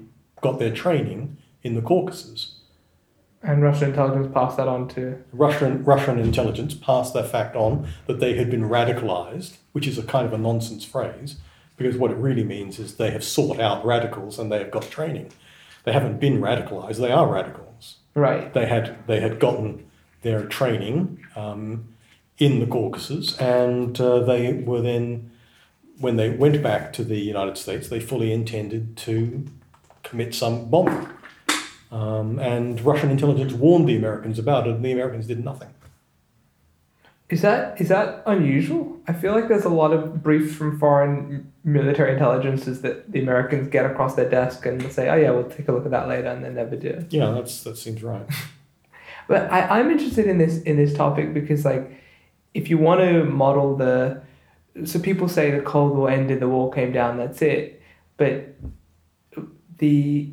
got 0.46 0.58
their 0.60 0.74
training 0.84 1.36
in 1.62 1.74
the 1.74 1.82
Caucasus. 1.82 2.52
And 3.42 3.62
Russian 3.62 3.90
intelligence 3.90 4.28
passed 4.32 4.56
that 4.56 4.68
on 4.68 4.88
to. 4.88 5.22
Russian, 5.32 5.84
Russian 5.84 6.18
intelligence 6.18 6.74
passed 6.74 7.14
that 7.14 7.28
fact 7.30 7.56
on 7.56 7.88
that 8.06 8.20
they 8.20 8.34
had 8.36 8.48
been 8.50 8.62
radicalized, 8.62 9.56
which 9.72 9.86
is 9.86 9.98
a 9.98 10.02
kind 10.02 10.26
of 10.26 10.32
a 10.32 10.38
nonsense 10.38 10.84
phrase, 10.84 11.36
because 11.76 11.96
what 11.96 12.10
it 12.10 12.16
really 12.16 12.44
means 12.44 12.78
is 12.78 12.96
they 12.96 13.10
have 13.10 13.24
sought 13.24 13.58
out 13.60 13.84
radicals 13.84 14.38
and 14.38 14.50
they 14.50 14.58
have 14.58 14.70
got 14.70 14.84
training. 14.98 15.32
They 15.84 15.92
haven't 15.92 16.20
been 16.20 16.40
radicalized, 16.40 16.98
they 16.98 17.12
are 17.12 17.28
radicals. 17.28 17.96
Right. 18.14 18.52
They 18.54 18.66
had, 18.66 18.96
they 19.06 19.20
had 19.20 19.38
gotten 19.38 19.84
their 20.22 20.46
training 20.46 21.24
um, 21.36 21.94
in 22.38 22.60
the 22.60 22.66
Caucasus, 22.66 23.36
and 23.38 24.00
uh, 24.00 24.20
they 24.20 24.52
were 24.52 24.80
then, 24.80 25.30
when 25.98 26.16
they 26.16 26.30
went 26.30 26.62
back 26.62 26.92
to 26.94 27.04
the 27.04 27.18
United 27.18 27.56
States, 27.58 27.88
they 27.88 28.00
fully 28.00 28.32
intended 28.32 28.96
to 28.98 29.46
commit 30.08 30.34
some 30.34 30.68
bombing. 30.68 31.08
Um, 31.90 32.38
and 32.38 32.80
Russian 32.80 33.10
intelligence 33.10 33.52
warned 33.52 33.88
the 33.88 33.96
Americans 33.96 34.38
about 34.38 34.66
it, 34.66 34.74
and 34.74 34.84
the 34.84 34.92
Americans 34.92 35.26
did 35.26 35.44
nothing. 35.44 35.68
Is 37.28 37.42
that 37.42 37.80
is 37.80 37.88
that 37.88 38.22
unusual? 38.26 39.00
I 39.08 39.12
feel 39.12 39.32
like 39.32 39.48
there's 39.48 39.64
a 39.64 39.68
lot 39.68 39.92
of 39.92 40.22
briefs 40.22 40.54
from 40.54 40.78
foreign 40.78 41.52
military 41.64 42.12
intelligences 42.12 42.82
that 42.82 43.10
the 43.10 43.20
Americans 43.20 43.68
get 43.68 43.84
across 43.84 44.14
their 44.14 44.30
desk 44.30 44.64
and 44.64 44.92
say, 44.92 45.08
"Oh 45.08 45.16
yeah, 45.16 45.30
we'll 45.32 45.50
take 45.50 45.66
a 45.66 45.72
look 45.72 45.84
at 45.84 45.90
that 45.90 46.06
later," 46.06 46.28
and 46.28 46.44
they 46.44 46.50
never 46.50 46.76
do. 46.76 47.04
Yeah, 47.10 47.32
that's 47.32 47.64
that 47.64 47.76
seems 47.76 48.02
right. 48.02 48.26
But 49.28 49.50
I, 49.50 49.80
I'm 49.80 49.90
interested 49.90 50.28
in 50.28 50.38
this 50.38 50.62
in 50.62 50.76
this 50.76 50.94
topic 50.94 51.34
because 51.34 51.64
like 51.64 51.90
if 52.54 52.70
you 52.70 52.78
want 52.78 53.00
to 53.00 53.24
model 53.24 53.76
the 53.76 54.22
so 54.84 55.00
people 55.00 55.28
say 55.28 55.50
the 55.50 55.60
Cold 55.60 55.96
War 55.96 56.10
ended, 56.10 56.38
the 56.38 56.48
wall 56.48 56.70
came 56.70 56.92
down, 56.92 57.16
that's 57.16 57.42
it. 57.42 57.82
But 58.18 58.54
the 59.78 60.32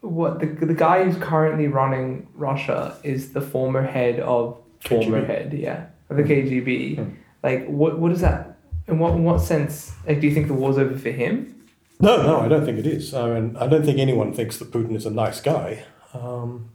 what 0.00 0.40
the 0.40 0.46
the 0.46 0.74
guy 0.74 1.04
who's 1.04 1.16
currently 1.16 1.68
running 1.68 2.28
Russia 2.34 2.96
is 3.02 3.32
the 3.32 3.40
former 3.40 3.82
head 3.82 4.20
of 4.20 4.58
KGB. 4.84 4.88
former 4.88 5.24
head, 5.24 5.52
yeah, 5.52 5.86
of 6.10 6.16
the 6.16 6.22
KGB. 6.22 6.96
Hmm. 6.96 7.10
Like 7.42 7.66
what 7.66 7.98
what 7.98 8.12
is 8.12 8.20
that? 8.20 8.58
In 8.86 8.98
what 8.98 9.12
in 9.14 9.24
what 9.24 9.40
sense? 9.40 9.92
Like, 10.06 10.20
do 10.20 10.26
you 10.26 10.34
think 10.34 10.46
the 10.46 10.54
war's 10.54 10.78
over 10.78 10.96
for 10.96 11.10
him? 11.10 11.52
No, 11.98 12.22
no, 12.22 12.40
I 12.40 12.48
don't 12.48 12.64
think 12.64 12.78
it 12.78 12.86
is. 12.86 13.14
I 13.14 13.28
mean, 13.34 13.56
I 13.56 13.66
don't 13.66 13.84
think 13.84 13.98
anyone 13.98 14.32
thinks 14.32 14.58
that 14.58 14.70
Putin 14.70 14.94
is 14.94 15.06
a 15.06 15.10
nice 15.10 15.40
guy. 15.40 15.84
Um, 16.12 16.70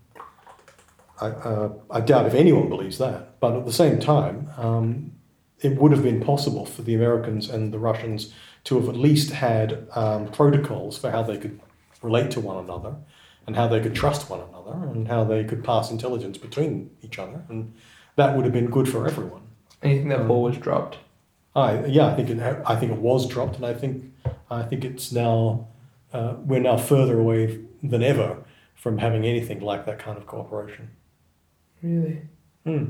I, 1.21 1.27
uh, 1.27 1.73
I 1.91 2.01
doubt 2.01 2.25
if 2.25 2.33
anyone 2.33 2.69
believes 2.69 2.97
that. 2.97 3.39
But 3.39 3.55
at 3.55 3.65
the 3.65 3.71
same 3.71 3.99
time, 3.99 4.49
um, 4.57 5.11
it 5.59 5.79
would 5.79 5.91
have 5.91 6.01
been 6.01 6.21
possible 6.21 6.65
for 6.65 6.81
the 6.81 6.95
Americans 6.95 7.49
and 7.49 7.71
the 7.71 7.77
Russians 7.77 8.33
to 8.63 8.79
have 8.79 8.89
at 8.89 8.95
least 8.95 9.31
had 9.31 9.87
um, 9.95 10.27
protocols 10.31 10.97
for 10.97 11.11
how 11.11 11.21
they 11.21 11.37
could 11.37 11.59
relate 12.01 12.31
to 12.31 12.39
one 12.39 12.63
another 12.63 12.95
and 13.47 13.55
how 13.55 13.67
they 13.67 13.79
could 13.79 13.95
trust 13.95 14.29
one 14.29 14.39
another 14.39 14.73
and 14.91 15.07
how 15.07 15.23
they 15.23 15.43
could 15.43 15.63
pass 15.63 15.91
intelligence 15.91 16.37
between 16.37 16.91
each 17.01 17.19
other. 17.19 17.43
And 17.49 17.73
that 18.15 18.35
would 18.35 18.45
have 18.45 18.53
been 18.53 18.69
good 18.69 18.87
for 18.87 19.07
everyone. 19.07 19.41
And 19.81 19.91
you 19.91 19.97
think 19.99 20.09
that 20.09 20.21
Um, 20.21 20.27
ball 20.27 20.43
was 20.43 20.57
dropped? 20.57 20.97
I 21.55 21.85
yeah, 21.85 22.07
I 22.07 22.15
think 22.15 22.29
it 22.29 22.39
I 22.65 22.75
think 22.75 22.91
it 22.91 22.99
was 22.99 23.27
dropped, 23.27 23.57
and 23.57 23.65
I 23.65 23.73
think 23.73 24.13
I 24.49 24.63
think 24.63 24.85
it's 24.85 25.11
now 25.11 25.67
uh, 26.13 26.35
we're 26.45 26.61
now 26.61 26.77
further 26.77 27.19
away 27.19 27.59
than 27.83 28.03
ever 28.03 28.43
from 28.75 28.99
having 28.99 29.25
anything 29.25 29.59
like 29.59 29.85
that 29.85 29.99
kind 29.99 30.17
of 30.17 30.25
cooperation. 30.25 30.91
Really? 31.81 32.21
Hmm. 32.65 32.85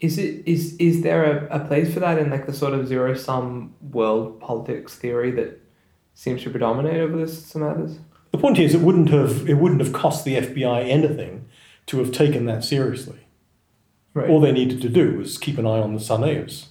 Is 0.00 0.18
it 0.18 0.42
is 0.46 0.76
is 0.76 1.02
there 1.02 1.24
a, 1.24 1.62
a 1.62 1.66
place 1.66 1.92
for 1.92 2.00
that 2.00 2.18
in 2.18 2.30
like 2.30 2.46
the 2.46 2.52
sort 2.52 2.72
of 2.72 2.88
zero 2.88 3.14
sum 3.14 3.74
world 3.80 4.40
politics 4.40 4.94
theory 4.94 5.30
that 5.32 5.60
seems 6.14 6.42
to 6.42 6.50
predominate 6.50 7.00
over 7.00 7.16
this 7.16 7.46
some 7.46 7.62
others? 7.62 7.98
The 8.30 8.38
point 8.38 8.58
is, 8.58 8.74
it 8.74 8.80
wouldn't 8.80 9.10
have 9.10 9.48
it 9.48 9.54
wouldn't 9.54 9.80
have 9.80 9.92
cost 9.92 10.24
the 10.24 10.36
FBI 10.36 10.88
anything 10.88 11.46
to 11.86 11.98
have 11.98 12.12
taken 12.12 12.46
that 12.46 12.64
seriously. 12.64 13.18
Right. 14.14 14.28
All 14.28 14.40
they 14.40 14.52
needed 14.52 14.82
to 14.82 14.88
do 14.88 15.18
was 15.18 15.38
keep 15.38 15.58
an 15.58 15.66
eye 15.66 15.80
on 15.80 15.94
the 15.94 16.00
Tsarnaevs, 16.00 16.66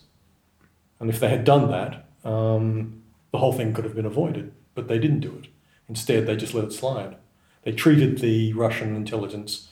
and 1.00 1.10
if 1.10 1.20
they 1.20 1.30
had 1.30 1.44
done 1.44 1.72
that, 1.72 2.08
um, 2.24 3.02
the 3.32 3.39
whole 3.39 3.54
thing 3.54 3.74
could 3.74 3.86
have 3.86 3.96
been 3.96 4.06
avoided. 4.06 4.54
But 4.74 4.88
they 4.88 5.00
didn't 5.00 5.20
do 5.20 5.38
it. 5.42 5.50
Instead, 5.89 6.26
they 6.26 6.36
just 6.36 6.54
let 6.54 6.64
it 6.64 6.74
slide. 6.74 7.18
They 7.64 7.72
treated 7.72 8.20
the 8.20 8.54
Russian 8.54 8.96
intelligence 8.96 9.70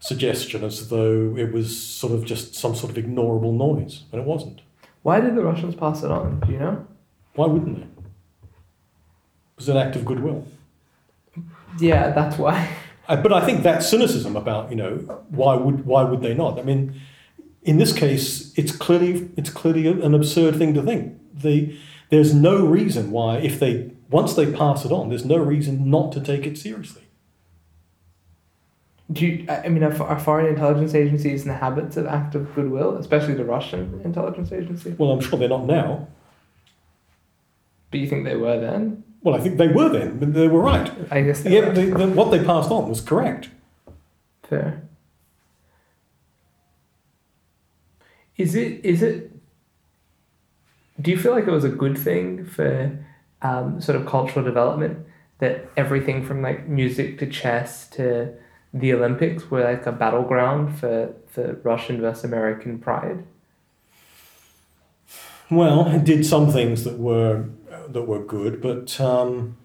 suggestion 0.00 0.62
as 0.62 0.88
though 0.88 1.36
it 1.36 1.52
was 1.52 1.76
sort 1.76 2.12
of 2.12 2.24
just 2.24 2.54
some 2.54 2.74
sort 2.74 2.96
of 2.96 3.04
ignorable 3.04 3.52
noise, 3.54 4.04
and 4.12 4.20
it 4.20 4.26
wasn't. 4.26 4.60
Why 5.02 5.20
did 5.20 5.34
the 5.34 5.42
Russians 5.42 5.74
pass 5.74 6.02
it 6.02 6.10
on? 6.10 6.40
Do 6.40 6.52
you 6.52 6.58
know? 6.58 6.86
Why 7.34 7.46
wouldn't 7.46 7.78
they? 7.78 7.97
Was 9.58 9.68
an 9.68 9.76
act 9.76 9.96
of 9.96 10.04
goodwill. 10.04 10.46
Yeah, 11.80 12.12
that's 12.12 12.38
why. 12.38 12.68
I, 13.08 13.16
but 13.16 13.32
I 13.32 13.44
think 13.44 13.64
that 13.64 13.82
cynicism 13.82 14.36
about 14.36 14.70
you 14.70 14.76
know 14.76 14.96
why 15.30 15.56
would 15.56 15.84
why 15.84 16.04
would 16.04 16.22
they 16.22 16.32
not? 16.32 16.58
I 16.58 16.62
mean, 16.62 17.00
in 17.62 17.78
this 17.78 17.92
case, 17.92 18.56
it's 18.56 18.70
clearly 18.70 19.28
it's 19.36 19.50
clearly 19.50 19.86
an 19.88 20.14
absurd 20.14 20.56
thing 20.56 20.74
to 20.74 20.82
think. 20.82 21.18
The 21.34 21.76
there's 22.10 22.32
no 22.32 22.64
reason 22.64 23.10
why 23.10 23.38
if 23.38 23.58
they 23.58 23.90
once 24.10 24.34
they 24.34 24.50
pass 24.50 24.84
it 24.84 24.92
on, 24.92 25.08
there's 25.08 25.24
no 25.24 25.38
reason 25.38 25.90
not 25.90 26.12
to 26.12 26.20
take 26.20 26.46
it 26.46 26.56
seriously. 26.56 27.02
Do 29.10 29.26
you, 29.26 29.46
I 29.48 29.62
I 29.64 29.68
mean, 29.70 29.82
are, 29.82 30.02
are 30.02 30.20
foreign 30.20 30.46
intelligence 30.46 30.94
agencies 30.94 31.42
in 31.42 31.48
the 31.48 31.54
habits 31.54 31.96
of 31.96 32.06
act 32.06 32.34
of 32.34 32.54
goodwill, 32.54 32.96
especially 32.96 33.34
the 33.34 33.44
Russian 33.44 34.00
intelligence 34.04 34.52
agency? 34.52 34.94
Well, 34.98 35.10
I'm 35.10 35.20
sure 35.20 35.38
they're 35.38 35.48
not 35.48 35.64
now. 35.64 36.08
But 37.90 38.00
you 38.00 38.06
think 38.06 38.24
they 38.24 38.36
were 38.36 38.60
then? 38.60 39.02
Well, 39.28 39.38
I 39.40 39.42
think 39.44 39.58
they 39.58 39.68
were 39.68 39.88
then. 39.90 40.18
but 40.18 40.32
They 40.32 40.48
were 40.48 40.60
right. 40.60 40.90
I 41.10 41.22
guess 41.22 41.40
they 41.42 41.54
Yeah, 41.54 41.68
were. 41.68 41.72
they, 41.74 41.86
the, 41.90 42.06
what 42.08 42.30
they 42.30 42.42
passed 42.42 42.70
on 42.70 42.88
was 42.88 43.00
correct. 43.00 43.50
Fair. 44.42 44.82
Is 48.36 48.54
it 48.54 48.84
is 48.84 49.02
it 49.02 49.32
do 51.00 51.10
you 51.10 51.18
feel 51.18 51.32
like 51.32 51.46
it 51.46 51.50
was 51.50 51.64
a 51.64 51.68
good 51.68 51.96
thing 51.98 52.44
for 52.44 52.98
um, 53.42 53.80
sort 53.80 53.96
of 54.00 54.06
cultural 54.06 54.44
development 54.44 55.06
that 55.38 55.68
everything 55.76 56.24
from 56.24 56.42
like 56.42 56.66
music 56.66 57.18
to 57.18 57.26
chess 57.26 57.86
to 57.90 58.32
the 58.74 58.92
Olympics 58.92 59.50
were 59.50 59.62
like 59.62 59.86
a 59.86 59.92
battleground 59.92 60.76
for, 60.78 61.14
for 61.28 61.54
Russian 61.62 62.00
versus 62.00 62.24
American 62.24 62.78
pride? 62.78 63.22
Well, 65.50 65.86
it 65.88 66.04
did 66.04 66.26
some 66.26 66.50
things 66.52 66.82
that 66.84 66.98
were 66.98 67.44
that 67.92 68.02
were 68.02 68.24
good, 68.24 68.60
but 68.60 69.00
um, 69.00 69.56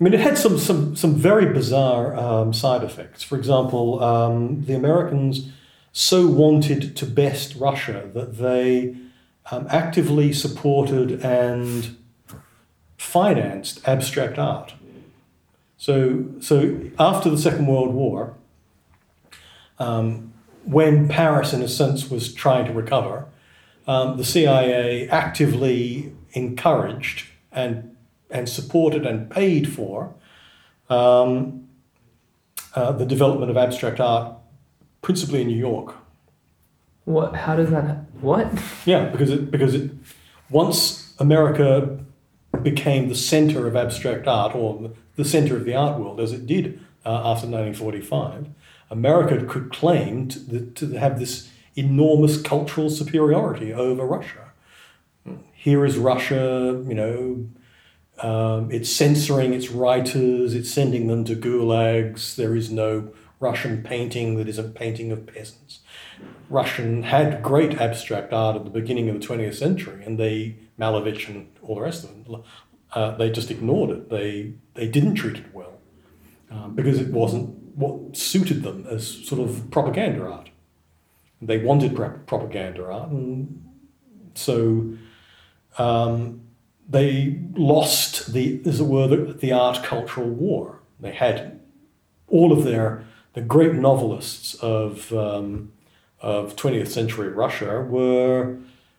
I 0.00 0.04
mean, 0.04 0.14
it 0.14 0.20
had 0.20 0.38
some 0.38 0.58
some 0.58 0.96
some 0.96 1.14
very 1.14 1.52
bizarre 1.52 2.14
um, 2.16 2.52
side 2.52 2.84
effects. 2.84 3.22
For 3.22 3.36
example, 3.36 4.02
um, 4.02 4.64
the 4.64 4.74
Americans 4.74 5.50
so 5.92 6.26
wanted 6.28 6.96
to 6.96 7.06
best 7.06 7.56
Russia 7.56 8.08
that 8.14 8.38
they 8.38 8.96
um, 9.50 9.66
actively 9.70 10.32
supported 10.32 11.24
and 11.24 11.96
financed 12.96 13.86
abstract 13.88 14.38
art. 14.38 14.74
So, 15.76 16.26
so 16.40 16.80
after 16.98 17.30
the 17.30 17.38
Second 17.38 17.66
World 17.66 17.94
War, 17.94 18.34
um, 19.78 20.32
when 20.64 21.08
Paris, 21.08 21.52
in 21.52 21.62
a 21.62 21.68
sense, 21.68 22.10
was 22.10 22.34
trying 22.34 22.66
to 22.66 22.72
recover, 22.72 23.26
um, 23.86 24.16
the 24.16 24.24
CIA 24.24 25.08
actively 25.08 26.12
encouraged 26.38 27.26
and 27.52 27.96
and 28.30 28.48
supported 28.48 29.06
and 29.06 29.30
paid 29.30 29.72
for 29.72 30.14
um, 30.90 31.68
uh, 32.74 32.92
the 32.92 33.06
development 33.06 33.50
of 33.50 33.56
abstract 33.56 34.00
art, 34.00 34.34
principally 35.02 35.42
in 35.42 35.48
New 35.48 35.56
York. 35.56 35.94
What? 37.04 37.34
How 37.34 37.56
does 37.56 37.70
that? 37.70 38.04
What? 38.20 38.46
Yeah, 38.84 39.06
because 39.06 39.30
it 39.30 39.50
because 39.50 39.74
it 39.74 39.90
once 40.50 41.14
America 41.18 41.98
became 42.62 43.08
the 43.08 43.14
center 43.14 43.66
of 43.66 43.76
abstract 43.76 44.26
art 44.26 44.54
or 44.54 44.90
the 45.16 45.24
center 45.24 45.56
of 45.56 45.64
the 45.64 45.74
art 45.74 45.98
world, 45.98 46.20
as 46.20 46.32
it 46.32 46.46
did 46.46 46.80
uh, 47.04 47.32
after 47.32 47.46
1945, 47.46 48.48
America 48.90 49.44
could 49.44 49.70
claim 49.70 50.28
to, 50.28 50.60
to 50.74 50.92
have 50.92 51.18
this 51.18 51.50
enormous 51.76 52.40
cultural 52.40 52.90
superiority 52.90 53.72
over 53.72 54.04
Russia. 54.04 54.47
Here 55.60 55.84
is 55.84 55.98
Russia, 55.98 56.84
you 56.86 56.94
know, 56.94 57.48
um, 58.20 58.70
it's 58.70 58.88
censoring 58.88 59.52
its 59.52 59.70
writers, 59.70 60.54
it's 60.54 60.70
sending 60.70 61.08
them 61.08 61.24
to 61.24 61.34
gulags. 61.34 62.36
There 62.36 62.54
is 62.54 62.70
no 62.70 63.12
Russian 63.40 63.82
painting 63.82 64.36
that 64.36 64.48
isn't 64.48 64.76
painting 64.76 65.10
of 65.10 65.26
peasants. 65.26 65.80
Russian 66.48 67.02
had 67.02 67.42
great 67.42 67.80
abstract 67.80 68.32
art 68.32 68.54
at 68.54 68.62
the 68.62 68.70
beginning 68.70 69.08
of 69.08 69.20
the 69.20 69.26
20th 69.26 69.56
century, 69.56 70.04
and 70.04 70.16
they, 70.16 70.54
Malevich 70.78 71.28
and 71.28 71.48
all 71.60 71.74
the 71.74 71.80
rest 71.80 72.04
of 72.04 72.24
them, 72.24 72.44
uh, 72.92 73.16
they 73.16 73.28
just 73.28 73.50
ignored 73.50 73.90
it. 73.90 74.10
They, 74.10 74.52
they 74.74 74.86
didn't 74.86 75.16
treat 75.16 75.38
it 75.38 75.52
well 75.52 75.80
um, 76.52 76.76
because 76.76 77.00
it 77.00 77.08
wasn't 77.08 77.48
what 77.76 78.16
suited 78.16 78.62
them 78.62 78.86
as 78.88 79.26
sort 79.26 79.40
of 79.40 79.72
propaganda 79.72 80.24
art. 80.24 80.50
They 81.42 81.58
wanted 81.58 81.96
pro- 81.96 82.20
propaganda 82.26 82.84
art, 82.84 83.10
and 83.10 83.64
so 84.34 84.94
um, 85.76 86.40
they 86.88 87.38
lost 87.54 88.32
the, 88.32 88.60
as 88.64 88.80
it 88.80 88.84
were, 88.84 89.06
the, 89.06 89.16
the 89.34 89.52
art 89.52 89.82
cultural 89.84 90.28
war. 90.28 90.80
They 90.98 91.12
had 91.12 91.60
all 92.28 92.52
of 92.52 92.64
their 92.64 93.04
the 93.34 93.40
great 93.42 93.74
novelists 93.74 94.54
of 94.54 95.12
um, 95.12 95.72
of 96.20 96.56
20th 96.56 96.88
century 96.88 97.28
Russia 97.28 97.80
were 97.80 98.58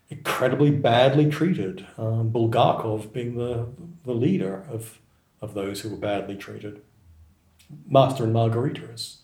incredibly 0.10 0.72
badly 0.72 1.30
treated. 1.30 1.86
Um, 1.98 2.32
Bulgakov 2.32 3.12
being 3.12 3.36
the 3.36 3.68
the 4.06 4.14
leader 4.14 4.66
of 4.70 5.00
of 5.42 5.54
those 5.54 5.82
who 5.82 5.90
were 5.90 5.98
badly 5.98 6.36
treated. 6.36 6.82
Master 7.88 8.24
and 8.24 8.34
Margarita 8.34 8.86
is 8.92 9.18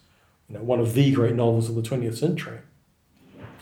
you 0.49 0.55
know 0.57 0.63
one 0.63 0.79
of 0.79 0.93
the 0.93 1.11
great 1.11 1.35
novels 1.35 1.69
of 1.69 1.75
the 1.75 1.81
20th 1.81 2.17
century. 2.17 2.59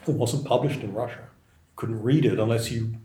It 0.07 0.15
wasn't 0.15 0.45
published 0.45 0.81
in 0.81 0.93
Russia. 0.93 1.19
You 1.19 1.73
couldn't 1.75 2.03
read 2.03 2.25
it 2.25 2.39
unless 2.39 2.71
you 2.71 2.95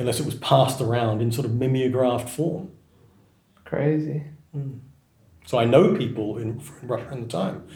unless 0.00 0.18
it 0.18 0.26
was 0.26 0.34
passed 0.36 0.80
around 0.80 1.20
in 1.20 1.30
sort 1.30 1.44
of 1.44 1.54
mimeographed 1.54 2.28
form. 2.28 2.70
Crazy. 3.64 4.24
So 5.46 5.58
I 5.58 5.64
know 5.64 5.94
people 5.94 6.38
in, 6.38 6.60
in 6.82 6.88
Russia 6.88 7.12
in 7.12 7.22
the 7.22 7.28
time 7.28 7.66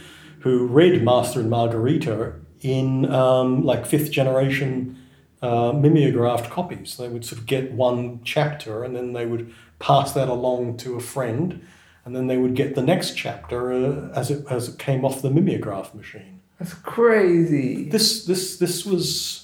who 0.40 0.66
read 0.66 1.04
Master 1.04 1.40
and 1.40 1.50
Margarita 1.50 2.34
in 2.62 3.10
um, 3.12 3.64
like 3.64 3.86
fifth 3.86 4.10
generation 4.10 4.98
uh, 5.42 5.72
mimeographed 5.72 6.50
copies. 6.50 6.96
They 6.96 7.08
would 7.08 7.24
sort 7.24 7.40
of 7.40 7.46
get 7.46 7.72
one 7.72 8.20
chapter 8.24 8.82
and 8.82 8.96
then 8.96 9.12
they 9.12 9.26
would 9.26 9.52
pass 9.78 10.12
that 10.12 10.28
along 10.28 10.78
to 10.78 10.96
a 10.96 11.00
friend, 11.00 11.66
and 12.04 12.16
then 12.16 12.26
they 12.26 12.38
would 12.38 12.54
get 12.54 12.74
the 12.74 12.82
next 12.82 13.16
chapter 13.16 13.70
uh, 13.70 14.10
as 14.14 14.30
it 14.30 14.46
as 14.50 14.68
it 14.68 14.78
came 14.78 15.04
off 15.04 15.20
the 15.20 15.30
mimeograph 15.30 15.94
machine. 15.94 16.40
That's 16.58 16.74
crazy. 16.74 17.88
This 17.90 18.24
this 18.24 18.58
this 18.58 18.86
was. 18.86 19.43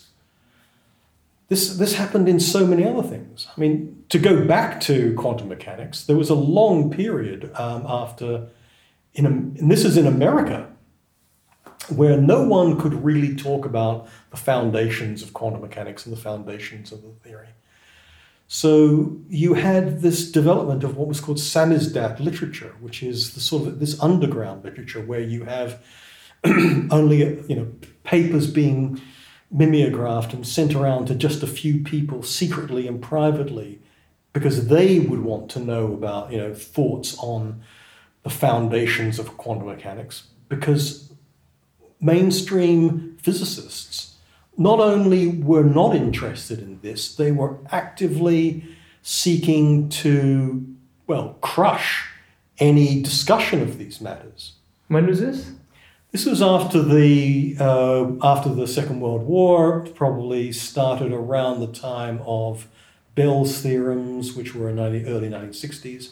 This, 1.51 1.77
this 1.77 1.95
happened 1.95 2.29
in 2.29 2.39
so 2.39 2.65
many 2.65 2.85
other 2.85 3.03
things. 3.03 3.49
I 3.55 3.61
mean, 3.61 4.05
to 4.09 4.21
go 4.21 4.45
back 4.45 4.81
to 4.83 5.15
quantum 5.15 5.49
mechanics, 5.49 6.05
there 6.05 6.17
was 6.17 6.31
a 6.31 6.35
long 6.35 6.91
period 6.91 7.51
um, 7.57 7.85
after, 7.89 8.47
in, 9.15 9.27
and 9.27 9.69
this 9.69 9.85
is 9.85 9.97
in 9.97 10.07
America, 10.07 10.71
where 11.89 12.17
no 12.17 12.45
one 12.47 12.81
could 12.81 13.05
really 13.05 13.35
talk 13.35 13.67
about 13.67 14.09
the 14.31 14.37
foundations 14.37 15.25
of 15.25 15.33
quantum 15.33 15.61
mechanics 15.61 16.07
and 16.07 16.17
the 16.17 16.21
foundations 16.21 16.93
of 16.93 17.03
the 17.03 17.09
theory. 17.25 17.49
So 18.47 19.17
you 19.29 19.55
had 19.55 20.03
this 20.03 20.31
development 20.31 20.85
of 20.85 20.97
what 20.97 21.09
was 21.09 21.21
called 21.21 21.39
samizdat 21.39 22.21
literature, 22.21 22.77
which 22.79 23.03
is 23.03 23.35
the 23.35 23.41
sort 23.41 23.67
of 23.67 23.81
this 23.81 24.01
underground 24.01 24.65
literature 24.65 25.01
where 25.01 25.21
you 25.21 25.47
have 25.47 25.83
only 26.45 27.19
you 27.49 27.57
know 27.57 27.67
papers 28.05 28.49
being 28.49 29.01
mimeographed 29.51 30.33
and 30.33 30.47
sent 30.47 30.75
around 30.75 31.07
to 31.07 31.15
just 31.15 31.43
a 31.43 31.47
few 31.47 31.83
people 31.83 32.23
secretly 32.23 32.87
and 32.87 33.03
privately 33.03 33.81
because 34.33 34.69
they 34.69 35.01
would 35.01 35.21
want 35.21 35.51
to 35.51 35.59
know 35.59 35.93
about 35.93 36.31
you 36.33 36.39
know 36.39 36.55
thoughts 36.55 37.17
on 37.19 37.61
the 38.23 38.31
foundations 38.31 39.19
of 39.19 39.37
quantum 39.37 39.67
mechanics 39.67 40.29
because 40.49 41.13
mainstream 42.01 43.17
physicists 43.21 44.17
not 44.57 44.79
only 44.79 45.27
were 45.29 45.65
not 45.65 45.97
interested 45.97 46.61
in 46.61 46.79
this 46.81 47.17
they 47.17 47.33
were 47.33 47.59
actively 47.73 48.65
seeking 49.03 49.89
to 49.89 50.65
well 51.07 51.37
crush 51.41 52.07
any 52.61 53.03
discussion 53.03 53.63
of 53.63 53.79
these 53.79 54.01
matters. 54.01 54.53
When 54.89 55.07
was 55.07 55.21
this 55.21 55.53
this 56.13 56.27
was 56.27 56.43
after 56.43 56.83
the 56.83 57.57
uh, 57.59 58.11
after 58.23 58.49
the 58.49 58.67
Second 58.67 59.01
World 59.01 59.23
War. 59.23 59.87
Probably 59.95 60.51
started 60.53 61.13
around 61.13 61.61
the 61.61 61.69
time 61.69 62.21
of 62.27 62.67
Bell's 63.15 63.61
theorems, 63.61 64.35
which 64.35 64.55
were 64.55 64.69
in 64.69 64.77
the 64.77 65.07
early 65.07 65.29
1960s. 65.29 66.11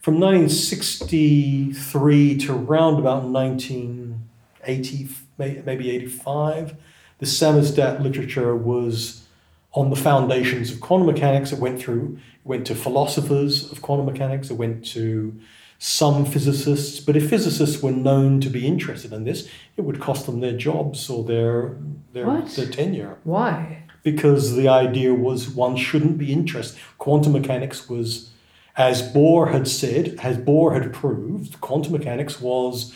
From 0.00 0.20
1963 0.20 2.38
to 2.38 2.54
around 2.54 2.98
about 2.98 3.24
1980, 3.24 5.08
maybe 5.38 5.90
85, 5.90 6.76
the 7.18 7.26
samizdat 7.26 8.02
literature 8.02 8.54
was 8.54 9.24
on 9.72 9.90
the 9.90 9.96
foundations 9.96 10.70
of 10.70 10.80
quantum 10.80 11.06
mechanics. 11.06 11.50
It 11.52 11.58
went 11.58 11.80
through, 11.80 12.16
it 12.16 12.46
went 12.46 12.66
to 12.66 12.74
philosophers 12.74 13.72
of 13.72 13.80
quantum 13.82 14.06
mechanics. 14.06 14.50
It 14.50 14.54
went 14.54 14.86
to 14.88 15.38
some 15.86 16.24
physicists, 16.24 16.98
but 16.98 17.14
if 17.14 17.28
physicists 17.28 17.82
were 17.82 17.92
known 17.92 18.40
to 18.40 18.48
be 18.48 18.66
interested 18.66 19.12
in 19.12 19.24
this, 19.24 19.46
it 19.76 19.82
would 19.82 20.00
cost 20.00 20.24
them 20.24 20.40
their 20.40 20.56
jobs 20.56 21.10
or 21.10 21.22
their 21.22 21.76
their, 22.14 22.40
their 22.40 22.66
tenure. 22.68 23.18
Why? 23.24 23.82
Because 24.02 24.56
the 24.56 24.66
idea 24.66 25.12
was 25.12 25.50
one 25.50 25.76
shouldn't 25.76 26.16
be 26.16 26.32
interested. 26.32 26.80
Quantum 26.96 27.32
mechanics 27.32 27.86
was, 27.86 28.30
as 28.78 29.02
Bohr 29.12 29.52
had 29.52 29.68
said, 29.68 30.18
as 30.22 30.38
Bohr 30.38 30.72
had 30.72 30.90
proved, 30.90 31.60
quantum 31.60 31.92
mechanics 31.92 32.40
was 32.40 32.94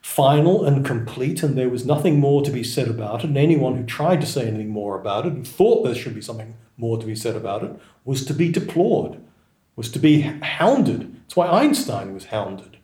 final 0.00 0.64
and 0.64 0.86
complete, 0.86 1.42
and 1.42 1.58
there 1.58 1.68
was 1.68 1.84
nothing 1.84 2.20
more 2.20 2.42
to 2.42 2.52
be 2.52 2.62
said 2.62 2.86
about 2.86 3.24
it. 3.24 3.30
And 3.30 3.36
anyone 3.36 3.74
who 3.74 3.84
tried 3.84 4.20
to 4.20 4.28
say 4.28 4.46
anything 4.46 4.68
more 4.68 4.96
about 4.96 5.26
it 5.26 5.32
and 5.32 5.44
thought 5.44 5.82
there 5.82 5.94
should 5.96 6.14
be 6.14 6.22
something 6.22 6.54
more 6.76 6.98
to 6.98 7.06
be 7.06 7.16
said 7.16 7.34
about 7.34 7.64
it 7.64 7.72
was 8.04 8.24
to 8.26 8.32
be 8.32 8.48
deplored, 8.48 9.18
was 9.78 9.90
to 9.92 9.98
be 9.98 10.20
hounded 10.20 11.18
that's 11.28 11.36
why 11.36 11.46
Einstein 11.46 12.14
was 12.14 12.24
hounded. 12.24 12.78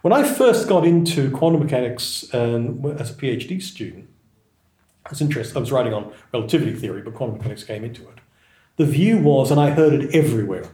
When 0.00 0.10
I 0.10 0.22
first 0.22 0.70
got 0.70 0.86
into 0.86 1.30
quantum 1.30 1.62
mechanics 1.62 2.24
and 2.32 2.82
as 2.98 3.10
a 3.10 3.12
PhD 3.12 3.60
student, 3.60 4.08
I 5.04 5.10
was 5.10 5.20
interested. 5.20 5.54
I 5.54 5.60
was 5.60 5.70
writing 5.70 5.92
on 5.92 6.10
relativity 6.32 6.74
theory, 6.74 7.02
but 7.02 7.12
quantum 7.12 7.36
mechanics 7.36 7.64
came 7.64 7.84
into 7.84 8.08
it. 8.08 8.20
The 8.76 8.86
view 8.86 9.18
was, 9.18 9.50
and 9.50 9.60
I 9.60 9.70
heard 9.70 9.92
it 9.92 10.14
everywhere 10.14 10.70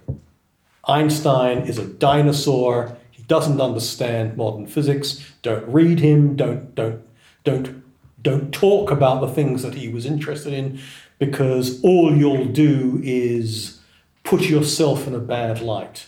Einstein 0.86 1.66
is 1.66 1.78
a 1.78 1.86
dinosaur. 1.86 2.96
He 3.10 3.24
doesn't 3.24 3.60
understand 3.60 4.36
modern 4.36 4.68
physics. 4.68 5.32
Don't 5.42 5.66
read 5.66 5.98
him. 5.98 6.36
Don't, 6.36 6.76
don't, 6.76 7.02
don't, 7.42 7.82
don't 8.22 8.52
talk 8.52 8.92
about 8.92 9.20
the 9.20 9.26
things 9.26 9.64
that 9.64 9.74
he 9.74 9.88
was 9.88 10.06
interested 10.06 10.52
in 10.52 10.78
because 11.18 11.82
all 11.82 12.14
you'll 12.14 12.44
do 12.44 13.00
is 13.02 13.80
put 14.24 14.42
yourself 14.42 15.06
in 15.06 15.14
a 15.14 15.20
bad 15.20 15.60
light 15.60 16.06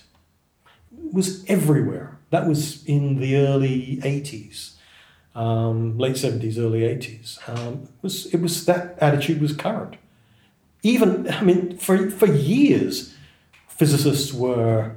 was 1.13 1.45
everywhere. 1.49 2.19
That 2.31 2.49
was 2.49 2.85
in 2.85 3.21
the 3.21 3.37
early 3.37 3.99
80s, 4.03 4.75
um, 5.35 5.97
late 5.97 6.17
70s, 6.17 6.59
early 6.59 6.81
80s. 6.81 7.49
Um, 7.49 7.85
it, 7.85 8.03
was, 8.03 8.27
it 8.35 8.41
was 8.41 8.65
that 8.67 8.99
attitude 9.01 9.41
was 9.41 9.55
current. 9.55 9.97
Even, 10.83 11.31
I 11.31 11.43
mean, 11.43 11.79
for, 11.79 12.11
for 12.11 12.27
years, 12.27 13.15
physicists 13.69 14.33
were, 14.33 14.97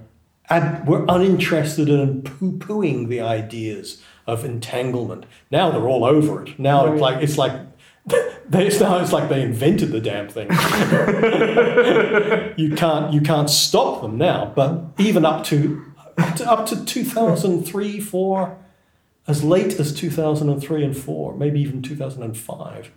were 0.85 1.05
uninterested 1.07 1.89
in 1.89 2.23
poo 2.23 2.57
pooing 2.57 3.09
the 3.09 3.21
ideas 3.21 4.01
of 4.25 4.43
entanglement. 4.45 5.25
Now 5.51 5.71
they're 5.71 5.87
all 5.87 6.05
over 6.05 6.43
it. 6.43 6.59
Now 6.59 6.85
right. 6.85 6.93
it's 6.93 7.01
like, 7.01 7.23
it's 7.23 7.37
like 7.37 7.68
it's 8.53 8.79
now 8.79 8.99
it's 8.99 9.11
like 9.11 9.29
they 9.29 9.41
invented 9.41 9.91
the 9.91 10.01
damn 10.01 10.27
thing. 10.27 10.49
you 12.57 12.75
can't 12.75 13.13
you 13.13 13.21
can't 13.21 13.49
stop 13.49 14.01
them 14.01 14.17
now. 14.17 14.51
But 14.55 14.85
even 14.97 15.25
up 15.25 15.43
to 15.45 15.85
up 16.17 16.35
to, 16.35 16.51
up 16.51 16.65
to 16.67 16.85
2003, 16.85 17.99
4, 17.99 18.57
as 19.27 19.43
late 19.43 19.79
as 19.79 19.93
2003 19.93 20.83
and 20.83 20.97
4, 20.97 21.37
maybe 21.37 21.61
even 21.61 21.81
2005. 21.81 22.91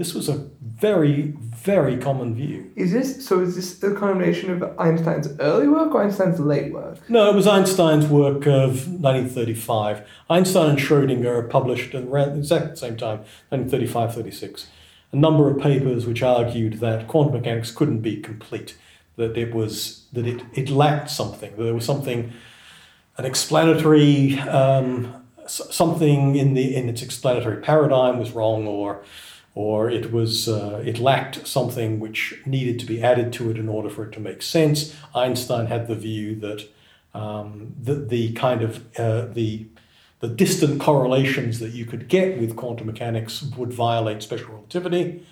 This 0.00 0.14
was 0.14 0.30
a 0.30 0.48
very, 0.62 1.34
very 1.56 1.98
common 1.98 2.34
view. 2.34 2.72
Is 2.74 2.90
this 2.90 3.26
so? 3.26 3.40
Is 3.40 3.54
this 3.54 3.82
a 3.82 3.94
combination 3.94 4.50
of 4.50 4.80
Einstein's 4.80 5.28
early 5.40 5.68
work 5.68 5.94
or 5.94 6.02
Einstein's 6.02 6.40
late 6.40 6.72
work? 6.72 6.98
No, 7.10 7.28
it 7.28 7.34
was 7.34 7.46
Einstein's 7.46 8.06
work 8.06 8.46
of 8.46 8.88
1935. 8.88 10.08
Einstein 10.30 10.70
and 10.70 10.78
Schrodinger 10.78 11.50
published 11.50 11.94
at 11.94 12.04
around 12.04 12.32
the 12.32 12.38
exact 12.38 12.78
same 12.78 12.96
time, 12.96 13.18
1935 13.50 14.14
36, 14.14 14.68
a 15.12 15.16
number 15.16 15.50
of 15.50 15.60
papers 15.60 16.06
which 16.06 16.22
argued 16.22 16.80
that 16.80 17.06
quantum 17.06 17.34
mechanics 17.34 17.70
couldn't 17.70 18.00
be 18.00 18.16
complete, 18.16 18.78
that 19.16 19.36
it 19.36 19.54
was 19.54 20.06
that 20.14 20.26
it, 20.26 20.40
it 20.54 20.70
lacked 20.70 21.10
something, 21.10 21.54
that 21.58 21.62
there 21.64 21.74
was 21.74 21.84
something 21.84 22.32
an 23.18 23.26
explanatory 23.26 24.38
um, 24.38 25.26
something 25.46 26.36
in 26.36 26.54
the 26.54 26.74
in 26.74 26.88
its 26.88 27.02
explanatory 27.02 27.60
paradigm 27.60 28.18
was 28.18 28.30
wrong 28.30 28.66
or 28.66 29.04
or 29.54 29.90
it 29.90 30.12
was 30.12 30.48
uh, 30.48 30.82
it 30.84 30.98
lacked 30.98 31.46
something 31.46 32.00
which 32.00 32.40
needed 32.46 32.78
to 32.80 32.86
be 32.86 33.02
added 33.02 33.32
to 33.32 33.50
it 33.50 33.56
in 33.56 33.68
order 33.68 33.90
for 33.90 34.04
it 34.04 34.12
to 34.12 34.20
make 34.20 34.42
sense. 34.42 34.96
Einstein 35.14 35.66
had 35.66 35.86
the 35.88 35.94
view 35.94 36.36
that 36.36 36.68
um, 37.14 37.74
the, 37.80 37.94
the 37.94 38.32
kind 38.32 38.62
of 38.62 38.84
uh, 38.98 39.26
the 39.26 39.66
the 40.20 40.28
distant 40.28 40.80
correlations 40.80 41.58
that 41.60 41.72
you 41.72 41.86
could 41.86 42.06
get 42.08 42.38
with 42.38 42.54
quantum 42.54 42.86
mechanics 42.86 43.42
would 43.56 43.72
violate 43.72 44.22
special 44.22 44.52
relativity, 44.52 45.26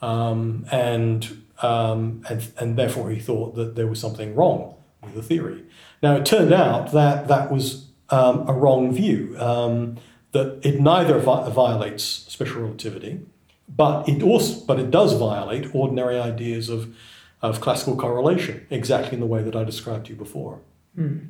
um, 0.00 0.64
and, 0.70 1.42
um, 1.60 2.22
and 2.28 2.52
and 2.56 2.78
therefore 2.78 3.10
he 3.10 3.18
thought 3.18 3.56
that 3.56 3.74
there 3.74 3.88
was 3.88 4.00
something 4.00 4.34
wrong 4.34 4.76
with 5.02 5.14
the 5.14 5.22
theory. 5.22 5.64
Now, 6.02 6.16
it 6.16 6.24
turned 6.24 6.52
out 6.52 6.92
that 6.92 7.28
that 7.28 7.50
was 7.50 7.88
um, 8.10 8.48
a 8.48 8.52
wrong 8.52 8.92
view, 8.92 9.36
um, 9.38 9.96
that 10.32 10.60
it 10.62 10.80
neither 10.80 11.18
vi- 11.18 11.50
violates 11.50 12.04
special 12.04 12.62
relativity, 12.62 13.20
but 13.68 14.08
it, 14.08 14.22
also, 14.22 14.64
but 14.66 14.80
it 14.80 14.90
does 14.90 15.12
violate 15.14 15.74
ordinary 15.74 16.18
ideas 16.18 16.68
of, 16.68 16.94
of 17.42 17.60
classical 17.60 17.96
correlation, 17.96 18.66
exactly 18.70 19.14
in 19.14 19.20
the 19.20 19.26
way 19.26 19.42
that 19.42 19.54
I 19.54 19.64
described 19.64 20.06
to 20.06 20.12
you 20.12 20.18
before, 20.18 20.60
mm. 20.98 21.28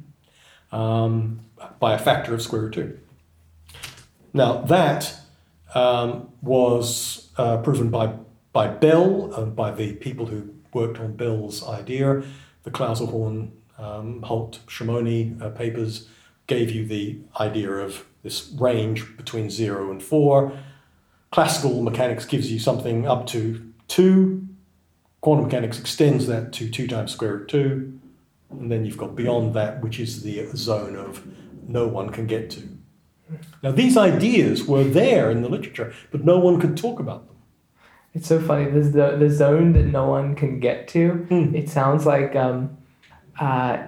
um, 0.73 1.41
by 1.81 1.95
a 1.95 1.99
factor 1.99 2.35
of 2.35 2.43
square 2.43 2.63
root 2.63 2.75
2. 2.75 2.99
Now, 4.33 4.63
that 4.63 5.15
um, 5.75 6.31
was 6.43 7.31
uh, 7.37 7.59
proven 7.59 7.91
by, 7.91 8.15
by 8.53 8.69
Bell, 8.69 9.35
uh, 9.35 9.45
by 9.45 9.71
the 9.71 9.95
people 9.95 10.27
who 10.27 10.55
worked 10.73 11.01
on 11.01 11.17
Bell's 11.17 11.67
idea, 11.67 12.23
the 12.63 12.71
Clauser 12.71 13.09
Horne 13.09 13.53
um, 13.79 14.23
Holt 14.23 14.61
Shimony 14.67 15.41
uh, 15.41 15.51
papers 15.51 16.09
gave 16.47 16.71
you 16.71 16.85
the 16.85 17.19
idea 17.41 17.71
of 17.71 18.05
this 18.23 18.51
range 18.59 19.17
between 19.17 19.51
zero 19.51 19.91
and 19.91 20.03
four. 20.03 20.53
Classical 21.31 21.83
mechanics 21.83 22.25
gives 22.25 22.51
you 22.51 22.59
something 22.59 23.07
up 23.07 23.27
to 23.29 23.73
two. 23.87 24.49
Quantum 25.21 25.45
mechanics 25.47 25.79
extends 25.79 26.27
that 26.27 26.53
to 26.55 26.71
two 26.71 26.87
times 26.87 27.13
square 27.13 27.37
root 27.37 27.49
two. 27.49 27.99
And 28.51 28.73
then 28.73 28.87
you've 28.87 28.97
got 28.97 29.15
beyond 29.15 29.55
that, 29.55 29.83
which 29.83 30.01
is 30.01 30.23
the 30.23 30.47
zone 30.57 30.97
of 30.97 31.27
no 31.69 31.87
one 31.87 32.11
can 32.11 32.27
get 32.27 32.51
to. 32.51 32.63
Now, 33.63 33.73
these 33.73 33.97
ideas 33.97 34.65
were 34.65 34.85
there 34.85 35.31
in 35.31 35.43
the 35.43 35.51
literature, 35.51 35.93
but 36.11 36.25
no 36.25 36.39
one 36.39 36.59
could 36.61 36.77
talk 36.77 36.99
about 36.99 37.27
them. 37.27 37.37
It's 38.15 38.27
so 38.27 38.41
funny. 38.41 38.71
There's 38.71 38.93
the, 38.93 39.17
the 39.19 39.29
zone 39.29 39.75
that 39.75 39.85
no 39.85 40.09
one 40.09 40.35
can 40.35 40.61
get 40.61 40.89
to. 40.89 41.11
Hmm. 41.29 41.55
It 41.55 41.69
sounds 41.69 42.07
like 42.07 42.35
um, 42.35 42.79
uh, 43.39 43.83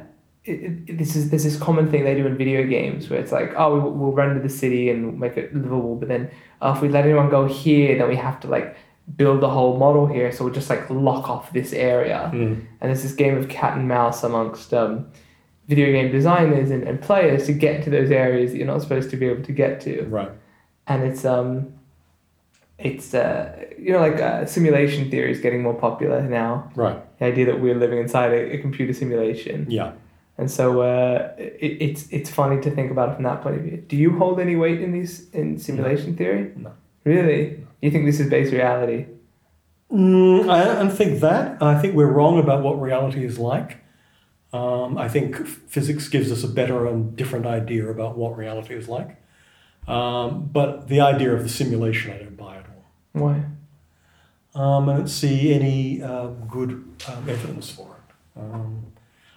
it, 0.51 0.91
it, 0.91 0.99
this 0.99 1.17
is 1.17 1.31
there's 1.31 1.45
this 1.45 1.59
common 1.59 1.91
thing 1.91 2.05
they 2.05 2.15
do 2.15 2.27
in 2.27 2.37
video 2.37 2.67
games 2.67 3.09
where 3.09 3.21
it's 3.21 3.33
like 3.33 3.53
oh 3.57 3.75
we, 3.75 3.81
will 3.81 4.13
run 4.13 4.35
to 4.35 4.41
the 4.41 4.49
city 4.49 4.91
and 4.91 5.19
make 5.19 5.37
it 5.37 5.55
livable 5.55 5.95
but 5.97 6.09
then 6.09 6.31
uh, 6.61 6.73
if 6.75 6.83
we 6.83 6.89
let 6.89 7.05
anyone 7.05 7.31
go 7.31 7.47
here 7.47 7.97
then 7.97 8.09
we 8.09 8.17
have 8.17 8.41
to 8.41 8.49
like 8.49 8.77
build 9.17 9.41
the 9.41 9.49
whole 9.49 9.77
model 9.77 10.07
here 10.07 10.31
so 10.31 10.45
we'll 10.45 10.55
just 10.55 10.71
like 10.71 10.89
lock 10.91 11.29
off 11.29 11.53
this 11.53 11.73
area 11.73 12.31
mm. 12.33 12.53
and 12.53 12.67
there's 12.81 13.03
this 13.03 13.15
game 13.15 13.37
of 13.37 13.49
cat 13.49 13.77
and 13.77 13.89
mouse 13.89 14.23
amongst 14.23 14.73
um, 14.75 15.11
video 15.67 15.91
game 15.93 16.11
designers 16.11 16.71
and, 16.71 16.83
and 16.85 17.01
players 17.01 17.47
to 17.47 17.53
get 17.53 17.83
to 17.83 17.91
those 17.91 18.11
areas 18.11 18.53
that 18.53 18.59
you're 18.59 18.67
not 18.67 18.83
supposed 18.83 19.11
to 19.11 19.17
be 19.17 19.27
able 19.27 19.43
to 19.43 19.53
get 19.53 19.81
to 19.81 20.03
right 20.05 20.31
and 20.87 21.03
it's 21.03 21.25
um 21.25 21.73
it's 22.81 23.13
uh, 23.15 23.67
you 23.79 23.93
know 23.93 24.01
like 24.01 24.21
uh, 24.21 24.47
simulation 24.47 25.11
theory 25.11 25.31
is 25.31 25.41
getting 25.41 25.63
more 25.63 25.75
popular 25.75 26.23
now. 26.23 26.71
Right. 26.75 26.99
The 27.19 27.27
idea 27.27 27.47
that 27.47 27.61
we're 27.61 27.75
living 27.75 27.99
inside 27.99 28.33
a, 28.33 28.55
a 28.55 28.59
computer 28.59 28.93
simulation, 28.93 29.67
Yeah. 29.69 29.93
And 30.41 30.51
so 30.51 30.81
uh, 30.81 31.33
it, 31.37 31.77
it's 31.81 32.09
it's 32.11 32.31
funny 32.31 32.63
to 32.63 32.71
think 32.71 32.91
about 32.91 33.11
it 33.11 33.15
from 33.17 33.25
that 33.25 33.43
point 33.43 33.57
of 33.57 33.63
view. 33.63 33.77
Do 33.77 33.95
you 33.95 34.17
hold 34.17 34.41
any 34.41 34.57
weight 34.57 34.81
in 34.81 34.91
these 34.91 35.29
in 35.31 35.59
simulation 35.59 36.17
theory? 36.17 36.53
No. 36.57 36.73
Really? 37.05 37.67
You 37.83 37.91
think 37.91 38.07
this 38.07 38.21
is 38.21 38.31
base 38.31 38.51
reality? 38.51 39.05
Mm, 39.93 40.49
I 40.49 40.65
don't 40.65 40.91
think 40.91 41.21
that. 41.21 41.63
I 41.63 41.79
think 41.79 41.95
we're 41.95 42.11
wrong 42.11 42.39
about 42.39 42.63
what 42.63 42.81
reality 42.81 43.23
is 43.23 43.39
like. 43.39 43.85
Um, 44.55 44.97
I 44.97 45.11
think 45.11 45.47
physics 45.47 46.09
gives 46.09 46.33
us 46.33 46.43
a 46.43 46.49
better 46.49 46.87
and 46.87 47.15
different 47.15 47.45
idea 47.45 47.89
about 47.89 48.17
what 48.17 48.39
reality 48.39 48.75
is 48.75 48.89
like. 48.89 49.23
Um, 49.87 50.49
but 50.51 50.89
the 50.89 51.01
idea 51.01 51.35
of 51.35 51.43
the 51.43 51.51
simulation, 51.51 52.13
I 52.13 52.19
don't 52.19 52.37
buy 52.37 52.57
at 52.57 52.67
all. 52.67 52.85
Why? 53.13 53.45
Um, 54.55 54.89
I 54.89 54.97
don't 54.97 55.09
see 55.09 55.53
any 55.53 56.03
um, 56.03 56.49
good 56.49 56.71
um, 57.09 57.29
evidence 57.29 57.71
for 57.71 57.99
it. 57.99 58.41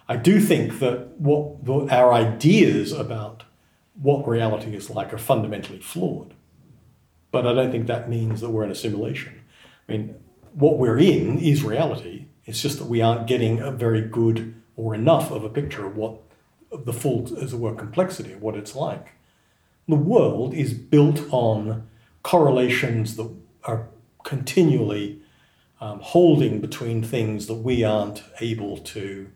I 0.08 0.16
do 0.16 0.40
think 0.40 0.80
that 0.80 1.18
what 1.18 1.90
our 1.90 2.12
ideas 2.12 2.92
about 2.92 3.44
what 4.00 4.26
reality 4.28 4.74
is 4.74 4.90
like 4.90 5.12
are 5.12 5.18
fundamentally 5.18 5.80
flawed. 5.80 6.34
But 7.30 7.46
I 7.46 7.52
don't 7.52 7.70
think 7.70 7.86
that 7.86 8.08
means 8.08 8.40
that 8.40 8.50
we're 8.50 8.64
in 8.64 8.70
a 8.70 8.74
simulation. 8.74 9.40
I 9.88 9.92
mean, 9.92 10.16
what 10.52 10.78
we're 10.78 10.98
in 10.98 11.38
is 11.38 11.64
reality. 11.64 12.26
It's 12.44 12.60
just 12.60 12.78
that 12.78 12.86
we 12.86 13.00
aren't 13.00 13.26
getting 13.26 13.60
a 13.60 13.70
very 13.70 14.02
good 14.02 14.54
or 14.76 14.94
enough 14.94 15.30
of 15.30 15.44
a 15.44 15.48
picture 15.48 15.86
of 15.86 15.96
what 15.96 16.20
of 16.70 16.84
the 16.84 16.92
full, 16.92 17.24
as 17.38 17.52
it 17.52 17.58
were, 17.58 17.74
complexity 17.74 18.32
of 18.32 18.42
what 18.42 18.56
it's 18.56 18.74
like. 18.74 19.12
The 19.88 19.96
world 19.96 20.54
is 20.54 20.74
built 20.74 21.20
on 21.30 21.88
correlations 22.22 23.16
that 23.16 23.30
are 23.62 23.88
continually 24.24 25.20
um, 25.80 26.00
holding 26.00 26.60
between 26.60 27.02
things 27.02 27.46
that 27.46 27.54
we 27.54 27.84
aren't 27.84 28.24
able 28.40 28.78
to 28.78 29.30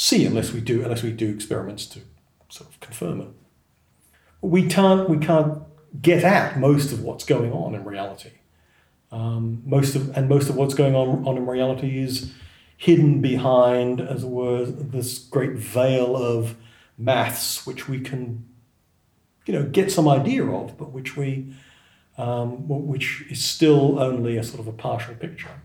see 0.00 0.24
unless 0.24 0.50
we 0.50 0.62
do 0.62 0.82
unless 0.82 1.02
we 1.02 1.12
do 1.12 1.28
experiments 1.28 1.84
to 1.84 2.00
sort 2.48 2.70
of 2.70 2.80
confirm 2.80 3.20
it. 3.20 3.28
We 4.40 4.66
can't 4.66 5.10
we 5.10 5.18
can't 5.18 5.62
get 6.00 6.24
at 6.24 6.58
most 6.58 6.90
of 6.90 7.02
what's 7.02 7.24
going 7.24 7.52
on 7.52 7.74
in 7.74 7.84
reality. 7.84 8.32
Um, 9.12 9.62
most 9.66 9.94
of 9.94 10.16
and 10.16 10.26
most 10.26 10.48
of 10.48 10.56
what's 10.56 10.72
going 10.72 10.94
on, 10.94 11.26
on 11.26 11.36
in 11.36 11.44
reality 11.44 12.02
is 12.02 12.32
hidden 12.78 13.20
behind, 13.20 14.00
as 14.00 14.24
it 14.24 14.30
were, 14.30 14.64
this 14.64 15.18
great 15.18 15.58
veil 15.58 16.16
of 16.16 16.56
maths, 16.96 17.66
which 17.66 17.86
we 17.86 18.00
can, 18.00 18.46
you 19.44 19.52
know, 19.52 19.64
get 19.64 19.92
some 19.92 20.08
idea 20.08 20.46
of, 20.46 20.78
but 20.78 20.92
which 20.92 21.14
we, 21.14 21.54
um, 22.16 22.66
which 22.68 23.26
is 23.28 23.44
still 23.44 23.98
only 23.98 24.38
a 24.38 24.42
sort 24.42 24.60
of 24.60 24.66
a 24.66 24.72
partial 24.72 25.14
picture. 25.14 25.60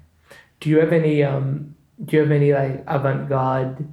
Do 0.59 0.69
you 0.69 0.79
have 0.79 0.91
any 0.91 1.23
um 1.23 1.75
do 2.03 2.17
you 2.17 2.23
have 2.23 2.31
any 2.31 2.51
like 2.51 2.83
avant-garde 2.87 3.87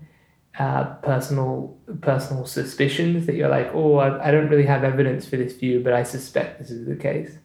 uh, 0.59 0.85
personal 1.03 1.79
personal 2.01 2.45
suspicions 2.45 3.27
that 3.27 3.35
you're 3.35 3.49
like, 3.49 3.71
oh, 3.75 3.97
I, 3.97 4.29
I 4.29 4.31
don't 4.31 4.49
really 4.49 4.67
have 4.67 4.85
evidence 4.85 5.27
for 5.27 5.37
this 5.37 5.55
view, 5.57 5.81
but 5.81 5.93
I 5.93 6.03
suspect 6.03 6.59
this 6.59 6.71
is 6.71 6.87
the 6.87 6.97
case? 6.97 7.39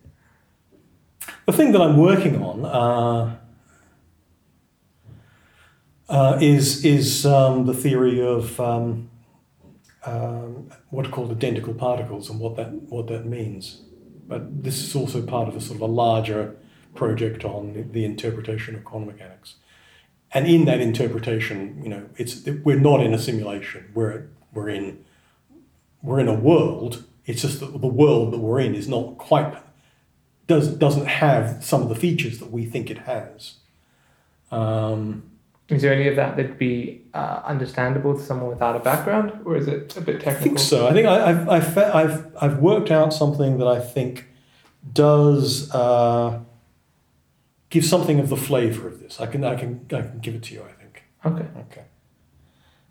The 1.45 1.53
thing 1.53 1.71
that 1.71 1.81
I'm 1.81 1.97
working 1.97 2.43
on 2.43 2.65
uh, 2.65 3.37
uh, 6.09 6.37
is 6.41 6.83
is 6.83 7.25
um, 7.25 7.65
the 7.65 7.73
theory 7.73 8.21
of 8.21 8.59
um, 8.59 9.09
um, 10.05 10.69
what 10.89 11.07
are 11.07 11.09
called 11.09 11.31
identical 11.31 11.73
particles 11.73 12.29
and 12.29 12.39
what 12.39 12.55
that 12.57 12.71
what 12.89 13.07
that 13.07 13.25
means. 13.25 13.83
But 14.27 14.63
this 14.63 14.83
is 14.83 14.95
also 14.95 15.21
part 15.21 15.47
of 15.47 15.55
a 15.55 15.61
sort 15.61 15.77
of 15.77 15.81
a 15.81 15.85
larger 15.85 16.57
project 16.95 17.45
on 17.45 17.73
the, 17.73 17.83
the 17.83 18.03
interpretation 18.03 18.75
of 18.75 18.83
quantum 18.83 19.09
mechanics. 19.09 19.55
And 20.33 20.45
in 20.47 20.65
that 20.65 20.79
interpretation, 20.81 21.81
you 21.81 21.89
know, 21.89 22.09
it's 22.17 22.45
we're 22.45 22.79
not 22.79 23.01
in 23.01 23.13
a 23.13 23.19
simulation. 23.19 23.91
We're 23.93 24.27
we're 24.53 24.69
in 24.69 25.03
we're 26.01 26.19
in 26.19 26.27
a 26.27 26.33
world. 26.33 27.03
It's 27.25 27.41
just 27.41 27.59
that 27.59 27.81
the 27.81 27.87
world 27.87 28.33
that 28.33 28.39
we're 28.39 28.59
in 28.59 28.75
is 28.75 28.87
not 28.87 29.17
quite 29.17 29.57
does 30.47 30.69
doesn't 30.69 31.07
have 31.07 31.63
some 31.63 31.81
of 31.81 31.89
the 31.89 31.95
features 31.95 32.39
that 32.39 32.51
we 32.51 32.65
think 32.65 32.89
it 32.89 32.99
has. 32.99 33.55
Um, 34.51 35.31
Is 35.69 35.81
there 35.81 35.93
any 35.93 36.07
of 36.07 36.15
that 36.15 36.37
that'd 36.37 36.57
be 36.57 37.01
uh, 37.13 37.41
understandable 37.45 38.15
to 38.17 38.23
someone 38.23 38.49
without 38.49 38.75
a 38.75 38.79
background, 38.79 39.41
or 39.45 39.57
is 39.57 39.67
it 39.67 39.95
a 39.97 40.01
bit 40.01 40.21
technical? 40.21 40.35
I 40.35 40.43
think 40.43 40.59
so. 40.59 40.87
I 40.87 40.93
think 40.93 41.07
I, 41.07 41.29
I've, 41.29 41.49
I've, 41.49 41.77
I've, 41.77 42.37
I've 42.41 42.59
worked 42.59 42.91
out 42.91 43.13
something 43.13 43.57
that 43.57 43.67
I 43.67 43.79
think 43.81 44.25
does 44.93 45.69
uh, 45.73 46.39
give 47.69 47.85
something 47.85 48.19
of 48.19 48.29
the 48.29 48.37
flavor 48.37 48.87
of 48.87 48.99
this. 48.99 49.19
I 49.19 49.27
can, 49.27 49.43
I, 49.43 49.55
can, 49.55 49.85
I 49.91 50.01
can 50.01 50.19
give 50.19 50.35
it 50.35 50.43
to 50.43 50.53
you, 50.53 50.63
I 50.63 50.71
think. 50.71 51.03
Okay. 51.25 51.47
Okay. 51.71 51.83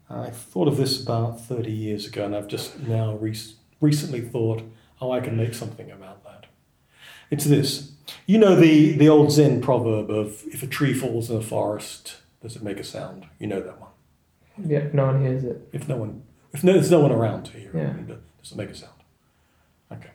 I 0.09 0.31
thought 0.31 0.69
of 0.69 0.77
this 0.77 1.03
about 1.03 1.41
30 1.41 1.71
years 1.73 2.07
ago, 2.07 2.25
and 2.25 2.37
I've 2.37 2.47
just 2.49 2.79
now 2.81 3.17
re- 3.17 3.37
recently 3.81 4.21
thought, 4.21 4.63
oh, 5.01 5.11
I 5.11 5.21
can 5.21 5.37
make 5.37 5.55
something 5.55 5.91
about 5.91 6.23
that. 6.25 6.47
It's 7.31 7.45
this. 7.45 7.93
You 8.27 8.39
know 8.39 8.55
the, 8.55 8.93
the 8.93 9.09
old 9.09 9.33
Zen 9.33 9.61
proverb 9.61 10.11
of 10.11 10.43
if 10.47 10.63
a 10.63 10.67
tree 10.69 10.95
falls 10.95 11.29
in 11.29 11.37
a 11.37 11.43
forest, 11.43 12.19
does 12.41 12.55
it 12.55 12.63
make 12.63 12.79
a 12.79 12.85
sound? 12.85 13.27
You 13.41 13.49
know 13.49 13.61
that 13.61 13.81
one. 13.81 13.91
Yeah, 14.65 14.89
no 14.93 15.07
one 15.07 15.23
hears 15.23 15.43
it. 15.43 15.69
If 15.73 15.89
no 15.89 15.97
one, 15.97 16.23
if 16.53 16.63
no, 16.63 16.73
there's 16.75 16.91
no 16.91 17.01
one 17.01 17.11
around 17.13 17.45
to 17.47 17.53
hear 17.59 17.71
Yeah. 17.75 17.91
it, 17.91 18.07
does 18.41 18.53
it 18.53 18.57
make 18.57 18.71
a 18.71 18.75
sound? 18.77 18.93
Okay. 19.91 20.11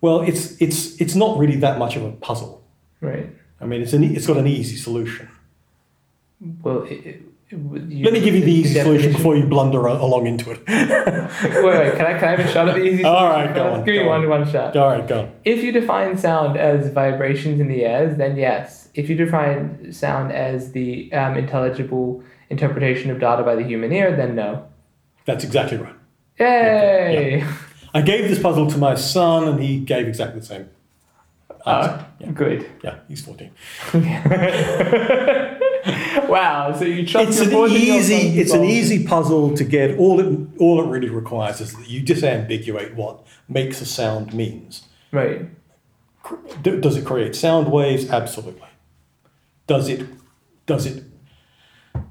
Well, 0.00 0.22
it's 0.22 0.60
it's 0.60 1.00
it's 1.00 1.14
not 1.14 1.38
really 1.38 1.56
that 1.56 1.78
much 1.78 1.94
of 1.96 2.02
a 2.04 2.10
puzzle. 2.10 2.66
Right. 3.00 3.30
I 3.60 3.66
mean, 3.66 3.82
it's 3.82 3.92
an 3.92 4.04
it's 4.04 4.26
got 4.26 4.38
an 4.38 4.46
easy 4.46 4.76
solution. 4.76 5.28
Well, 6.62 6.82
it, 6.84 6.92
it, 6.92 7.22
you, 7.50 8.04
Let 8.04 8.12
me 8.12 8.20
give 8.20 8.34
you 8.34 8.42
the 8.44 8.52
easy 8.52 8.80
solution 8.80 9.12
before 9.12 9.36
you 9.36 9.44
blunder 9.44 9.84
along 9.86 10.28
into 10.28 10.52
it. 10.52 10.60
wait, 10.68 11.64
wait. 11.64 11.96
Can 11.96 12.06
I 12.06 12.18
can 12.18 12.24
I 12.28 12.30
have 12.36 12.40
a 12.40 12.48
shot 12.48 12.68
at 12.68 12.76
the 12.76 12.84
easy? 12.84 13.02
All 13.02 13.24
right, 13.28 13.52
go 13.52 13.72
on, 13.72 13.84
Give 13.84 13.96
me 13.96 14.04
one 14.06 14.22
on. 14.22 14.28
one 14.28 14.50
shot. 14.50 14.76
All 14.76 14.88
right, 14.88 15.06
go. 15.06 15.22
on. 15.22 15.32
If 15.44 15.64
you 15.64 15.72
define 15.72 16.16
sound 16.16 16.56
as 16.56 16.92
vibrations 16.92 17.60
in 17.60 17.66
the 17.68 17.84
airs, 17.84 18.16
then 18.16 18.36
yes. 18.36 18.88
If 18.94 19.08
you 19.10 19.16
define 19.16 19.92
sound 19.92 20.32
as 20.32 20.72
the 20.72 21.12
um, 21.12 21.36
intelligible 21.36 22.22
interpretation 22.50 23.10
of 23.10 23.18
data 23.18 23.42
by 23.42 23.56
the 23.56 23.64
human 23.64 23.92
ear, 23.92 24.14
then 24.14 24.36
no. 24.36 24.66
That's 25.24 25.42
exactly 25.44 25.78
right. 25.78 25.94
Yay! 26.38 27.44
I 27.92 28.00
gave 28.02 28.28
this 28.28 28.40
puzzle 28.40 28.70
to 28.70 28.78
my 28.78 28.94
son, 28.94 29.48
and 29.48 29.60
he 29.60 29.80
gave 29.80 30.06
exactly 30.06 30.40
the 30.40 30.46
same. 30.46 30.70
Answer. 31.66 31.90
Uh, 31.90 32.04
yeah, 32.18 32.30
Good. 32.32 32.70
yeah, 32.82 32.96
he's 33.08 33.24
fourteen. 33.24 33.50
wow. 36.28 36.74
So 36.78 36.84
you 36.84 37.06
trust 37.06 37.40
It's 37.40 37.50
your 37.50 37.66
an 37.66 37.72
easy 37.72 38.20
son's 38.22 38.36
it's 38.38 38.52
an 38.52 38.64
easy 38.64 39.06
puzzle 39.06 39.56
to 39.56 39.64
get. 39.64 39.98
All 39.98 40.20
it 40.20 40.38
all 40.58 40.82
it 40.82 40.88
really 40.88 41.08
requires 41.08 41.60
is 41.60 41.74
that 41.76 41.88
you 41.88 42.02
disambiguate 42.02 42.94
what 42.94 43.24
makes 43.48 43.80
a 43.80 43.86
sound 43.86 44.34
means. 44.34 44.84
Right. 45.12 45.46
Does 46.62 46.96
it 46.96 47.04
create 47.04 47.34
sound 47.34 47.72
waves? 47.72 48.08
Absolutely. 48.10 48.68
Does 49.66 49.88
it 49.88 50.06
does 50.66 50.86
it 50.86 51.04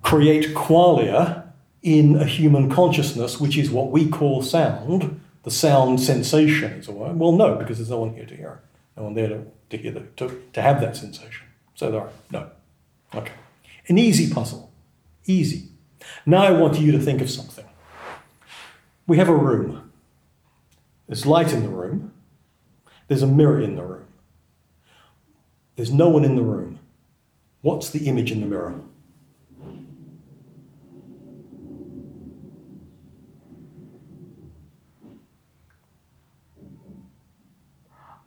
create 0.01 0.53
qualia 0.55 1.43
in 1.81 2.17
a 2.17 2.25
human 2.25 2.69
consciousness, 2.69 3.39
which 3.39 3.57
is 3.57 3.71
what 3.71 3.91
we 3.91 4.09
call 4.09 4.41
sound, 4.41 5.21
the 5.43 5.51
sound 5.51 6.01
sensation, 6.01 6.73
as 6.73 6.89
it 6.89 6.93
were? 6.93 7.13
Well, 7.13 7.31
no, 7.31 7.55
because 7.55 7.77
there's 7.77 7.89
no 7.89 7.99
one 7.99 8.13
here 8.13 8.25
to 8.25 8.35
hear 8.35 8.59
it. 8.61 8.68
No 8.99 9.05
one 9.05 9.13
there 9.13 9.29
to, 9.29 9.45
to 9.69 9.77
hear 9.77 9.93
the, 9.93 10.01
to, 10.17 10.43
to 10.51 10.61
have 10.61 10.81
that 10.81 10.97
sensation. 10.97 11.47
So 11.73 11.89
there 11.89 12.01
are 12.01 12.09
no. 12.31 12.49
Okay. 13.15 13.31
An 13.87 13.97
easy 13.97 14.31
puzzle. 14.31 14.71
Easy. 15.25 15.69
Now 16.25 16.43
I 16.43 16.51
want 16.51 16.77
you 16.77 16.91
to 16.91 16.99
think 16.99 17.21
of 17.21 17.29
something. 17.29 17.65
We 19.07 19.17
have 19.17 19.29
a 19.29 19.35
room. 19.35 19.91
There's 21.07 21.25
light 21.25 21.53
in 21.53 21.63
the 21.63 21.69
room. 21.69 22.11
There's 23.07 23.23
a 23.23 23.27
mirror 23.27 23.61
in 23.61 23.75
the 23.75 23.83
room. 23.83 24.05
There's 25.77 25.91
no 25.91 26.09
one 26.09 26.25
in 26.25 26.35
the 26.35 26.43
room. 26.43 26.79
What's 27.61 27.89
the 27.89 28.07
image 28.07 28.31
in 28.31 28.41
the 28.41 28.47
mirror? 28.47 28.81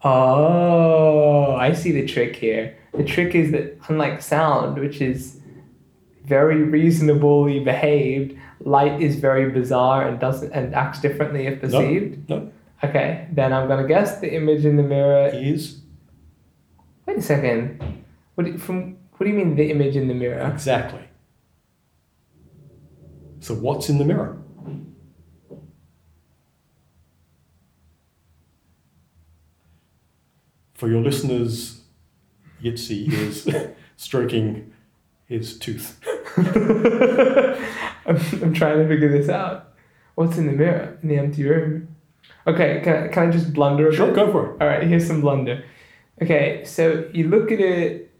Oh, 0.05 1.55
I 1.55 1.73
see 1.73 1.93
the 1.93 2.07
trick 2.07 2.37
here. 2.37 2.77
The 2.95 3.05
trick 3.05 3.35
is 3.35 3.53
that 3.53 3.79
unlike 3.89 4.21
sound, 4.21 4.79
which 4.79 5.01
is 5.01 5.41
very 6.25 6.63
reasonably 6.63 7.61
behaved, 7.61 8.37
light 8.61 9.01
is 9.01 9.17
very 9.17 9.51
bizarre 9.51 10.07
and 10.07 10.19
doesn't 10.19 10.53
and 10.53 10.75
acts 10.75 11.01
differently 11.01 11.47
if 11.47 11.61
perceived. 11.61 12.29
No. 12.29 12.51
Okay, 12.85 13.29
then 13.33 13.53
I'm 13.53 13.69
gonna 13.69 13.87
guess 13.87 14.19
the 14.19 14.35
image 14.35 14.65
in 14.65 14.77
the 14.77 14.83
mirror. 14.83 15.31
Is 15.33 15.81
Wait 17.07 17.19
a 17.19 17.23
second. 17.23 18.05
What 18.35 18.45
do, 18.47 18.59
from 18.59 18.97
what 19.17 19.25
do 19.25 19.31
you 19.31 19.37
mean 19.37 19.55
the 19.55 19.71
image 19.71 19.97
in 19.97 20.09
the 20.09 20.15
mirror? 20.15 20.51
exactly. 20.53 21.03
So 23.41 23.55
what's 23.55 23.89
in 23.89 23.99
the 23.99 24.05
mirror? 24.05 24.42
For 30.83 30.89
your 30.89 31.01
listeners 31.01 31.81
Yitzi 32.61 33.09
is 33.13 33.49
stroking 33.97 34.73
his 35.27 35.57
tooth. 35.57 36.01
I'm, 36.37 38.17
I'm 38.43 38.53
trying 38.53 38.79
to 38.79 38.89
figure 38.89 39.09
this 39.09 39.29
out. 39.29 39.75
What's 40.17 40.39
in 40.39 40.47
the 40.47 40.53
mirror 40.53 40.99
in 41.01 41.09
the 41.09 41.19
empty 41.19 41.45
room? 41.45 41.95
Okay, 42.49 42.81
can 42.83 42.97
I, 43.05 43.09
can 43.09 43.29
I 43.29 43.31
just 43.31 43.53
blunder 43.53 43.91
a 43.91 43.95
Sure, 43.95 44.07
bit? 44.09 44.17
go 44.17 44.33
for 44.33 44.55
it. 44.57 44.61
All 44.61 44.67
right, 44.67 44.83
here's 44.83 45.07
some 45.07 45.21
blunder. 45.21 45.65
Okay, 46.21 46.65
so 46.65 47.09
you 47.15 47.29
look 47.29 47.53
at 47.53 47.61
it. 47.61 48.13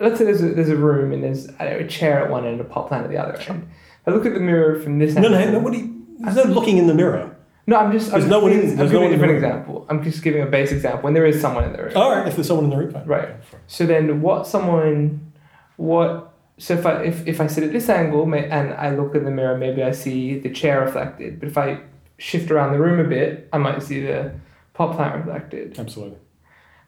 Let's 0.00 0.18
say 0.18 0.24
there's 0.24 0.42
a, 0.42 0.48
there's 0.54 0.70
a 0.70 0.76
room 0.76 1.12
and 1.12 1.22
there's 1.22 1.48
I 1.60 1.66
know, 1.66 1.76
a 1.78 1.86
chair 1.86 2.24
at 2.24 2.28
one 2.32 2.44
end 2.46 2.54
and 2.58 2.62
a 2.62 2.64
pot 2.64 2.88
plant 2.88 3.04
at 3.04 3.10
the 3.12 3.16
other 3.18 3.38
end. 3.48 3.68
I 4.08 4.10
look 4.10 4.26
at 4.26 4.34
the 4.34 4.40
mirror 4.40 4.80
from 4.80 4.98
this 4.98 5.14
No, 5.14 5.28
angle. 5.32 5.38
no, 5.38 5.50
no. 5.52 5.58
What 5.60 5.72
do 5.72 5.78
you, 5.78 6.04
there's 6.18 6.34
no 6.34 6.42
looking 6.52 6.78
in 6.78 6.88
the 6.88 6.94
mirror. 6.94 7.35
No, 7.68 7.76
I'm 7.76 7.90
just. 7.92 8.06
I'm 8.12 8.20
There's 8.20 8.24
just 8.24 8.30
no 8.30 8.40
one 8.40 8.52
in- 8.52 8.56
giving- 8.60 8.70
I'm 8.72 8.76
there's 8.76 8.92
no 8.92 9.00
giving 9.00 9.02
one 9.02 9.10
a 9.10 9.14
in 9.14 9.20
different 9.20 9.44
example. 9.44 9.86
I'm 9.88 10.02
just 10.04 10.22
giving 10.22 10.42
a 10.42 10.46
base 10.46 10.70
example 10.72 11.00
when 11.02 11.14
there 11.14 11.26
is 11.26 11.40
someone 11.40 11.64
in 11.64 11.72
the 11.72 11.82
room. 11.82 11.92
All 11.96 12.12
right, 12.14 12.26
if 12.28 12.36
there's 12.36 12.46
someone 12.46 12.64
in 12.66 12.70
the 12.70 12.76
room, 12.76 12.92
fine. 12.92 13.06
Right. 13.06 13.28
So 13.66 13.86
then, 13.86 14.20
what 14.22 14.46
someone, 14.46 15.32
what? 15.76 16.32
So 16.58 16.74
if 16.74 16.86
I 16.86 17.02
if, 17.02 17.26
if 17.26 17.40
I 17.40 17.48
sit 17.48 17.64
at 17.64 17.72
this 17.72 17.88
angle 17.88 18.22
and 18.32 18.72
I 18.74 18.94
look 18.94 19.14
in 19.16 19.24
the 19.24 19.30
mirror, 19.32 19.58
maybe 19.58 19.82
I 19.82 19.90
see 19.90 20.38
the 20.38 20.48
chair 20.50 20.80
reflected. 20.80 21.40
But 21.40 21.48
if 21.48 21.58
I 21.58 21.80
shift 22.18 22.50
around 22.50 22.72
the 22.72 22.78
room 22.78 23.00
a 23.00 23.08
bit, 23.08 23.48
I 23.52 23.58
might 23.58 23.82
see 23.82 24.00
the 24.00 24.32
pot 24.72 24.94
plant 24.94 25.16
reflected. 25.16 25.76
Absolutely. 25.78 26.18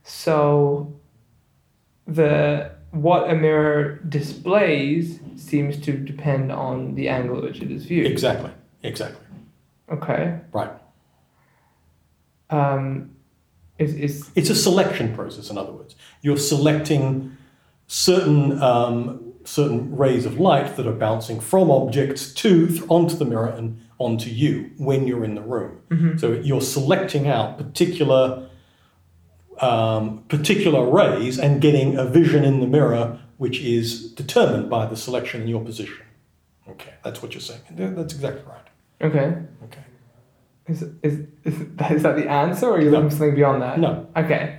So, 0.05 0.95
the 2.07 2.71
what 2.93 3.29
a 3.29 3.35
mirror 3.35 4.01
displays 4.09 5.19
seems 5.37 5.77
to 5.83 5.93
depend 5.93 6.51
on 6.51 6.95
the 6.95 7.09
angle 7.09 7.37
at 7.39 7.43
which 7.45 7.61
it 7.61 7.71
is 7.71 7.85
viewed. 7.85 8.07
Exactly. 8.07 8.51
Exactly. 8.83 9.21
Okay. 9.91 10.41
Right. 10.53 10.71
Um, 12.51 13.17
is 13.79 13.95
is 13.95 14.31
It's 14.35 14.51
a 14.51 14.55
selection 14.55 15.15
process, 15.15 15.51
in 15.51 15.59
other 15.59 15.73
words. 15.73 15.95
You're 16.23 16.37
selecting 16.37 17.37
certain 17.87 18.61
um, 18.63 19.35
certain 19.45 19.97
rays 19.97 20.27
of 20.27 20.39
light 20.39 20.77
that 20.77 20.87
are 20.87 20.93
bouncing 20.93 21.41
from 21.41 21.71
objects 21.71 22.33
to 22.35 22.85
onto 22.89 23.17
the 23.17 23.25
mirror 23.25 23.49
and 23.49 23.81
onto 23.99 24.31
you 24.31 24.71
when 24.77 25.07
you're 25.07 25.25
in 25.25 25.35
the 25.35 25.41
room. 25.43 25.81
So 26.19 26.33
you're 26.33 26.61
selecting 26.61 27.27
out 27.29 27.57
particular 27.59 28.49
um, 29.61 30.25
particular 30.29 30.89
rays 30.89 31.39
and 31.39 31.61
getting 31.61 31.97
a 31.97 32.05
vision 32.05 32.45
in 32.45 32.61
the 32.61 32.67
mirror 32.67 33.19
which 33.39 33.61
is 33.61 34.13
determined 34.13 34.69
by 34.69 34.85
the 34.87 34.97
selection 34.97 35.43
in 35.43 35.49
your 35.49 35.65
position. 35.65 36.05
Okay, 36.69 36.95
that's 37.03 37.23
what 37.23 37.33
you're 37.33 37.41
saying. 37.41 37.61
That's 37.71 38.13
exactly 38.13 38.43
right. 38.47 38.67
Okay. 39.03 39.37
Okay. 39.65 39.81
Is, 40.67 40.83
is, 41.03 41.27
is, 41.45 41.55
that, 41.77 41.93
is 41.97 42.03
that 42.03 42.17
the 42.17 42.29
answer, 42.31 42.67
or 42.67 42.77
are 42.77 42.81
you 42.81 42.91
No. 42.91 42.97
looking 42.99 43.11
for 43.11 43.17
something 43.17 43.35
beyond 43.35 43.63
that? 43.63 43.79
No. 43.79 44.07
Okay. 44.17 44.59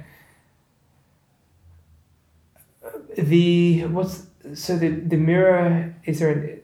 The 3.18 3.86
what's 3.86 4.28
so 4.54 4.78
the 4.78 4.90
the 4.90 5.18
mirror 5.18 5.94
is 6.06 6.20
there? 6.20 6.32
An, 6.32 6.62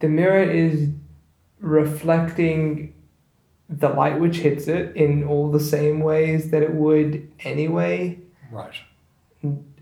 the 0.00 0.08
mirror 0.08 0.42
is 0.42 0.88
reflecting 1.60 2.94
the 3.68 3.88
light 3.88 4.18
which 4.20 4.38
hits 4.38 4.68
it 4.68 4.94
in 4.96 5.24
all 5.24 5.50
the 5.50 5.60
same 5.60 6.00
ways 6.00 6.50
that 6.50 6.62
it 6.62 6.72
would 6.74 7.30
anyway, 7.40 8.18
Right. 8.50 8.74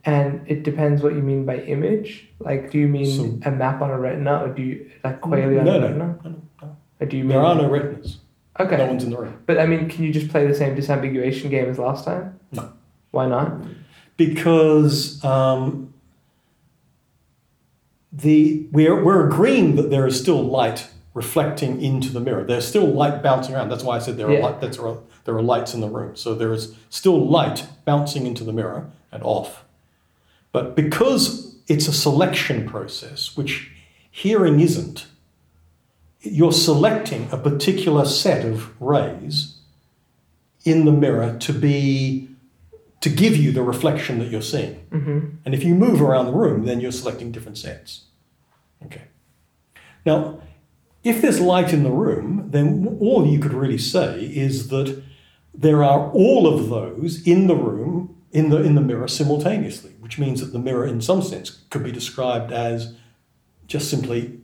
and 0.04 0.44
it 0.48 0.62
depends 0.62 1.02
what 1.02 1.14
you 1.14 1.22
mean 1.22 1.44
by 1.44 1.58
image. 1.58 2.28
Like, 2.38 2.70
do 2.70 2.78
you 2.78 2.88
mean 2.88 3.06
So- 3.42 3.48
a 3.48 3.52
map 3.52 3.80
on 3.82 3.90
a 3.90 3.98
retina, 3.98 4.42
or 4.44 4.48
do 4.48 4.62
you 4.62 4.90
like 5.04 5.22
on 5.24 5.30
no, 5.30 5.36
a 5.36 5.40
no, 5.40 5.56
retina, 5.80 5.90
no, 5.90 6.18
no. 6.30 6.42
Or 7.00 7.06
do 7.06 7.16
you 7.16 7.24
mean 7.24 7.30
There 7.30 7.44
are 7.44 7.54
no 7.54 7.68
retinas. 7.68 8.18
okay? 8.58 8.76
No 8.76 8.86
one's 8.86 9.04
in 9.04 9.10
the 9.10 9.18
room. 9.18 9.42
But 9.46 9.58
I 9.58 9.66
mean, 9.66 9.88
can 9.88 10.04
you 10.04 10.12
just 10.12 10.28
play 10.28 10.46
the 10.46 10.54
same 10.54 10.76
disambiguation 10.76 11.50
game 11.50 11.68
as 11.68 11.78
last 11.78 12.04
time? 12.04 12.38
No. 12.52 12.72
Why 13.10 13.26
not? 13.26 13.52
because 14.16 15.22
um, 15.24 15.92
the 18.12 18.66
we're, 18.72 19.02
we're 19.02 19.26
agreeing 19.28 19.76
that 19.76 19.90
there 19.90 20.06
is 20.06 20.18
still 20.18 20.42
light 20.42 20.88
reflecting 21.14 21.80
into 21.80 22.10
the 22.10 22.20
mirror. 22.20 22.44
There's 22.44 22.66
still 22.66 22.86
light 22.86 23.22
bouncing 23.22 23.54
around. 23.54 23.70
That's 23.70 23.82
why 23.84 23.96
I 23.96 23.98
said 24.00 24.16
there 24.16 24.28
are 24.28 24.38
light, 24.38 24.60
that's, 24.60 24.76
there 24.76 25.34
are 25.34 25.42
lights 25.42 25.72
in 25.72 25.80
the 25.80 25.88
room. 25.88 26.14
So 26.14 26.34
there 26.34 26.52
is 26.52 26.74
still 26.90 27.26
light 27.26 27.66
bouncing 27.84 28.26
into 28.26 28.44
the 28.44 28.52
mirror 28.52 28.90
and 29.10 29.22
off. 29.22 29.64
But 30.52 30.76
because 30.76 31.56
it's 31.68 31.88
a 31.88 31.92
selection 31.92 32.68
process, 32.68 33.36
which 33.36 33.70
hearing 34.10 34.60
isn't, 34.60 35.06
you're 36.32 36.52
selecting 36.52 37.28
a 37.30 37.36
particular 37.36 38.04
set 38.04 38.44
of 38.44 38.80
rays 38.80 39.58
in 40.64 40.84
the 40.84 40.92
mirror 40.92 41.36
to 41.38 41.52
be 41.52 42.28
to 43.00 43.10
give 43.10 43.36
you 43.36 43.52
the 43.52 43.62
reflection 43.62 44.18
that 44.18 44.28
you're 44.28 44.42
seeing. 44.42 44.84
Mm-hmm. 44.90 45.36
And 45.44 45.54
if 45.54 45.62
you 45.62 45.74
move 45.74 46.02
around 46.02 46.26
the 46.26 46.32
room, 46.32 46.64
then 46.64 46.80
you're 46.80 46.92
selecting 46.92 47.30
different 47.30 47.58
sets. 47.58 48.06
Okay. 48.84 49.02
Now, 50.04 50.40
if 51.04 51.22
there's 51.22 51.40
light 51.40 51.72
in 51.72 51.84
the 51.84 51.90
room, 51.90 52.48
then 52.50 52.98
all 53.00 53.26
you 53.26 53.38
could 53.38 53.52
really 53.52 53.78
say 53.78 54.24
is 54.24 54.68
that 54.68 55.02
there 55.54 55.84
are 55.84 56.10
all 56.10 56.46
of 56.46 56.68
those 56.68 57.26
in 57.26 57.46
the 57.46 57.54
room, 57.54 58.20
in 58.32 58.50
the, 58.50 58.62
in 58.62 58.74
the 58.74 58.80
mirror 58.80 59.08
simultaneously, 59.08 59.92
which 60.00 60.18
means 60.18 60.40
that 60.40 60.52
the 60.52 60.58
mirror, 60.58 60.86
in 60.86 61.00
some 61.00 61.22
sense, 61.22 61.62
could 61.70 61.84
be 61.84 61.92
described 61.92 62.50
as 62.50 62.96
just 63.66 63.88
simply 63.88 64.40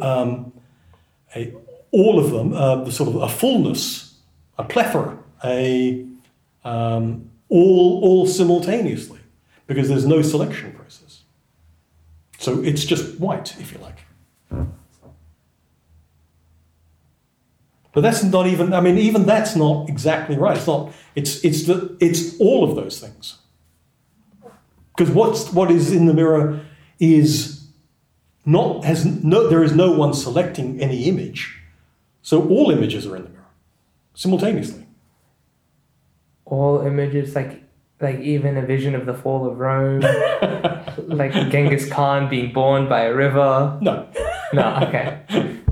um, 0.00 0.52
a, 1.36 1.52
all 1.90 2.18
of 2.18 2.30
them, 2.30 2.52
uh, 2.52 2.84
the 2.84 2.92
sort 2.92 3.08
of 3.08 3.16
a 3.16 3.28
fullness, 3.28 4.18
a 4.58 4.64
plethora, 4.64 5.18
a 5.44 6.06
um, 6.64 7.30
all 7.48 8.00
all 8.02 8.26
simultaneously, 8.26 9.20
because 9.66 9.88
there's 9.88 10.06
no 10.06 10.22
selection 10.22 10.72
process. 10.72 11.24
So 12.38 12.62
it's 12.62 12.84
just 12.84 13.20
white, 13.20 13.58
if 13.60 13.72
you 13.72 13.78
like. 13.78 13.98
But 17.92 18.00
that's 18.00 18.22
not 18.24 18.46
even. 18.46 18.72
I 18.72 18.80
mean, 18.80 18.96
even 18.98 19.26
that's 19.26 19.54
not 19.54 19.88
exactly 19.88 20.36
right. 20.36 20.56
It's 20.56 20.66
not. 20.66 20.92
It's 21.14 21.44
it's 21.44 21.64
the 21.64 21.94
it's 22.00 22.38
all 22.40 22.68
of 22.68 22.74
those 22.74 22.98
things. 22.98 23.38
Because 24.96 25.12
what's 25.14 25.52
what 25.52 25.70
is 25.70 25.92
in 25.92 26.06
the 26.06 26.14
mirror 26.14 26.60
is 26.98 27.51
not 28.44 28.84
has 28.84 29.04
no. 29.04 29.48
There 29.48 29.62
is 29.62 29.74
no 29.74 29.92
one 29.92 30.14
selecting 30.14 30.80
any 30.80 31.04
image, 31.04 31.60
so 32.22 32.48
all 32.48 32.70
images 32.70 33.06
are 33.06 33.16
in 33.16 33.24
the 33.24 33.30
mirror 33.30 33.46
simultaneously. 34.14 34.86
All 36.44 36.80
images, 36.86 37.34
like 37.34 37.62
like 38.00 38.20
even 38.20 38.56
a 38.56 38.62
vision 38.62 38.94
of 38.94 39.06
the 39.06 39.14
fall 39.14 39.46
of 39.48 39.58
Rome, 39.58 40.00
like 41.06 41.32
Genghis 41.50 41.88
Khan 41.88 42.28
being 42.28 42.52
born 42.52 42.88
by 42.88 43.02
a 43.02 43.14
river. 43.14 43.78
No. 43.80 44.08
No, 44.54 44.80
okay. 44.82 45.22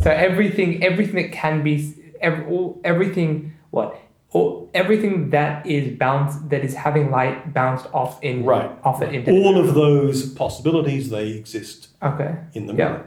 So 0.00 0.10
everything, 0.10 0.82
everything 0.82 1.16
that 1.16 1.32
can 1.32 1.62
be, 1.62 1.94
every, 2.18 2.46
all, 2.46 2.80
everything, 2.82 3.52
what, 3.68 3.94
all, 4.32 4.70
everything 4.74 5.30
that 5.30 5.66
is 5.66 5.96
bounced, 5.98 6.48
that 6.50 6.64
is 6.64 6.74
having 6.74 7.10
light 7.10 7.52
bounced 7.52 7.86
off 7.92 8.22
in, 8.22 8.44
Right. 8.44 8.70
off 8.84 9.02
it 9.02 9.14
into. 9.14 9.32
All 9.32 9.58
of 9.58 9.74
those 9.74 10.30
possibilities 10.32 11.10
they 11.10 11.30
exist 11.30 11.88
Okay. 12.02 12.36
in 12.54 12.66
the 12.66 12.72
mirror. 12.72 13.06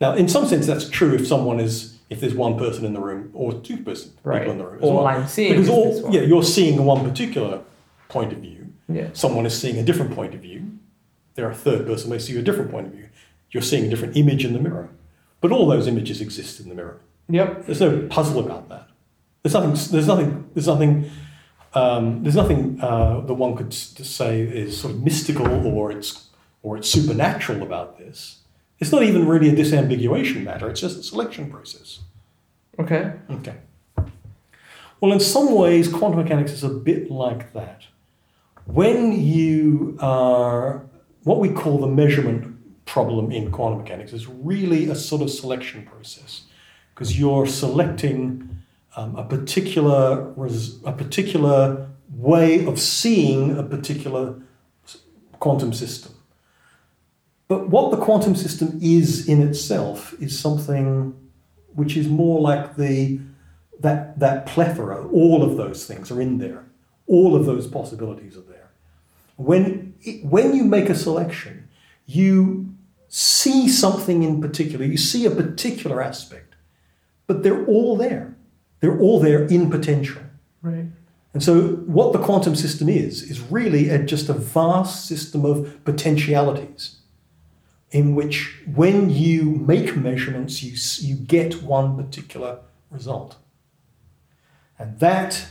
Now, 0.00 0.14
in 0.14 0.28
some 0.28 0.46
sense, 0.46 0.66
that's 0.66 0.88
true 0.88 1.14
if 1.14 1.26
someone 1.26 1.60
is 1.60 1.92
if 2.08 2.20
there's 2.20 2.34
one 2.36 2.56
person 2.56 2.84
in 2.84 2.92
the 2.92 3.00
room 3.00 3.30
or 3.34 3.52
two 3.52 3.78
person 3.78 4.12
Right. 4.22 4.38
people 4.40 4.52
in 4.52 4.58
the 4.58 4.64
room 4.64 4.78
All 4.80 4.94
well. 4.96 5.06
I'm 5.08 5.26
seeing 5.26 5.50
because 5.54 5.64
is 5.66 5.70
all 5.72 5.84
this 5.92 6.02
one. 6.02 6.12
yeah, 6.12 6.20
you're 6.20 6.44
seeing 6.44 6.84
one 6.84 7.02
particular 7.02 7.60
point 8.08 8.32
of 8.32 8.38
view. 8.38 8.66
Yeah. 8.88 9.08
Someone 9.12 9.44
is 9.44 9.58
seeing 9.58 9.76
a 9.78 9.82
different 9.82 10.12
point 10.14 10.32
of 10.32 10.40
view. 10.40 10.62
There 11.34 11.46
are 11.46 11.50
a 11.50 11.54
third 11.54 11.84
person 11.84 12.10
may 12.10 12.18
see 12.20 12.38
a 12.38 12.42
different 12.42 12.70
point 12.70 12.86
of 12.86 12.92
view. 12.92 13.06
You're 13.50 13.62
seeing 13.64 13.86
a 13.86 13.88
different 13.88 14.16
image 14.16 14.44
in 14.44 14.52
the 14.52 14.60
mirror, 14.60 14.90
but 15.40 15.50
all 15.50 15.66
those 15.66 15.88
images 15.88 16.20
exist 16.20 16.60
in 16.60 16.68
the 16.68 16.76
mirror. 16.76 16.98
Yep. 17.28 17.66
There's 17.66 17.80
no 17.80 18.06
puzzle 18.08 18.38
about 18.38 18.65
that. 18.65 18.65
There's 19.46 19.54
nothing. 19.54 19.92
There's 19.92 20.08
nothing. 20.08 20.50
There's 20.54 20.66
nothing. 20.66 21.10
Um, 21.72 22.24
there's 22.24 22.34
nothing 22.34 22.80
uh, 22.80 23.20
that 23.20 23.34
one 23.34 23.54
could 23.54 23.72
say 23.72 24.40
is 24.40 24.80
sort 24.80 24.94
of 24.94 25.04
mystical 25.04 25.68
or 25.68 25.92
it's 25.92 26.30
or 26.64 26.76
it's 26.76 26.90
supernatural 26.90 27.62
about 27.62 27.96
this. 27.96 28.40
It's 28.80 28.90
not 28.90 29.04
even 29.04 29.28
really 29.28 29.48
a 29.48 29.52
disambiguation 29.54 30.42
matter. 30.42 30.68
It's 30.68 30.80
just 30.80 30.98
a 30.98 31.02
selection 31.04 31.48
process. 31.48 32.00
Okay. 32.80 33.12
Okay. 33.30 33.54
Well, 35.00 35.12
in 35.12 35.20
some 35.20 35.54
ways, 35.54 35.86
quantum 35.86 36.20
mechanics 36.20 36.50
is 36.50 36.64
a 36.64 36.68
bit 36.68 37.08
like 37.08 37.52
that. 37.52 37.82
When 38.64 39.12
you 39.12 39.96
are, 40.00 40.86
what 41.22 41.38
we 41.38 41.50
call 41.50 41.78
the 41.78 41.86
measurement 41.86 42.84
problem 42.84 43.30
in 43.30 43.52
quantum 43.52 43.78
mechanics 43.78 44.12
is 44.12 44.26
really 44.26 44.90
a 44.90 44.96
sort 44.96 45.22
of 45.22 45.30
selection 45.30 45.86
process, 45.86 46.46
because 46.92 47.16
you're 47.16 47.46
selecting 47.46 48.55
um, 48.96 49.14
a 49.16 49.24
particular 49.24 50.32
res- 50.36 50.82
a 50.84 50.92
particular 50.92 51.88
way 52.10 52.64
of 52.66 52.80
seeing 52.80 53.56
a 53.58 53.62
particular 53.62 54.34
quantum 55.38 55.72
system. 55.72 56.12
But 57.48 57.68
what 57.68 57.90
the 57.90 57.98
quantum 57.98 58.34
system 58.34 58.78
is 58.82 59.28
in 59.28 59.40
itself 59.42 60.14
is 60.20 60.38
something 60.38 61.14
which 61.74 61.96
is 61.96 62.08
more 62.08 62.40
like 62.40 62.76
the 62.76 63.20
that 63.80 64.18
that 64.18 64.46
plethora. 64.46 65.06
All 65.08 65.42
of 65.42 65.56
those 65.56 65.86
things 65.86 66.10
are 66.10 66.20
in 66.20 66.38
there. 66.38 66.64
All 67.06 67.36
of 67.36 67.44
those 67.46 67.66
possibilities 67.68 68.36
are 68.36 68.40
there. 68.40 68.70
When, 69.36 69.94
it- 70.02 70.24
when 70.24 70.56
you 70.56 70.64
make 70.64 70.88
a 70.88 70.94
selection, 70.94 71.68
you 72.06 72.74
see 73.08 73.68
something 73.68 74.22
in 74.22 74.40
particular, 74.40 74.84
you 74.84 74.96
see 74.96 75.26
a 75.26 75.30
particular 75.30 76.02
aspect, 76.02 76.54
but 77.26 77.42
they're 77.42 77.64
all 77.66 77.96
there. 77.96 78.35
They're 78.80 78.98
all 78.98 79.20
there 79.20 79.44
in 79.46 79.70
potential. 79.70 80.22
Right. 80.62 80.86
And 81.32 81.42
so, 81.42 81.68
what 81.86 82.12
the 82.12 82.18
quantum 82.18 82.56
system 82.56 82.88
is, 82.88 83.22
is 83.22 83.40
really 83.40 83.90
a, 83.90 83.98
just 84.02 84.28
a 84.28 84.32
vast 84.32 85.06
system 85.06 85.44
of 85.44 85.84
potentialities 85.84 86.96
in 87.90 88.14
which, 88.14 88.54
when 88.74 89.10
you 89.10 89.44
make 89.44 89.96
measurements, 89.96 90.62
you, 90.62 90.76
you 91.06 91.16
get 91.16 91.62
one 91.62 91.96
particular 91.96 92.58
result. 92.90 93.36
And 94.78 94.98
that 95.00 95.46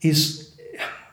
is, 0.00 0.56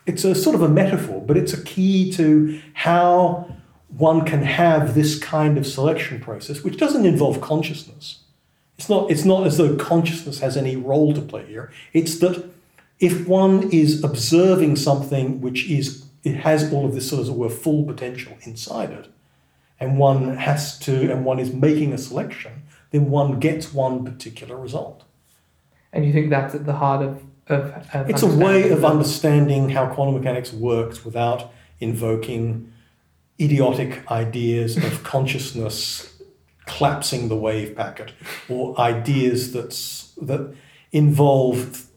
it's 0.05 0.23
a 0.23 0.33
sort 0.33 0.55
of 0.55 0.61
a 0.61 0.69
metaphor, 0.69 1.21
but 1.21 1.37
it's 1.37 1.53
a 1.53 1.63
key 1.63 2.11
to 2.13 2.59
how 2.73 3.53
one 3.89 4.25
can 4.25 4.41
have 4.41 4.95
this 4.95 5.17
kind 5.19 5.57
of 5.57 5.65
selection 5.65 6.19
process, 6.19 6.63
which 6.63 6.77
doesn't 6.77 7.05
involve 7.05 7.41
consciousness. 7.41 8.19
It's 8.77 8.89
not, 8.89 9.09
it's 9.09 9.25
not 9.25 9.47
as 9.47 9.57
though 9.57 9.75
consciousness 9.75 10.39
has 10.39 10.57
any 10.57 10.75
role 10.75 11.13
to 11.13 11.21
play 11.21 11.45
here. 11.45 11.71
It's 11.93 12.19
that 12.19 12.49
if 12.99 13.27
one 13.27 13.69
is 13.71 14.03
observing 14.03 14.75
something 14.75 15.41
which 15.41 15.69
is 15.69 16.05
it 16.23 16.37
has 16.37 16.73
all 16.73 16.85
of 16.85 16.93
this 16.95 17.09
sort 17.09 17.21
of 17.21 17.27
as 17.27 17.29
it 17.29 17.37
were 17.37 17.49
full 17.49 17.85
potential 17.85 18.35
inside 18.41 18.91
it, 18.91 19.07
and 19.79 19.97
one 19.97 20.37
has 20.37 20.79
to 20.79 21.11
and 21.11 21.23
one 21.23 21.39
is 21.39 21.53
making 21.53 21.93
a 21.93 21.97
selection, 21.97 22.63
then 22.91 23.09
one 23.09 23.39
gets 23.39 23.73
one 23.73 24.03
particular 24.03 24.57
result. 24.57 25.03
And 25.93 26.05
you 26.05 26.11
think 26.11 26.29
that's 26.29 26.55
at 26.55 26.65
the 26.65 26.73
heart 26.73 27.03
of, 27.03 27.23
of, 27.47 27.71
of 27.93 28.09
It's 28.09 28.23
a 28.23 28.27
way 28.27 28.69
of 28.69 28.83
understanding 28.83 29.69
how 29.69 29.87
quantum 29.93 30.15
mechanics 30.15 30.51
works 30.51 31.05
without 31.05 31.53
invoking 31.79 32.71
idiotic 33.39 34.09
ideas 34.09 34.77
of 34.77 35.03
consciousness 35.03 36.14
collapsing 36.65 37.29
the 37.29 37.35
wave 37.35 37.75
packet 37.75 38.13
or 38.49 38.79
ideas 38.79 39.53
that's, 39.53 40.13
that 40.21 40.53
involve 40.91 41.87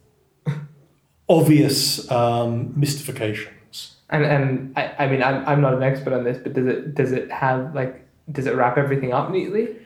obvious 1.28 2.10
um, 2.10 2.72
mystifications. 2.78 3.96
And 4.10 4.24
and 4.24 4.72
I, 4.76 4.94
I 4.98 5.08
mean 5.08 5.22
I'm, 5.22 5.46
I'm 5.46 5.60
not 5.60 5.74
an 5.74 5.82
expert 5.82 6.14
on 6.14 6.24
this, 6.24 6.38
but 6.38 6.54
does 6.54 6.66
it 6.66 6.94
does 6.94 7.12
it 7.12 7.30
have 7.30 7.74
like 7.74 8.06
does 8.30 8.46
it 8.46 8.54
wrap 8.54 8.78
everything 8.78 9.12
up 9.12 9.30
neatly? 9.30 9.76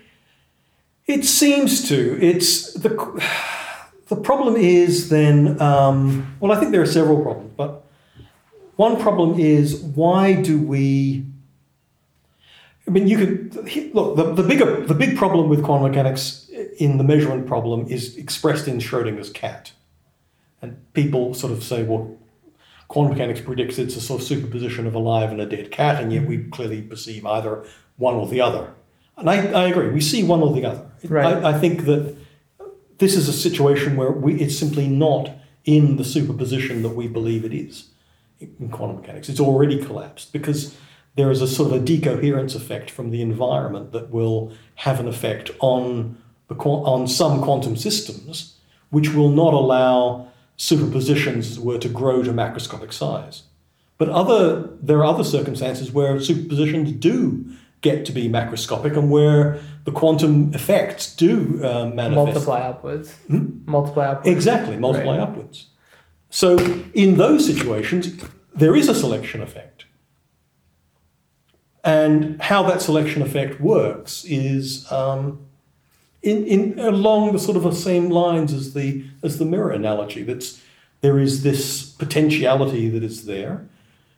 It 1.06 1.24
seems 1.24 1.88
to. 1.88 2.18
It's 2.24 2.72
the 2.74 2.90
the 4.08 4.16
problem 4.16 4.56
is 4.56 5.08
then. 5.08 5.60
Um, 5.60 6.36
well, 6.38 6.52
I 6.52 6.60
think 6.60 6.70
there 6.70 6.82
are 6.82 6.86
several 6.86 7.20
problems, 7.20 7.52
but 7.56 7.84
one 8.76 9.00
problem 9.00 9.38
is 9.38 9.80
why 9.80 10.34
do 10.34 10.60
we? 10.60 11.26
I 12.86 12.90
mean, 12.90 13.06
you 13.06 13.16
could 13.16 13.94
look. 13.94 14.16
The, 14.16 14.34
the 14.34 14.42
bigger 14.42 14.84
the 14.84 14.94
big 14.94 15.16
problem 15.16 15.48
with 15.48 15.62
quantum 15.62 15.90
mechanics 15.90 16.50
in 16.78 16.98
the 16.98 17.04
measurement 17.04 17.46
problem 17.46 17.86
is 17.88 18.16
expressed 18.16 18.68
in 18.68 18.78
Schrodinger's 18.78 19.30
cat, 19.30 19.72
and 20.60 20.76
people 20.92 21.34
sort 21.34 21.52
of 21.52 21.62
say, 21.62 21.82
well. 21.82 22.18
Quantum 22.88 23.14
mechanics 23.14 23.40
predicts 23.40 23.78
it's 23.78 23.96
a 23.96 24.02
sort 24.02 24.20
of 24.20 24.26
superposition 24.26 24.86
of 24.86 24.94
a 24.94 24.98
live 24.98 25.30
and 25.30 25.40
a 25.40 25.46
dead 25.46 25.70
cat, 25.70 26.02
and 26.02 26.12
yet 26.12 26.26
we 26.26 26.36
mm-hmm. 26.36 26.50
clearly 26.50 26.82
perceive 26.82 27.24
either 27.24 27.64
one 27.96 28.14
or 28.14 28.28
the 28.28 28.38
other. 28.42 28.74
And 29.16 29.30
I, 29.30 29.46
I 29.50 29.68
agree, 29.68 29.88
we 29.88 30.02
see 30.02 30.22
one 30.22 30.42
or 30.42 30.52
the 30.52 30.66
other. 30.66 30.90
Right. 31.04 31.42
I, 31.42 31.52
I 31.52 31.58
think 31.58 31.86
that 31.86 32.14
this 32.98 33.16
is 33.16 33.28
a 33.28 33.32
situation 33.32 33.96
where 33.96 34.12
we, 34.12 34.38
it's 34.38 34.58
simply 34.58 34.88
not 34.88 35.30
in 35.64 35.96
the 35.96 36.04
superposition 36.04 36.82
that 36.82 36.90
we 36.90 37.08
believe 37.08 37.46
it 37.46 37.54
is 37.54 37.88
in 38.40 38.68
quantum 38.68 39.00
mechanics. 39.00 39.30
It's 39.30 39.40
already 39.40 39.82
collapsed 39.82 40.30
because 40.30 40.76
there 41.14 41.30
is 41.30 41.42
a 41.42 41.46
sort 41.48 41.72
of 41.72 41.82
a 41.82 41.84
decoherence 41.84 42.54
effect 42.54 42.90
from 42.90 43.10
the 43.10 43.20
environment 43.22 43.92
that 43.92 44.10
will 44.10 44.52
have 44.76 44.98
an 45.00 45.08
effect 45.08 45.50
on, 45.60 46.16
the, 46.48 46.54
on 46.54 47.06
some 47.06 47.42
quantum 47.42 47.76
systems, 47.76 48.58
which 48.90 49.12
will 49.12 49.30
not 49.30 49.52
allow 49.54 50.28
superpositions 50.56 51.50
as 51.50 51.58
it 51.58 51.64
were 51.64 51.78
to 51.78 51.88
grow 51.88 52.22
to 52.22 52.32
macroscopic 52.32 52.92
size. 52.92 53.42
But 53.98 54.08
other, 54.08 54.68
there 54.82 54.98
are 54.98 55.04
other 55.04 55.24
circumstances 55.24 55.92
where 55.92 56.14
superpositions 56.16 56.98
do 56.98 57.44
get 57.82 58.04
to 58.06 58.12
be 58.12 58.28
macroscopic 58.28 58.96
and 58.96 59.10
where 59.10 59.60
the 59.84 59.92
quantum 59.92 60.52
effects 60.54 61.14
do 61.16 61.60
uh, 61.64 61.86
manifest. 61.86 62.14
Multiply 62.14 62.60
upwards. 62.60 63.16
Multiply 63.28 64.06
upwards. 64.06 64.28
Exactly, 64.28 64.76
multiply 64.76 65.18
Right. 65.18 65.28
upwards. 65.28 65.66
So 66.30 66.56
in 66.94 67.16
those 67.16 67.44
situations, 67.44 68.22
there 68.54 68.74
is 68.76 68.88
a 68.88 68.94
selection 68.94 69.42
effect. 69.42 69.71
And 71.84 72.40
how 72.40 72.62
that 72.64 72.80
selection 72.80 73.22
effect 73.22 73.60
works 73.60 74.24
is 74.24 74.90
um, 74.92 75.44
in, 76.22 76.46
in 76.46 76.78
along 76.78 77.32
the 77.32 77.38
sort 77.38 77.56
of 77.56 77.64
the 77.64 77.72
same 77.72 78.08
lines 78.08 78.52
as 78.52 78.74
the 78.74 79.04
as 79.22 79.38
the 79.38 79.44
mirror 79.44 79.70
analogy. 79.70 80.22
That's 80.22 80.60
there 81.00 81.18
is 81.18 81.42
this 81.42 81.90
potentiality 81.90 82.88
that 82.88 83.02
is 83.02 83.26
there, 83.26 83.66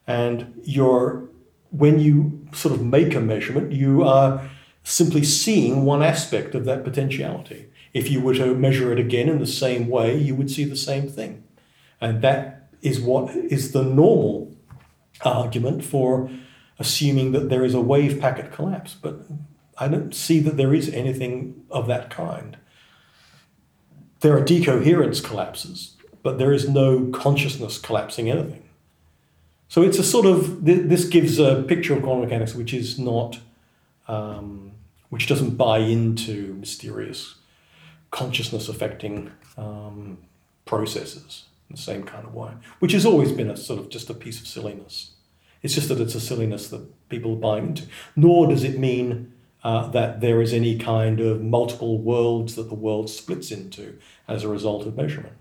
and 0.07 0.61
you're 0.65 1.25
when 1.71 1.99
you 1.99 2.47
sort 2.53 2.75
of 2.75 2.85
make 2.85 3.15
a 3.15 3.21
measurement, 3.21 3.73
you 3.73 4.05
are 4.05 4.49
simply 4.85 5.25
seeing 5.25 5.85
one 5.85 6.03
aspect 6.03 6.55
of 6.55 6.65
that 6.67 6.85
potentiality. 6.85 7.67
If 7.93 8.11
you 8.11 8.21
were 8.21 8.35
to 8.35 8.55
measure 8.55 8.93
it 8.93 9.01
again 9.01 9.29
in 9.29 9.39
the 9.39 9.47
same 9.47 9.89
way, 9.89 10.17
you 10.17 10.35
would 10.35 10.51
see 10.51 10.65
the 10.65 10.77
same 10.77 11.09
thing. 11.09 11.43
And 12.01 12.23
that 12.23 12.69
is 12.83 13.01
what 13.01 13.35
is 13.35 13.73
the 13.73 13.83
normal 13.83 14.55
argument 15.25 15.85
for 15.85 16.31
assuming 16.79 17.33
that 17.33 17.49
there 17.49 17.65
is 17.65 17.75
a 17.75 17.81
wave 17.81 18.21
packet 18.21 18.53
collapse. 18.53 18.95
But 18.95 19.21
I 19.79 19.89
don't 19.89 20.15
see 20.15 20.41
that 20.41 20.57
there 20.57 20.75
is 20.75 20.89
anything 20.93 21.65
of 21.71 21.87
that 21.87 22.11
kind. 22.11 22.57
There 24.21 24.37
are 24.37 24.41
decoherence 24.41 25.21
collapses, 25.21 25.97
but 26.23 26.39
there 26.39 26.53
is 26.53 26.69
no 26.69 27.07
consciousness 27.07 27.79
collapsing 27.79 28.31
anything. 28.31 28.65
So 29.69 29.83
it's 29.83 29.99
a 29.99 30.05
sort 30.05 30.27
of 30.27 30.65
this 30.65 31.05
gives 31.05 31.39
a 31.39 31.65
picture 31.67 31.95
of 31.95 32.03
quantum 32.03 32.25
mechanics 32.25 32.55
which 32.55 32.73
is 32.73 32.99
not, 32.99 33.41
um, 34.07 34.73
which 35.09 35.27
doesn't 35.27 35.57
buy 35.57 35.79
into 35.79 36.55
mysterious 36.55 37.35
consciousness 38.11 38.69
affecting 38.69 39.33
um, 39.59 40.19
processes 40.65 41.47
in 41.69 41.77
the 41.77 41.83
same 41.83 42.05
kind 42.05 42.25
of 42.25 42.35
way, 42.35 42.53
which 42.79 42.93
has 42.93 43.05
always 43.05 43.33
been 43.33 43.51
a 43.51 43.57
sort 43.57 43.81
of 43.81 43.89
just 43.89 44.09
a 44.09 44.15
piece 44.15 44.41
of 44.41 44.47
silliness. 44.47 45.14
It's 45.65 45.75
just 45.75 45.89
that 45.89 45.99
it's 46.01 46.15
a 46.15 46.21
silliness 46.21 46.69
that 46.69 47.09
people 47.09 47.35
buy 47.37 47.59
into. 47.59 47.85
Nor 48.15 48.47
does 48.49 48.63
it 48.65 48.79
mean 48.79 49.33
uh, 49.65 49.89
that 49.89 50.21
there 50.21 50.43
is 50.43 50.53
any 50.53 50.79
kind 50.79 51.21
of 51.21 51.41
multiple 51.43 51.99
worlds 51.99 52.55
that 52.57 52.69
the 52.69 52.75
world 52.75 53.09
splits 53.09 53.51
into 53.51 53.99
as 54.29 54.45
a 54.45 54.49
result 54.49 54.87
of 54.87 54.95
measurement. 54.97 55.35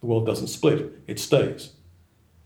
The 0.00 0.06
world 0.06 0.26
doesn't 0.26 0.48
split; 0.48 0.92
it 1.06 1.18
stays. 1.18 1.72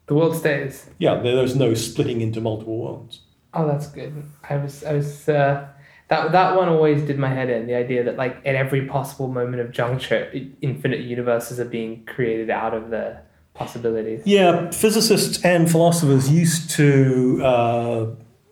The 0.07 0.15
world 0.15 0.37
stays. 0.37 0.89
Yeah, 0.99 1.17
there- 1.21 1.35
there's 1.35 1.57
no 1.57 1.75
splitting 1.75 2.21
into 2.21 2.41
multiple 2.41 2.79
worlds. 2.79 3.23
Oh, 3.53 3.67
that's 3.67 3.89
good. 3.89 4.13
I 4.49 4.57
was, 4.57 4.85
I 4.85 4.93
was, 4.95 5.29
uh, 5.29 5.67
that 6.09 6.31
that 6.33 6.55
one 6.57 6.69
always 6.69 7.03
did 7.03 7.19
my 7.19 7.31
head 7.31 7.51
in. 7.51 7.67
The 7.67 7.75
idea 7.75 8.05
that 8.05 8.17
like 8.17 8.37
at 8.47 8.55
every 8.55 8.87
possible 8.87 9.27
moment 9.27 9.61
of 9.61 9.73
juncture, 9.73 10.31
infinite 10.63 11.01
universes 11.01 11.59
are 11.59 11.65
being 11.65 12.05
created 12.07 12.49
out 12.49 12.75
of 12.75 12.91
the 12.91 13.17
possibilities. 13.59 14.23
Yeah, 14.25 14.71
physicists 14.71 15.45
and 15.45 15.71
philosophers 15.71 16.31
used 16.31 16.71
to 16.71 17.45
uh, 17.45 18.07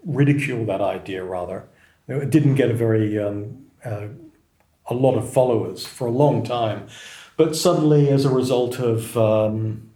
ridicule 0.05 0.65
that 0.67 0.81
idea 0.81 1.25
rather. 1.25 1.69
It 2.09 2.31
didn't 2.31 2.57
get 2.57 2.71
a 2.71 2.75
very 2.75 3.19
um, 3.19 3.67
uh, 3.85 4.09
a 4.87 4.95
lot 4.95 5.17
of 5.17 5.33
followers 5.33 5.87
for 5.87 6.07
a 6.07 6.11
long 6.11 6.45
time, 6.45 6.87
but 7.37 7.57
suddenly, 7.57 8.09
as 8.11 8.25
a 8.25 8.31
result 8.31 8.79
of 8.79 9.17
um, 9.17 9.91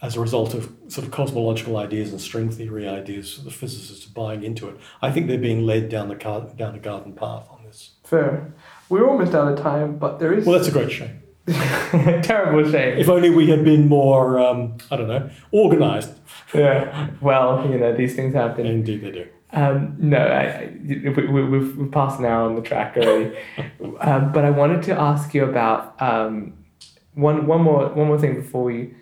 as 0.00 0.16
a 0.16 0.20
result 0.20 0.54
of 0.54 0.70
sort 0.88 1.06
of 1.06 1.12
cosmological 1.12 1.76
ideas 1.76 2.10
and 2.10 2.20
string 2.20 2.50
theory 2.50 2.86
ideas, 2.86 3.42
the 3.42 3.50
physicists 3.50 4.06
are 4.06 4.12
buying 4.12 4.44
into 4.44 4.68
it. 4.68 4.76
I 5.00 5.10
think 5.10 5.28
they're 5.28 5.38
being 5.38 5.64
led 5.64 5.88
down 5.88 6.08
the 6.08 6.16
car- 6.16 6.50
down 6.56 6.74
a 6.74 6.78
garden 6.78 7.14
path 7.14 7.46
on 7.50 7.64
this. 7.64 7.92
Fair. 8.04 8.52
We're 8.88 9.08
almost 9.08 9.34
out 9.34 9.50
of 9.50 9.58
time, 9.58 9.96
but 9.96 10.18
there 10.18 10.32
is 10.32 10.44
Well, 10.46 10.56
that's 10.58 10.68
a 10.68 10.72
great 10.72 10.92
shame. 10.92 11.22
terrible 12.22 12.70
shame. 12.70 12.98
If 12.98 13.08
only 13.08 13.30
we 13.30 13.48
had 13.50 13.64
been 13.64 13.88
more, 13.88 14.38
um, 14.38 14.76
I 14.90 14.96
don't 14.96 15.08
know, 15.08 15.28
organised. 15.52 16.12
Yeah. 16.54 17.10
Well, 17.20 17.68
you 17.70 17.78
know 17.78 17.94
these 17.94 18.14
things 18.14 18.34
happen. 18.34 18.66
Indeed, 18.66 19.02
they 19.02 19.10
do. 19.10 19.26
Um, 19.52 19.94
no, 19.98 20.18
I, 20.18 20.42
I, 20.42 20.78
we, 20.84 21.10
we, 21.26 21.44
we've, 21.44 21.76
we've 21.76 21.92
passed 21.92 22.18
an 22.18 22.24
hour 22.24 22.42
on 22.48 22.56
the 22.56 22.62
track 22.62 22.96
already. 22.96 23.36
um, 24.00 24.32
but 24.32 24.44
I 24.44 24.50
wanted 24.50 24.82
to 24.84 24.98
ask 24.98 25.32
you 25.34 25.44
about 25.44 26.00
um, 26.02 26.54
one, 27.14 27.46
one, 27.46 27.62
more, 27.62 27.88
one 27.90 28.08
more 28.08 28.18
thing 28.18 28.34
before 28.34 28.64
we 28.64 28.94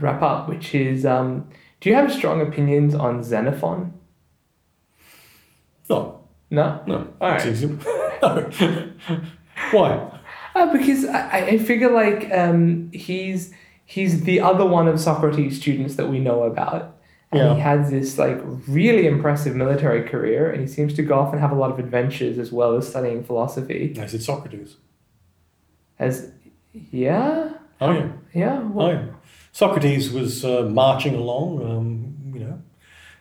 wrap 0.00 0.22
up, 0.22 0.48
which 0.48 0.74
is 0.74 1.06
um, 1.06 1.48
do 1.80 1.88
you 1.90 1.94
have 1.94 2.12
strong 2.12 2.40
opinions 2.40 2.94
on 2.94 3.22
Xenophon? 3.22 3.92
No, 5.88 6.20
No? 6.50 6.82
no. 6.86 7.08
All 7.20 7.30
right. 7.30 7.60
no. 8.22 8.50
Why? 9.72 10.11
Uh, 10.54 10.72
because 10.72 11.04
I, 11.06 11.38
I 11.52 11.58
figure 11.58 11.90
like 11.90 12.30
um, 12.32 12.90
he's, 12.92 13.52
he's 13.84 14.24
the 14.24 14.40
other 14.40 14.66
one 14.66 14.86
of 14.88 15.00
Socrates' 15.00 15.58
students 15.60 15.96
that 15.96 16.08
we 16.08 16.18
know 16.18 16.42
about. 16.44 16.98
And 17.30 17.40
Yeah. 17.40 17.54
he 17.54 17.60
has 17.60 17.90
this 17.90 18.18
like 18.18 18.38
really 18.68 19.06
impressive 19.06 19.56
military 19.56 20.02
career, 20.06 20.50
and 20.50 20.60
he 20.60 20.66
seems 20.66 20.92
to 20.94 21.02
go 21.02 21.18
off 21.18 21.32
and 21.32 21.40
have 21.40 21.50
a 21.52 21.54
lot 21.54 21.70
of 21.70 21.78
adventures 21.78 22.36
as 22.38 22.52
well 22.52 22.76
as 22.76 22.86
studying 22.86 23.24
philosophy. 23.24 23.96
I 23.98 24.06
said 24.06 24.22
Socrates. 24.22 24.76
As 25.98 26.30
yeah, 26.72 27.54
Oh 27.80 27.92
yeah. 27.92 28.08
yeah, 28.34 28.70
Oh 28.74 28.90
yeah. 28.90 29.06
Socrates 29.52 30.10
was 30.10 30.44
uh, 30.44 30.68
marching 30.70 31.14
along. 31.14 31.62
Um, 31.70 32.32
you 32.34 32.40
know, 32.44 32.62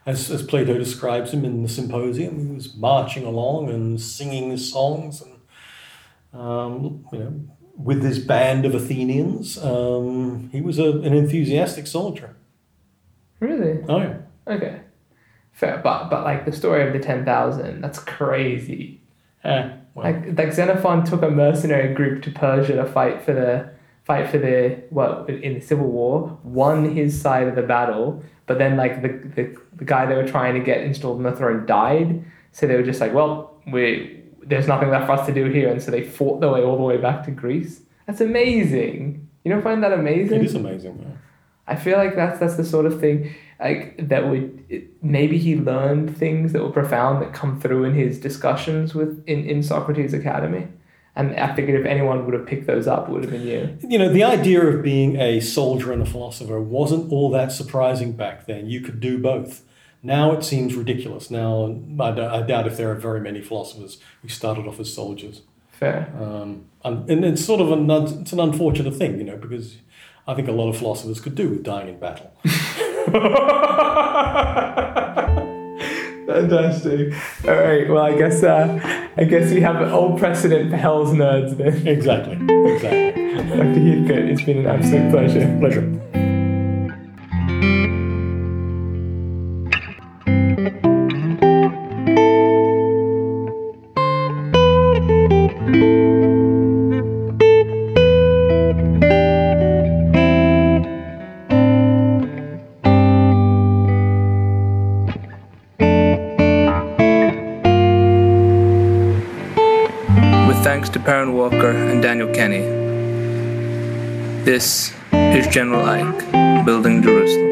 as 0.06 0.30
as 0.30 0.41
Plato 0.44 0.78
describes 0.78 1.32
him 1.34 1.45
in 1.45 1.64
the 1.64 1.70
Symposium, 1.70 2.40
he 2.48 2.53
was 2.53 2.76
marching 2.76 3.26
along 3.26 3.70
and 3.70 3.99
singing 3.99 4.56
songs, 4.58 5.22
and 5.22 5.31
um, 6.34 7.06
you 7.12 7.20
know, 7.20 7.34
with 7.78 8.03
his 8.03 8.20
band 8.20 8.66
of 8.66 8.76
Athenians, 8.76 9.58
um, 9.58 10.49
he 10.52 10.62
was 10.62 10.80
a, 10.80 10.91
an 10.99 11.14
enthusiastic 11.14 11.88
soldier. 11.88 12.36
really. 13.40 13.84
Oh 13.88 13.99
yeah. 13.99 14.18
Okay, 14.48 14.82
fair. 15.52 15.80
But 15.84 16.10
but 16.10 16.24
like 16.24 16.45
the 16.45 16.52
story 16.52 16.86
of 16.88 16.94
the 16.94 16.99
ten 16.99 17.26
thousand, 17.26 17.82
that's 17.82 17.99
crazy. 17.99 19.02
Eh, 19.44 19.72
well, 19.95 20.06
Like 20.06 20.38
like 20.38 20.53
Xenophon 20.53 21.03
took 21.06 21.22
a 21.22 21.30
mercenary 21.30 21.94
group 21.94 22.22
to 22.24 22.32
Persia 22.32 22.76
to 22.76 22.86
fight 22.86 23.22
for 23.24 23.34
the 23.34 23.70
fight 24.03 24.30
for 24.30 24.38
the 24.38 24.82
what 24.90 25.30
in 25.30 25.56
the 25.56 25.62
civil 25.62 25.88
war, 25.88 26.38
won 26.44 26.95
his 26.95 27.20
side 27.20 27.48
of 27.48 27.56
the 27.56 27.62
battle, 27.62 28.24
but 28.45 28.58
then 28.58 28.78
like 28.78 29.02
the 29.02 29.10
the, 29.36 29.58
the 29.76 29.86
guy 29.86 30.06
they 30.06 30.16
were 30.16 30.28
trying 30.28 30.53
to 30.53 30.60
get 30.60 30.82
installed 30.82 31.18
on 31.18 31.24
the 31.24 31.32
throne 31.36 31.66
died, 31.66 32.24
so 32.52 32.68
they 32.68 32.76
were 32.76 32.84
just 32.84 33.02
like, 33.02 33.14
well, 33.14 33.56
we 33.72 34.20
there's 34.44 34.68
nothing 34.68 34.90
left 34.90 35.06
for 35.06 35.14
us 35.14 35.26
to 35.28 35.34
do 35.34 35.46
here, 35.46 35.70
and 35.70 35.82
so 35.82 35.92
they 35.92 36.04
fought 36.04 36.42
their 36.42 36.52
way 36.52 36.62
all 36.62 36.78
the 36.78 36.84
way 36.84 36.98
back 36.98 37.24
to 37.26 37.32
Greece. 37.32 37.82
That's 38.08 38.22
amazing. 38.22 39.30
You 39.44 39.52
don't 39.52 39.62
find 39.62 39.84
that 39.84 39.94
amazing? 39.94 40.42
it 40.42 40.46
is 40.46 40.56
amazing. 40.56 41.00
Yeah. 41.02 41.18
I 41.68 41.76
feel 41.76 41.98
like 41.98 42.16
that's 42.16 42.40
that's 42.40 42.58
the 42.58 42.66
sort 42.66 42.86
of 42.86 43.00
thing 43.00 43.34
like 43.60 44.10
that 44.10 44.28
would 44.28 44.66
it, 44.70 45.04
maybe 45.04 45.38
he 45.38 45.56
learned 45.56 46.18
things 46.18 46.54
that 46.54 46.62
were 46.62 46.72
profound 46.72 47.22
that 47.22 47.34
come 47.34 47.60
through 47.60 47.86
in 47.86 47.94
his 47.94 48.20
discussions 48.20 48.94
with 48.94 49.24
in, 49.28 49.46
in 49.46 49.64
Socrates 49.64 50.14
Academy. 50.14 50.68
And 51.16 51.38
I 51.38 51.54
figured 51.54 51.80
if 51.80 51.86
anyone 51.86 52.24
would 52.26 52.34
have 52.34 52.48
picked 52.48 52.68
those 52.68 52.88
up, 52.88 53.10
it 53.10 53.12
would 53.12 53.24
have 53.24 53.32
been 53.32 53.46
you. 53.46 53.78
You 53.82 54.00
know, 54.00 54.12
the 54.12 54.24
idea 54.24 54.62
of 54.62 54.82
being 54.82 55.18
a 55.18 55.42
soldier 55.42 55.92
and 55.92 56.02
a 56.02 56.06
philosopher 56.06 56.60
wasn't 56.62 57.12
all 57.12 57.30
that 57.32 57.52
surprising 57.52 58.14
back 58.14 58.46
then. 58.46 58.70
You 58.70 58.80
could 58.80 59.02
do 59.02 59.18
both. 59.18 59.62
Now 60.03 60.32
it 60.32 60.44
seems 60.44 60.76
ridiculous. 60.76 61.30
Now 61.30 61.78
I, 61.99 62.11
d- 62.11 62.22
I 62.22 62.41
doubt 62.41 62.68
if 62.68 62.78
there 62.78 62.90
are 62.91 62.95
very 62.95 63.19
many 63.22 63.41
philosophers 63.41 63.98
who 64.22 64.28
started 64.30 64.68
off 64.68 64.80
as 64.80 64.94
soldiers. 64.94 65.41
Fair. 65.72 66.11
Um, 66.19 66.65
and, 66.84 67.10
and 67.10 67.23
it's 67.26 67.44
sort 67.45 67.61
of 67.61 67.72
an 67.72 67.90
it's 67.90 68.34
an 68.34 68.40
unfortunate 68.40 68.95
thing, 68.95 69.18
you 69.18 69.23
know, 69.23 69.38
because 69.38 69.78
I 70.28 70.34
think 70.34 70.48
a 70.48 70.52
lot 70.52 70.69
of 70.69 70.78
philosophers 70.78 71.19
could 71.19 71.36
do 71.36 71.49
with 71.49 71.64
dying 71.64 71.90
in 71.90 71.99
battle. 71.99 72.32
Fantastic. 76.28 77.14
All 77.48 77.56
right. 77.56 77.90
Well, 77.90 78.03
I 78.03 78.18
guess 78.18 78.41
uh, 78.44 78.80
I 79.18 79.23
guess 79.26 79.52
we 79.52 79.61
have 79.61 79.82
an 79.82 79.90
old 79.90 80.18
precedent 80.19 80.72
for 80.72 80.78
Hell's 80.78 81.14
nerds 81.14 81.57
then. 81.57 81.88
exactly, 81.88 82.36
exactly. 82.73 83.22
Dr. 83.52 83.80
Heathcote, 83.80 84.30
it's 84.30 84.44
been 84.44 84.60
an 84.60 84.68
absolute 84.68 85.11
pleasure. 85.11 85.57
Pleasure. 85.60 86.20
This 114.52 114.91
is 115.14 115.48
General 115.48 115.86
Ike, 115.86 116.65
Building 116.65 117.02
Jerusalem. 117.02 117.51